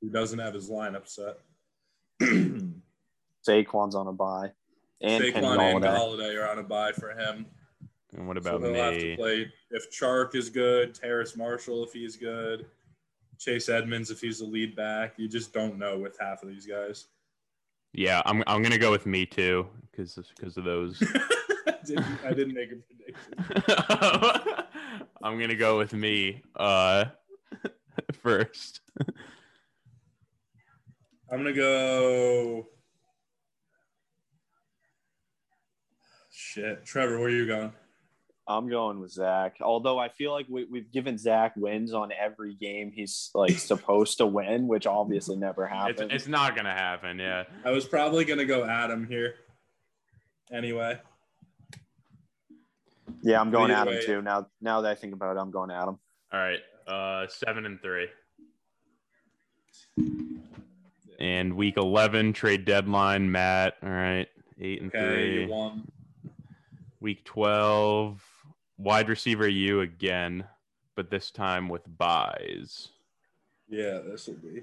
who 0.00 0.10
doesn't 0.10 0.38
have 0.38 0.54
his 0.54 0.70
lineup 0.70 1.08
set. 1.08 1.38
Saquon's 3.48 3.94
on 3.94 4.06
a 4.06 4.12
bye. 4.12 4.52
And 5.00 5.22
Kenny 5.22 5.32
Saquon 5.32 5.58
and 5.58 5.84
Golladay. 5.84 5.98
Golladay 5.98 6.42
are 6.42 6.48
on 6.50 6.58
a 6.58 6.62
bye 6.62 6.92
for 6.92 7.10
him. 7.10 7.46
And 8.16 8.28
what 8.28 8.40
So 8.42 8.56
about 8.56 8.62
he'll 8.62 8.74
have 8.84 8.98
to 8.98 9.04
me? 9.06 9.16
play 9.16 9.52
if 9.70 9.90
Chark 9.90 10.34
is 10.36 10.48
good, 10.48 10.94
Terrace 10.94 11.36
Marshall 11.36 11.82
if 11.84 11.92
he's 11.92 12.16
good, 12.16 12.66
Chase 13.38 13.68
Edmonds 13.68 14.10
if 14.10 14.20
he's 14.20 14.38
the 14.38 14.46
lead 14.46 14.76
back. 14.76 15.14
You 15.16 15.28
just 15.28 15.52
don't 15.52 15.78
know 15.78 15.98
with 15.98 16.16
half 16.20 16.42
of 16.42 16.48
these 16.48 16.66
guys. 16.66 17.06
Yeah, 17.92 18.22
I'm 18.26 18.42
I'm 18.46 18.62
gonna 18.62 18.78
go 18.78 18.90
with 18.90 19.06
me 19.06 19.24
too, 19.24 19.68
because 19.90 20.18
because 20.36 20.56
of 20.56 20.64
those. 20.64 21.02
I, 21.66 21.74
didn't, 21.86 22.18
I 22.24 22.32
didn't 22.32 22.54
make 22.54 22.70
a 22.72 22.76
prediction. 22.76 24.64
I'm 25.22 25.38
gonna 25.38 25.54
go 25.54 25.78
with 25.78 25.92
me 25.92 26.42
uh 26.56 27.04
first. 28.12 28.80
I'm 31.30 31.38
gonna 31.38 31.52
go. 31.52 32.66
Shit, 36.30 36.84
Trevor, 36.84 37.18
where 37.18 37.28
are 37.28 37.30
you 37.30 37.46
going? 37.46 37.72
I'm 38.46 38.68
going 38.68 39.00
with 39.00 39.10
Zach. 39.12 39.56
Although 39.62 39.98
I 39.98 40.08
feel 40.10 40.32
like 40.32 40.46
we, 40.50 40.64
we've 40.64 40.90
given 40.92 41.16
Zach 41.16 41.54
wins 41.56 41.94
on 41.94 42.10
every 42.12 42.54
game 42.54 42.92
he's 42.94 43.30
like 43.34 43.52
supposed 43.58 44.18
to 44.18 44.26
win, 44.26 44.68
which 44.68 44.86
obviously 44.86 45.36
never 45.36 45.64
It's, 45.64 45.72
happens. 45.72 46.12
it's 46.12 46.26
not 46.28 46.54
gonna 46.54 46.72
happen. 46.74 47.18
Yeah. 47.18 47.44
I 47.64 47.70
was 47.70 47.86
probably 47.86 48.24
gonna 48.26 48.44
go 48.44 48.64
Adam 48.64 49.06
here. 49.06 49.34
Anyway, 50.52 51.00
Yeah, 53.22 53.40
I'm 53.40 53.50
going 53.50 53.70
Either 53.70 53.80
Adam 53.80 53.94
way- 53.94 54.04
too. 54.06 54.20
Now, 54.22 54.48
now 54.60 54.82
that 54.82 54.90
I 54.92 54.94
think 54.94 55.14
about 55.14 55.36
it, 55.36 55.40
I'm 55.40 55.50
going 55.50 55.70
Adam. 55.70 55.98
All 56.32 56.38
right. 56.40 56.60
Uh, 56.86 57.26
seven 57.28 57.64
and 57.64 57.80
three. 57.80 58.08
And 61.18 61.54
week 61.54 61.76
eleven 61.76 62.32
trade 62.32 62.64
deadline, 62.64 63.30
Matt. 63.30 63.74
All 63.82 63.88
right, 63.88 64.28
eight 64.60 64.82
and 64.82 64.94
Okay, 64.94 65.08
three. 65.08 65.42
you 65.44 65.48
won. 65.48 65.88
Week 67.00 67.24
twelve, 67.24 68.22
wide 68.78 69.08
receiver 69.08 69.48
you 69.48 69.80
again, 69.80 70.44
but 70.96 71.10
this 71.10 71.30
time 71.30 71.68
with 71.68 71.82
buys. 71.98 72.88
Yeah, 73.68 74.00
this 74.04 74.26
will 74.26 74.34
be. 74.34 74.62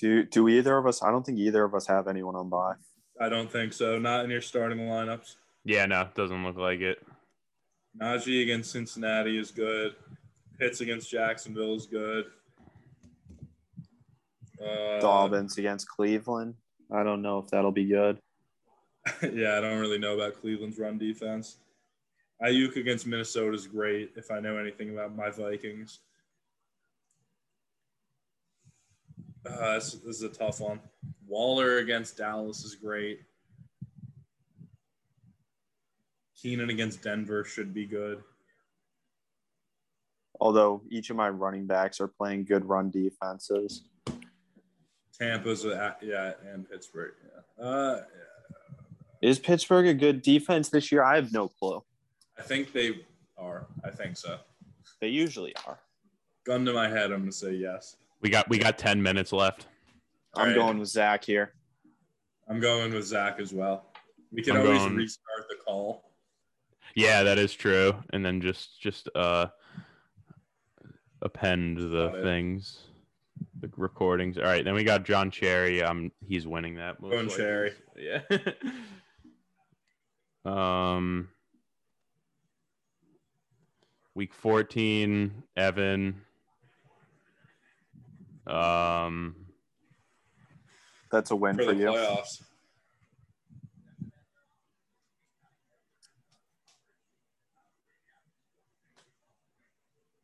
Do 0.00 0.24
do 0.24 0.48
either 0.48 0.76
of 0.78 0.86
us? 0.86 1.02
I 1.02 1.10
don't 1.10 1.24
think 1.24 1.38
either 1.38 1.64
of 1.64 1.74
us 1.74 1.86
have 1.86 2.08
anyone 2.08 2.34
on 2.34 2.48
buy. 2.48 2.74
I 3.20 3.28
don't 3.28 3.50
think 3.50 3.72
so. 3.72 3.98
Not 3.98 4.24
in 4.24 4.30
your 4.30 4.40
starting 4.40 4.78
lineups. 4.78 5.36
Yeah, 5.64 5.86
no, 5.86 6.08
doesn't 6.14 6.44
look 6.44 6.56
like 6.56 6.80
it. 6.80 7.04
Najee 8.00 8.42
against 8.42 8.72
Cincinnati 8.72 9.38
is 9.38 9.50
good. 9.50 9.94
Pitts 10.58 10.80
against 10.80 11.10
Jacksonville 11.10 11.74
is 11.74 11.86
good. 11.86 12.26
Uh, 14.60 15.00
Dobbins 15.00 15.58
against 15.58 15.88
Cleveland. 15.88 16.54
I 16.90 17.02
don't 17.02 17.22
know 17.22 17.38
if 17.38 17.48
that'll 17.48 17.72
be 17.72 17.84
good. 17.84 18.18
yeah, 19.22 19.58
I 19.58 19.60
don't 19.60 19.80
really 19.80 19.98
know 19.98 20.14
about 20.14 20.40
Cleveland's 20.40 20.78
run 20.78 20.98
defense. 20.98 21.56
Aiyuk 22.42 22.76
against 22.76 23.06
Minnesota 23.06 23.54
is 23.54 23.66
great 23.66 24.12
if 24.16 24.30
I 24.30 24.40
know 24.40 24.56
anything 24.56 24.90
about 24.90 25.14
my 25.14 25.30
Vikings. 25.30 26.00
Uh, 29.48 29.74
this, 29.74 29.92
this 30.04 30.16
is 30.16 30.22
a 30.22 30.28
tough 30.28 30.60
one. 30.60 30.80
Waller 31.26 31.78
against 31.78 32.16
Dallas 32.16 32.64
is 32.64 32.74
great. 32.74 33.20
Keenan 36.40 36.70
against 36.70 37.02
Denver 37.02 37.44
should 37.44 37.72
be 37.72 37.86
good. 37.86 38.22
Although 40.40 40.82
each 40.90 41.10
of 41.10 41.16
my 41.16 41.28
running 41.28 41.66
backs 41.66 42.00
are 42.00 42.08
playing 42.08 42.44
good 42.44 42.64
run 42.64 42.90
defenses. 42.90 43.84
Tampa's 45.16 45.64
a, 45.64 45.96
yeah, 46.02 46.32
and 46.52 46.68
Pittsburgh. 46.68 47.12
Yeah. 47.58 47.64
Uh, 47.64 48.02
Is 49.20 49.38
Pittsburgh 49.38 49.86
a 49.86 49.94
good 49.94 50.22
defense 50.22 50.68
this 50.68 50.90
year? 50.90 51.04
I 51.04 51.14
have 51.14 51.32
no 51.32 51.46
clue. 51.46 51.84
I 52.42 52.44
think 52.44 52.72
they 52.72 52.96
are. 53.38 53.66
I 53.84 53.90
think 53.90 54.16
so. 54.16 54.36
They 55.00 55.06
usually 55.06 55.54
are. 55.64 55.78
Gun 56.44 56.64
to 56.64 56.72
my 56.72 56.88
head, 56.88 57.12
I'm 57.12 57.20
gonna 57.20 57.30
say 57.30 57.52
yes. 57.52 57.94
We 58.20 58.30
got 58.30 58.48
we 58.48 58.58
got 58.58 58.78
ten 58.78 59.00
minutes 59.00 59.32
left. 59.32 59.68
I'm 60.34 60.40
Alright. 60.42 60.56
going 60.56 60.78
with 60.80 60.88
Zach 60.88 61.24
here. 61.24 61.52
I'm 62.48 62.58
going 62.58 62.92
with 62.92 63.04
Zach 63.04 63.38
as 63.38 63.52
well. 63.52 63.92
We 64.32 64.42
can 64.42 64.56
I'm 64.56 64.66
always 64.66 64.80
going- 64.80 64.96
restart 64.96 65.46
the 65.48 65.54
call. 65.64 66.10
Yeah, 66.96 67.22
that 67.22 67.38
is 67.38 67.54
true. 67.54 67.94
And 68.12 68.26
then 68.26 68.40
just 68.40 68.80
just 68.80 69.08
uh 69.14 69.46
append 71.20 71.78
the 71.78 72.10
things, 72.24 72.88
the 73.60 73.70
recordings. 73.76 74.36
All 74.36 74.42
right, 74.44 74.64
then 74.64 74.74
we 74.74 74.82
got 74.82 75.04
John 75.04 75.30
Cherry. 75.30 75.80
Um, 75.80 76.10
he's 76.26 76.44
winning 76.48 76.74
that. 76.74 77.00
most 77.00 77.12
Going. 77.12 77.28
Cherry. 77.28 77.72
Yeah. 77.96 78.22
um. 80.44 81.28
Week 84.14 84.34
fourteen, 84.34 85.42
Evan. 85.56 86.20
Um. 88.46 89.36
That's 91.10 91.30
a 91.30 91.36
win 91.36 91.56
for 91.56 91.64
for, 91.64 91.74
the 91.74 91.78
you. 91.78 91.86
playoffs. 91.86 92.42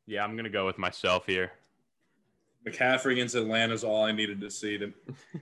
Yeah, 0.07 0.25
I'm 0.25 0.37
gonna 0.37 0.49
go 0.49 0.65
with 0.65 0.79
myself 0.79 1.27
here. 1.27 1.53
McCaffrey 2.67 3.13
against 3.13 3.35
Atlanta 3.35 3.75
is 3.75 3.85
all 3.85 4.05
I 4.05 4.13
needed 4.13 4.41
to 4.41 4.51
see. 4.51 4.79
To, 4.79 4.93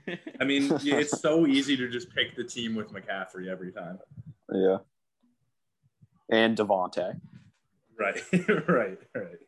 I 0.41 0.45
mean, 0.45 0.71
it's 0.83 1.21
so 1.21 1.47
easy 1.47 1.77
to 1.77 1.89
just 1.89 2.13
pick 2.15 2.37
the 2.37 2.45
team 2.45 2.75
with 2.75 2.93
McCaffrey 2.93 3.49
every 3.49 3.73
time. 3.73 3.99
Yeah. 4.53 4.79
And 6.31 6.57
Davante. 6.57 7.21
Right, 7.99 8.21
right, 8.69 8.99
right. 9.15 9.39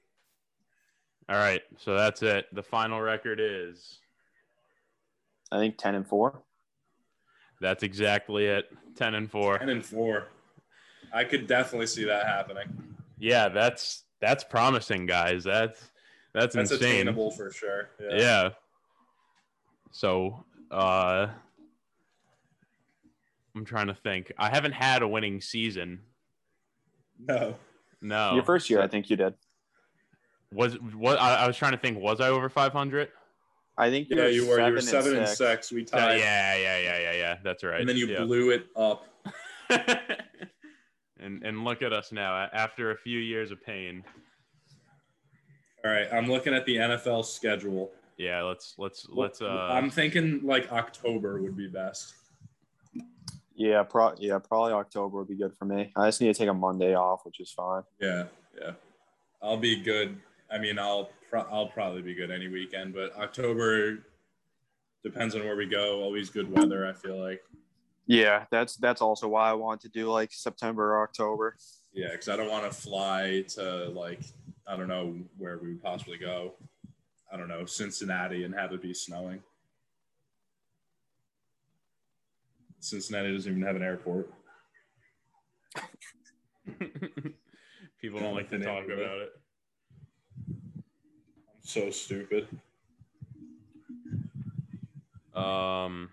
All 1.28 1.36
right, 1.36 1.62
so 1.76 1.94
that's 1.94 2.22
it. 2.22 2.46
The 2.54 2.62
final 2.62 3.00
record 3.00 3.38
is 3.40 3.98
I 5.52 5.58
think 5.58 5.76
10 5.78 5.94
and 5.96 6.06
4. 6.06 6.42
that's 7.60 7.82
exactly 7.82 8.46
it. 8.46 8.66
Ten 8.96 9.14
and 9.14 9.30
four. 9.30 9.58
Ten 9.58 9.68
and 9.68 9.84
four. 9.84 10.28
I 11.12 11.24
could 11.24 11.46
definitely 11.46 11.86
see 11.86 12.04
that 12.04 12.26
happening. 12.26 12.66
Yeah, 13.18 13.48
that's 13.48 14.04
that's 14.20 14.42
promising, 14.44 15.06
guys. 15.06 15.44
That's 15.44 15.80
that's, 16.34 16.54
That's 16.54 16.70
insane. 16.72 16.88
attainable 17.02 17.30
for 17.30 17.50
sure. 17.52 17.90
Yeah. 18.10 18.50
So, 19.92 20.44
uh 20.70 21.28
I'm 23.56 23.64
trying 23.64 23.86
to 23.88 23.94
think. 23.94 24.32
I 24.38 24.50
haven't 24.50 24.72
had 24.72 25.02
a 25.02 25.08
winning 25.08 25.40
season. 25.40 26.00
No. 27.18 27.56
No. 28.00 28.34
Your 28.34 28.44
first 28.44 28.70
year, 28.70 28.80
I 28.80 28.86
think 28.86 29.10
you 29.10 29.16
did. 29.16 29.34
was 30.52 30.74
what 30.94 31.20
I, 31.20 31.36
I 31.36 31.46
was 31.46 31.56
trying 31.56 31.72
to 31.72 31.78
think. 31.78 31.98
Was 31.98 32.20
I 32.20 32.28
over 32.28 32.48
500? 32.48 33.08
I 33.76 33.90
think 33.90 34.08
Yeah, 34.10 34.26
you 34.26 34.46
were. 34.48 34.60
You 34.66 34.72
were 34.74 34.80
seven 34.80 35.16
and 35.16 35.26
six. 35.28 35.38
six. 35.38 35.72
We 35.72 35.80
Yeah, 35.82 35.86
tied. 35.86 36.18
yeah, 36.18 36.56
yeah, 36.56 36.78
yeah, 36.78 36.98
yeah, 36.98 37.12
yeah. 37.12 37.36
That's 37.44 37.62
right. 37.62 37.80
And 37.80 37.88
then 37.88 37.96
you 37.96 38.06
yeah. 38.08 38.24
blew 38.24 38.50
it 38.50 38.66
up. 38.76 39.04
and 41.20 41.42
and 41.44 41.64
look 41.64 41.82
at 41.82 41.92
us 41.92 42.10
now. 42.10 42.48
After 42.52 42.90
a 42.90 42.96
few 42.96 43.18
years 43.18 43.50
of 43.50 43.62
pain. 43.64 44.02
All 45.84 45.92
right, 45.92 46.08
I'm 46.12 46.28
looking 46.28 46.54
at 46.54 46.66
the 46.66 46.76
NFL 46.76 47.24
schedule. 47.24 47.92
Yeah, 48.16 48.42
let's 48.42 48.74
let's 48.78 49.06
let's 49.08 49.40
uh 49.40 49.68
I'm 49.70 49.90
thinking 49.90 50.40
like 50.42 50.72
October 50.72 51.40
would 51.40 51.56
be 51.56 51.68
best. 51.68 52.14
Yeah, 53.58 53.82
pro- 53.82 54.14
yeah, 54.18 54.38
probably 54.38 54.72
October 54.72 55.18
would 55.18 55.26
be 55.28 55.34
good 55.36 55.52
for 55.58 55.64
me. 55.64 55.90
I 55.96 56.06
just 56.06 56.20
need 56.20 56.32
to 56.32 56.38
take 56.38 56.48
a 56.48 56.54
Monday 56.54 56.94
off, 56.94 57.22
which 57.24 57.40
is 57.40 57.50
fine. 57.50 57.82
Yeah, 58.00 58.26
yeah. 58.56 58.70
I'll 59.42 59.56
be 59.56 59.80
good. 59.82 60.16
I 60.48 60.58
mean, 60.58 60.78
I'll 60.78 61.10
pro- 61.28 61.46
I'll 61.50 61.66
probably 61.66 62.02
be 62.02 62.14
good 62.14 62.30
any 62.30 62.46
weekend, 62.46 62.94
but 62.94 63.16
October 63.16 63.98
depends 65.02 65.34
on 65.34 65.42
where 65.42 65.56
we 65.56 65.66
go. 65.66 66.00
Always 66.02 66.30
good 66.30 66.48
weather. 66.48 66.86
I 66.86 66.92
feel 66.92 67.20
like. 67.20 67.42
Yeah, 68.06 68.44
that's 68.52 68.76
that's 68.76 69.02
also 69.02 69.26
why 69.26 69.50
I 69.50 69.54
want 69.54 69.80
to 69.80 69.88
do 69.88 70.08
like 70.08 70.32
September 70.32 70.94
or 70.94 71.02
October. 71.02 71.56
Yeah, 71.92 72.12
because 72.12 72.28
I 72.28 72.36
don't 72.36 72.50
want 72.50 72.64
to 72.64 72.70
fly 72.70 73.44
to 73.54 73.88
like 73.88 74.20
I 74.68 74.76
don't 74.76 74.88
know 74.88 75.16
where 75.36 75.58
we 75.58 75.70
would 75.70 75.82
possibly 75.82 76.16
go. 76.16 76.54
I 77.32 77.36
don't 77.36 77.48
know 77.48 77.66
Cincinnati 77.66 78.44
and 78.44 78.54
have 78.54 78.72
it 78.72 78.80
be 78.80 78.94
snowing. 78.94 79.42
Cincinnati 82.80 83.32
doesn't 83.32 83.50
even 83.50 83.62
have 83.62 83.76
an 83.76 83.82
airport. 83.82 84.30
people 88.00 88.20
don't 88.20 88.34
like 88.34 88.50
to 88.50 88.58
talk 88.58 88.84
about 88.84 89.18
it. 89.18 89.32
I'm 90.48 90.84
so 91.62 91.90
stupid. 91.90 92.48
Um 95.34 96.10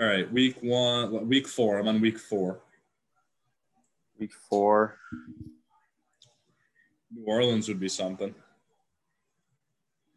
All 0.00 0.06
right, 0.06 0.30
week 0.32 0.56
one, 0.62 1.28
week 1.28 1.48
four. 1.48 1.78
I'm 1.78 1.88
on 1.88 2.00
week 2.00 2.18
four. 2.18 2.60
Week 4.18 4.32
four. 4.32 4.96
New 7.14 7.24
Orleans 7.26 7.68
would 7.68 7.80
be 7.80 7.88
something. 7.88 8.34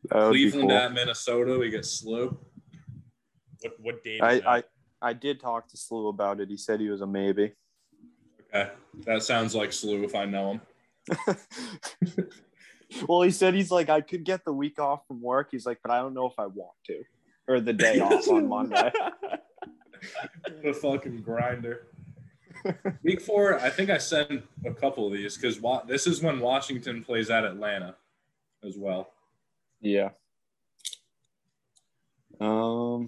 That 0.06 0.26
would 0.26 0.34
be 0.34 0.50
Cleveland 0.50 0.70
cool. 0.70 0.78
at 0.78 0.94
Minnesota, 0.94 1.58
we 1.58 1.70
get 1.70 1.86
Sloop. 1.86 2.51
What 3.62 3.80
what 3.80 4.04
date 4.04 4.22
I. 4.22 4.58
I 4.58 4.64
I 5.02 5.14
did 5.14 5.40
talk 5.40 5.68
to 5.70 5.78
Slew 5.78 6.10
about 6.10 6.40
it. 6.40 6.50
He 6.50 6.58
said 6.58 6.80
he 6.80 6.90
was 6.90 7.02
a 7.02 7.08
maybe. 7.08 7.54
Okay, 8.54 8.70
that 9.06 9.24
sounds 9.24 9.56
like 9.56 9.74
Slew 9.74 10.04
if 10.04 10.14
I 10.14 10.26
know 10.26 10.52
him. 10.52 10.62
well, 13.08 13.22
he 13.22 13.32
said 13.32 13.56
he's 13.56 13.72
like 13.72 13.90
I 13.90 14.02
could 14.02 14.24
get 14.24 14.46
the 14.46 14.54
week 14.54 14.80
off 14.80 15.08
from 15.08 15.22
work. 15.22 15.50
He's 15.52 15.66
like, 15.66 15.80
but 15.82 15.92
I 15.92 16.00
don't 16.00 16.14
know 16.14 16.28
if 16.28 16.38
I 16.38 16.46
want 16.46 16.76
to, 16.88 17.04
or 17.48 17.60
the 17.60 17.74
day 17.74 18.00
off 18.02 18.28
on 18.28 18.48
Monday. 18.48 18.92
What 20.62 20.66
a 20.66 20.74
fucking 20.74 21.22
grinder. 21.22 21.86
Week 23.04 23.22
four, 23.22 23.60
I 23.60 23.70
think 23.70 23.92
I 23.92 24.00
sent 24.00 24.44
a 24.66 24.74
couple 24.74 25.06
of 25.06 25.14
these 25.14 25.36
because 25.38 25.60
wa- 25.60 25.84
this 25.84 26.08
is 26.08 26.24
when 26.24 26.40
Washington 26.40 27.04
plays 27.04 27.30
at 27.30 27.46
Atlanta 27.46 27.96
as 28.64 28.78
well. 28.78 29.12
Yeah. 29.80 30.10
Um. 32.42 33.08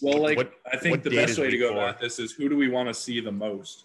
Well, 0.00 0.22
like 0.22 0.38
what- 0.38 0.54
I 0.72 0.78
think 0.78 1.02
the 1.02 1.10
best 1.10 1.38
way 1.38 1.50
to 1.50 1.58
go 1.58 1.68
four? 1.74 1.76
about 1.82 2.00
this 2.00 2.18
is 2.18 2.32
who 2.32 2.48
do 2.48 2.56
we 2.56 2.68
want 2.68 2.88
to 2.88 2.94
see 2.94 3.20
the 3.20 3.30
most? 3.30 3.84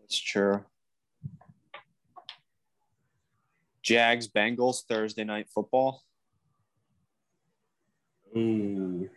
That's 0.00 0.18
true. 0.18 0.64
Jags 3.82 4.26
Bengals 4.28 4.84
Thursday 4.88 5.22
night 5.22 5.48
football. 5.54 6.02
Ooh, 8.36 9.08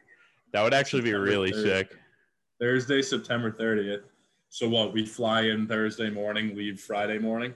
that 0.54 0.62
would 0.62 0.74
actually 0.76 1.02
be 1.02 1.10
September 1.10 1.30
really 1.32 1.52
3rd. 1.52 1.64
sick. 1.64 1.98
Thursday, 2.60 3.02
September 3.02 3.52
30th. 3.52 4.04
So 4.50 4.70
what? 4.70 4.94
We 4.94 5.06
fly 5.06 5.42
in 5.44 5.68
Thursday 5.68 6.10
morning, 6.12 6.56
leave 6.56 6.80
Friday 6.80 7.18
morning. 7.18 7.54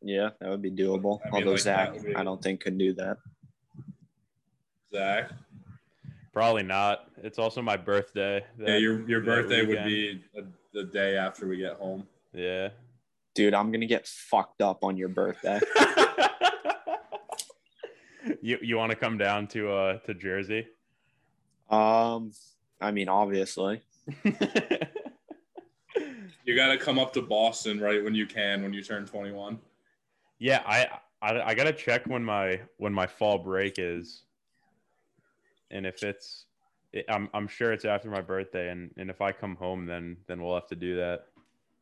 Yeah, 0.00 0.30
that 0.40 0.48
would 0.48 0.62
be 0.62 0.70
doable. 0.70 1.18
I 1.22 1.26
mean, 1.26 1.34
Although 1.34 1.50
like, 1.52 1.60
Zach, 1.60 2.04
be- 2.04 2.14
I 2.14 2.22
don't 2.22 2.40
think 2.40 2.60
could 2.60 2.78
do 2.78 2.92
that. 2.94 3.16
Zach. 4.92 5.30
Probably 6.32 6.62
not. 6.62 7.10
It's 7.22 7.38
also 7.38 7.62
my 7.62 7.76
birthday. 7.76 8.44
Yeah, 8.58 8.76
your 8.76 9.08
your 9.08 9.20
birthday 9.20 9.64
would 9.64 9.84
be 9.84 10.22
a, 10.36 10.42
the 10.72 10.84
day 10.84 11.16
after 11.16 11.48
we 11.48 11.56
get 11.56 11.74
home. 11.74 12.06
Yeah. 12.32 12.68
Dude, 13.34 13.54
I'm 13.54 13.72
gonna 13.72 13.86
get 13.86 14.06
fucked 14.06 14.62
up 14.62 14.84
on 14.84 14.96
your 14.96 15.08
birthday. 15.08 15.60
you 18.42 18.58
you 18.62 18.76
want 18.76 18.90
to 18.90 18.96
come 18.96 19.18
down 19.18 19.46
to 19.48 19.72
uh 19.72 19.98
to 20.00 20.14
Jersey? 20.14 20.66
um, 21.70 22.32
I 22.80 22.92
mean, 22.92 23.08
obviously. 23.08 23.82
You 26.48 26.56
got 26.56 26.68
to 26.68 26.78
come 26.78 26.98
up 26.98 27.12
to 27.12 27.20
Boston 27.20 27.78
right 27.78 28.02
when 28.02 28.14
you 28.14 28.26
can 28.26 28.62
when 28.62 28.72
you 28.72 28.82
turn 28.82 29.04
21. 29.04 29.58
yeah, 30.38 30.62
I, 30.66 30.88
I 31.20 31.50
I 31.50 31.54
gotta 31.54 31.74
check 31.74 32.06
when 32.06 32.24
my 32.24 32.62
when 32.78 32.90
my 32.90 33.06
fall 33.06 33.36
break 33.36 33.74
is, 33.76 34.22
and 35.70 35.86
if 35.86 36.02
it's, 36.02 36.46
it, 36.92 37.04
I'm 37.08 37.28
I'm 37.34 37.48
sure 37.48 37.72
it's 37.72 37.84
after 37.84 38.10
my 38.10 38.20
birthday, 38.20 38.70
and 38.70 38.90
and 38.96 39.10
if 39.10 39.20
I 39.20 39.32
come 39.32 39.56
home, 39.56 39.86
then 39.86 40.16
then 40.26 40.42
we'll 40.42 40.54
have 40.54 40.68
to 40.68 40.76
do 40.76 40.96
that. 40.96 41.26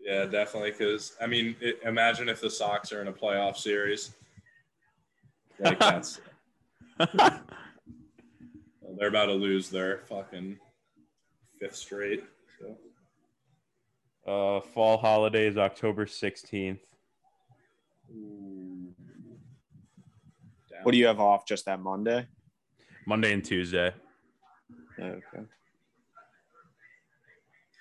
Yeah, 0.01 0.25
definitely. 0.25 0.73
Because 0.73 1.17
I 1.21 1.27
mean, 1.27 1.57
it, 1.61 1.81
imagine 1.85 2.29
if 2.29 2.41
the 2.41 2.51
Sox 2.51 2.93
are 2.93 3.01
in 3.03 3.09
a 3.09 3.13
playoff 3.13 3.57
series. 3.57 4.13
Like 5.59 5.79
that's 5.81 6.21
well, 6.99 7.41
they're 8.99 9.09
about 9.09 9.27
to 9.27 9.33
lose 9.33 9.71
their 9.71 9.99
fucking 10.09 10.59
fifth 11.61 11.77
straight. 11.77 12.25
So 12.61 12.77
Uh, 14.27 14.61
fall 14.61 14.99
holidays, 14.99 15.57
October 15.57 16.07
sixteenth. 16.07 16.81
What 20.83 20.93
do 20.93 20.99
you 20.99 21.07
have 21.07 21.21
off 21.21 21.47
just 21.47 21.65
that 21.65 21.81
Monday? 21.81 22.27
Monday 23.07 23.33
and 23.33 23.45
Tuesday. 23.45 23.93
Okay. 24.99 25.43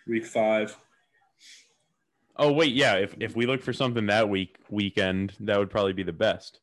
Week 0.07 0.25
five. 0.25 0.77
Oh 2.37 2.51
wait, 2.51 2.73
yeah. 2.73 2.95
If 2.95 3.15
if 3.19 3.35
we 3.35 3.45
look 3.45 3.61
for 3.61 3.73
something 3.73 4.05
that 4.07 4.29
week 4.29 4.57
weekend, 4.69 5.33
that 5.41 5.57
would 5.57 5.69
probably 5.69 5.93
be 5.93 6.03
the 6.03 6.13
best. 6.13 6.59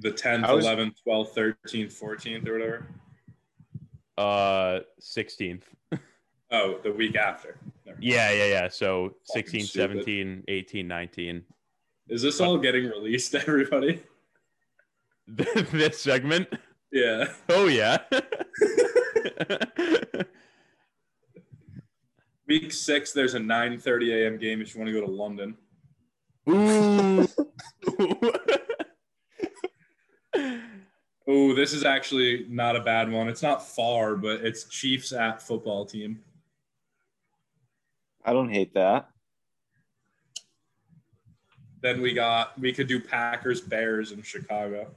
The 0.00 0.10
10th, 0.10 0.44
11th, 0.44 0.94
12th, 1.06 1.34
13th, 1.34 2.02
14th, 2.02 2.48
or 2.48 2.52
whatever. 2.54 2.86
Uh, 4.16 4.80
sixteenth. 4.98 5.68
Oh, 6.50 6.78
the 6.84 6.92
week 6.92 7.16
after. 7.16 7.58
Yeah, 7.98 8.30
yeah, 8.30 8.44
yeah. 8.44 8.68
So 8.68 9.16
Fucking 9.34 9.62
16, 9.62 9.64
stupid. 9.64 9.90
17, 10.04 10.44
18, 10.46 10.86
19. 10.86 11.42
Is 12.08 12.22
this 12.22 12.40
all 12.40 12.58
getting 12.58 12.84
released 12.84 13.34
everybody? 13.34 14.00
this 15.26 16.00
segment? 16.00 16.48
Yeah. 16.94 17.26
Oh 17.48 17.66
yeah. 17.66 17.98
Week 22.46 22.72
six, 22.72 23.12
there's 23.12 23.34
a 23.34 23.40
9:30 23.40 24.14
a.m. 24.14 24.38
game 24.38 24.62
if 24.62 24.72
you 24.74 24.80
want 24.80 24.94
to 24.94 25.00
go 25.00 25.04
to 25.04 25.10
London. 25.10 25.56
Ooh. 26.48 27.26
Oh, 31.26 31.54
this 31.54 31.72
is 31.72 31.84
actually 31.84 32.46
not 32.50 32.76
a 32.76 32.80
bad 32.80 33.10
one. 33.10 33.28
It's 33.28 33.42
not 33.42 33.66
far, 33.66 34.14
but 34.14 34.44
it's 34.44 34.64
Chiefs 34.64 35.12
at 35.12 35.40
football 35.40 35.86
team. 35.86 36.20
I 38.24 38.34
don't 38.34 38.50
hate 38.50 38.74
that. 38.74 39.08
Then 41.80 42.02
we 42.02 42.12
got 42.12 42.58
we 42.60 42.72
could 42.72 42.86
do 42.86 43.00
Packers 43.00 43.60
Bears 43.60 44.12
in 44.12 44.22
Chicago. 44.22 44.90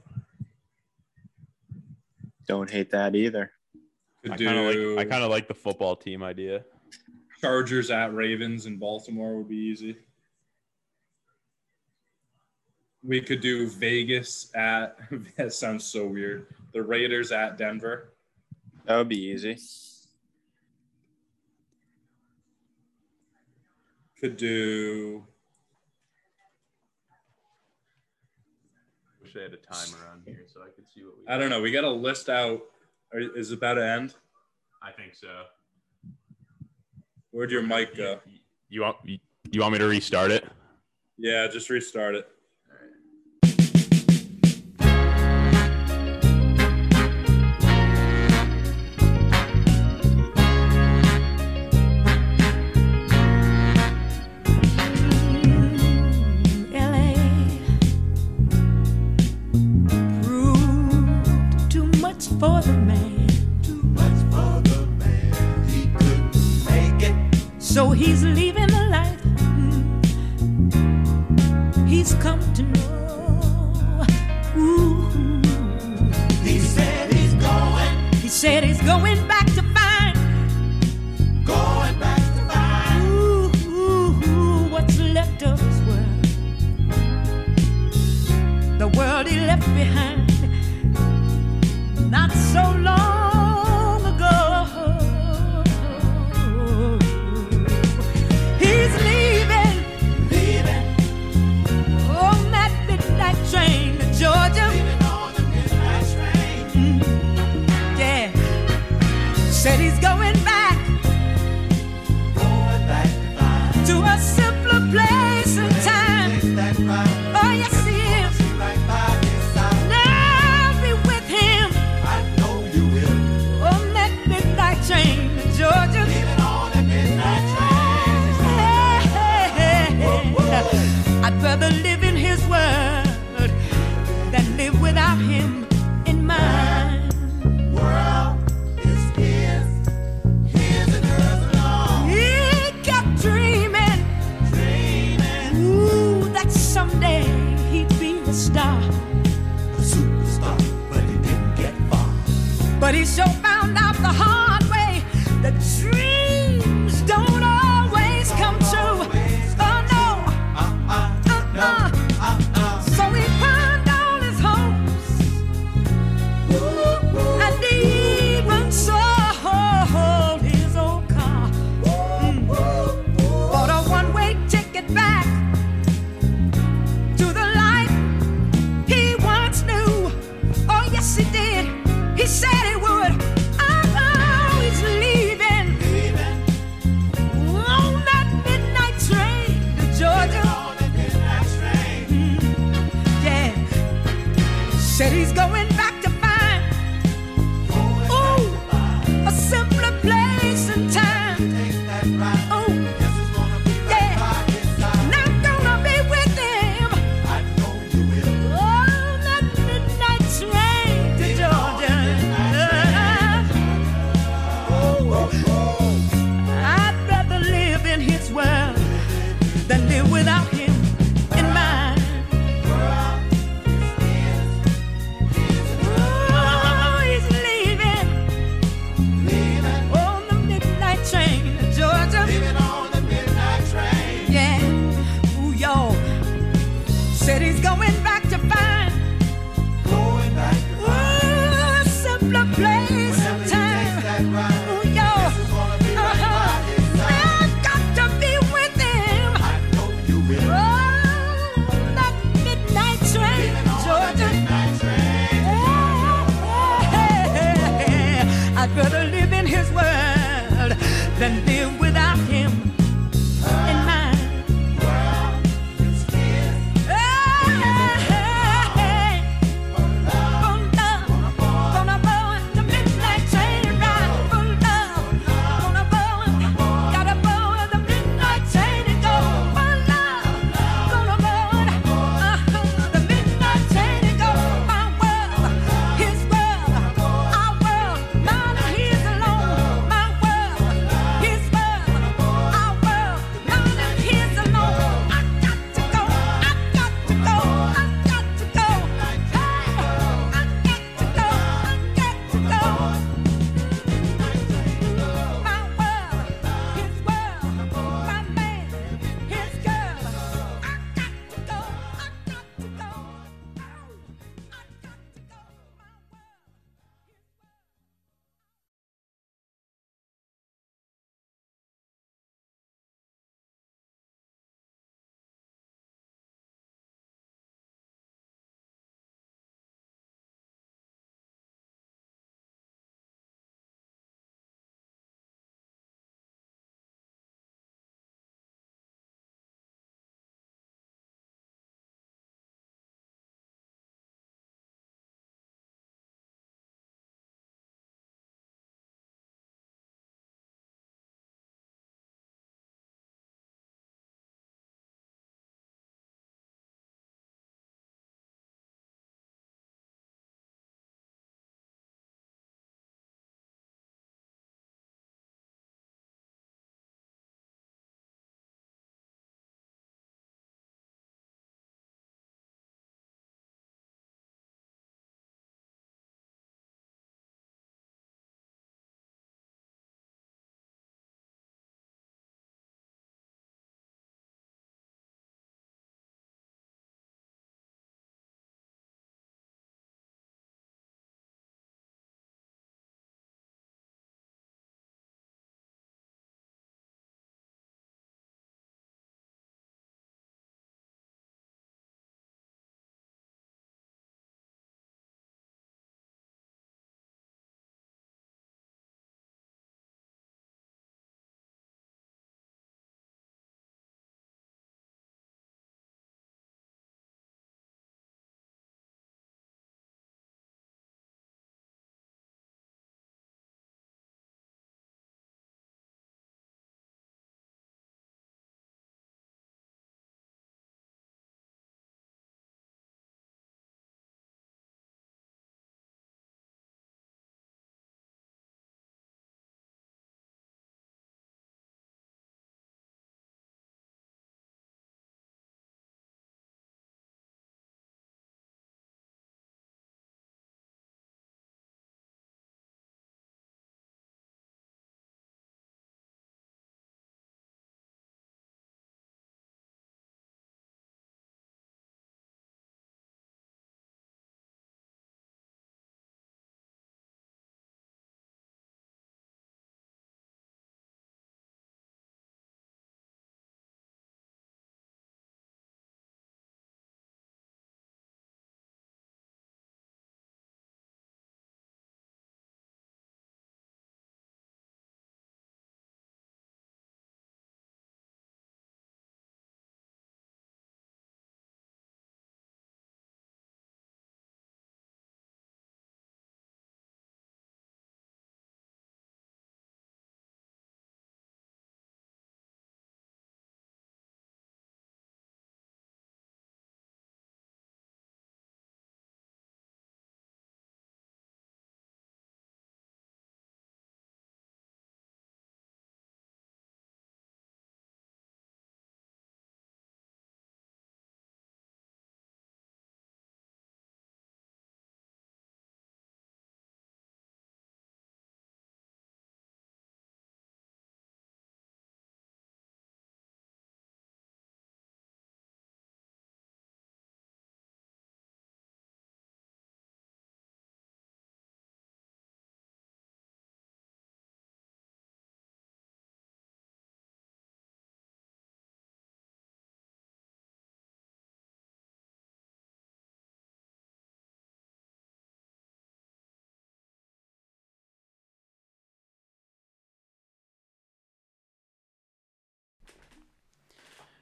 Don't 2.48 2.70
hate 2.70 2.90
that 2.90 3.14
either. 3.14 3.52
I 4.24 4.36
kind 4.36 4.58
of 4.58 4.64
like 4.96 5.06
I 5.06 5.08
kind 5.08 5.22
of 5.22 5.30
like 5.30 5.46
the 5.46 5.54
football 5.54 5.94
team 5.94 6.22
idea. 6.22 6.64
Chargers 7.40 7.90
at 7.90 8.14
Ravens 8.14 8.66
in 8.66 8.78
Baltimore 8.78 9.36
would 9.36 9.48
be 9.48 9.56
easy. 9.56 9.96
We 13.04 13.20
could 13.20 13.40
do 13.40 13.68
Vegas 13.68 14.50
at 14.54 14.98
that 15.36 15.52
sounds 15.52 15.84
so 15.84 16.06
weird. 16.06 16.46
The 16.72 16.82
Raiders 16.82 17.32
at 17.32 17.58
Denver. 17.58 18.14
That 18.86 18.96
would 18.96 19.08
be 19.08 19.22
easy. 19.22 19.58
Could 24.18 24.36
do 24.36 25.24
Wish 29.34 29.40
I 29.40 29.44
had 29.44 29.52
a 29.52 29.56
timer 29.56 30.06
on 30.10 30.22
here 30.24 30.44
so 30.46 30.60
I 30.62 30.70
could 30.74 30.84
see 30.94 31.02
what 31.02 31.14
we. 31.18 31.26
I 31.28 31.36
don't 31.36 31.50
know. 31.50 31.60
We 31.60 31.70
got 31.70 31.82
to 31.82 31.90
list 31.90 32.30
out. 32.30 32.62
Is 33.12 33.50
it 33.50 33.58
about 33.58 33.74
to 33.74 33.86
end? 33.86 34.14
I 34.82 34.90
think 34.90 35.14
so. 35.14 35.28
Where'd 37.30 37.50
your 37.50 37.62
mic 37.62 37.94
go? 37.94 38.20
You 38.70 38.82
want 38.82 38.96
you, 39.04 39.18
you 39.50 39.60
want 39.60 39.74
me 39.74 39.78
to 39.80 39.86
restart 39.86 40.30
it? 40.30 40.46
Yeah, 41.18 41.46
just 41.48 41.68
restart 41.68 42.14
it. 42.14 42.28
Behind 89.78 90.07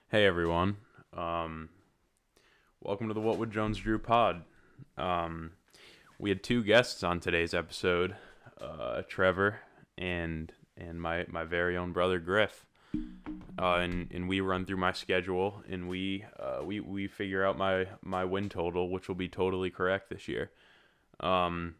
Hey 0.09 0.25
everyone. 0.25 0.77
Um, 1.13 1.69
welcome 2.81 3.09
to 3.09 3.15
the 3.15 3.21
What 3.21 3.39
Would 3.39 3.51
Jones 3.51 3.79
Drew 3.79 3.99
pod. 3.99 4.45
Um, 4.97 5.51
we 6.21 6.31
had 6.31 6.45
two 6.45 6.63
guests 6.63 7.03
on 7.03 7.19
today's 7.19 7.53
episode, 7.53 8.15
uh, 8.61 9.03
Trevor 9.09 9.59
and 9.99 10.53
and 10.77 11.03
my, 11.03 11.27
my 11.29 11.43
very 11.43 11.77
own 11.77 11.93
brother 11.93 12.21
Griff. 12.21 12.67
Uh, 13.59 13.79
and, 13.79 14.09
and 14.13 14.29
we 14.29 14.41
run 14.41 14.65
through 14.65 14.77
my 14.77 14.93
schedule 14.93 15.65
and 15.69 15.89
we 15.89 16.25
uh, 16.39 16.61
we, 16.63 16.79
we 16.79 17.09
figure 17.09 17.45
out 17.45 17.59
my, 17.59 17.89
my 18.01 18.25
win 18.25 18.49
total, 18.49 18.89
which 18.89 19.09
will 19.09 19.17
be 19.17 19.29
totally 19.29 19.71
correct 19.71 20.09
this 20.09 20.29
year. 20.29 20.53
Um, 21.19 21.75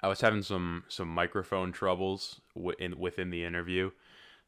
I 0.00 0.06
was 0.06 0.20
having 0.20 0.44
some 0.44 0.84
some 0.86 1.08
microphone 1.08 1.72
troubles 1.72 2.40
within 2.54 3.00
within 3.00 3.30
the 3.30 3.42
interview, 3.42 3.90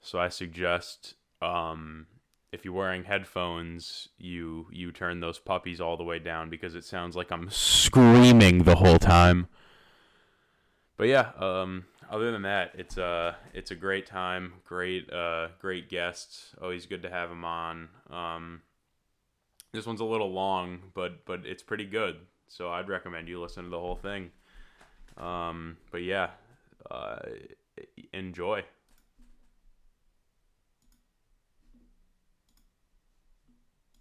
so 0.00 0.20
I 0.20 0.28
suggest 0.28 1.14
um, 1.42 2.06
if 2.52 2.64
you're 2.64 2.74
wearing 2.74 3.04
headphones, 3.04 4.08
you 4.18 4.66
you 4.70 4.92
turn 4.92 5.20
those 5.20 5.38
puppies 5.38 5.80
all 5.80 5.96
the 5.96 6.04
way 6.04 6.18
down 6.18 6.50
because 6.50 6.74
it 6.74 6.84
sounds 6.84 7.16
like 7.16 7.30
I'm 7.30 7.50
screaming 7.50 8.64
the 8.64 8.76
whole 8.76 8.98
time. 8.98 9.48
But 10.96 11.08
yeah, 11.08 11.30
um, 11.38 11.84
other 12.10 12.32
than 12.32 12.42
that, 12.42 12.72
it's 12.74 12.96
a 12.96 13.36
it's 13.52 13.70
a 13.70 13.74
great 13.74 14.06
time, 14.06 14.54
great 14.64 15.12
uh, 15.12 15.48
great 15.60 15.88
guests. 15.88 16.54
Always 16.60 16.86
good 16.86 17.02
to 17.02 17.10
have 17.10 17.28
them 17.28 17.44
on. 17.44 17.88
Um, 18.10 18.62
this 19.72 19.86
one's 19.86 20.00
a 20.00 20.04
little 20.04 20.32
long, 20.32 20.80
but 20.94 21.24
but 21.24 21.44
it's 21.44 21.62
pretty 21.62 21.84
good. 21.84 22.16
So 22.48 22.70
I'd 22.70 22.88
recommend 22.88 23.28
you 23.28 23.40
listen 23.40 23.64
to 23.64 23.70
the 23.70 23.78
whole 23.78 23.96
thing. 23.96 24.30
Um, 25.18 25.76
but 25.90 26.02
yeah, 26.02 26.30
uh, 26.90 27.18
enjoy. 28.12 28.64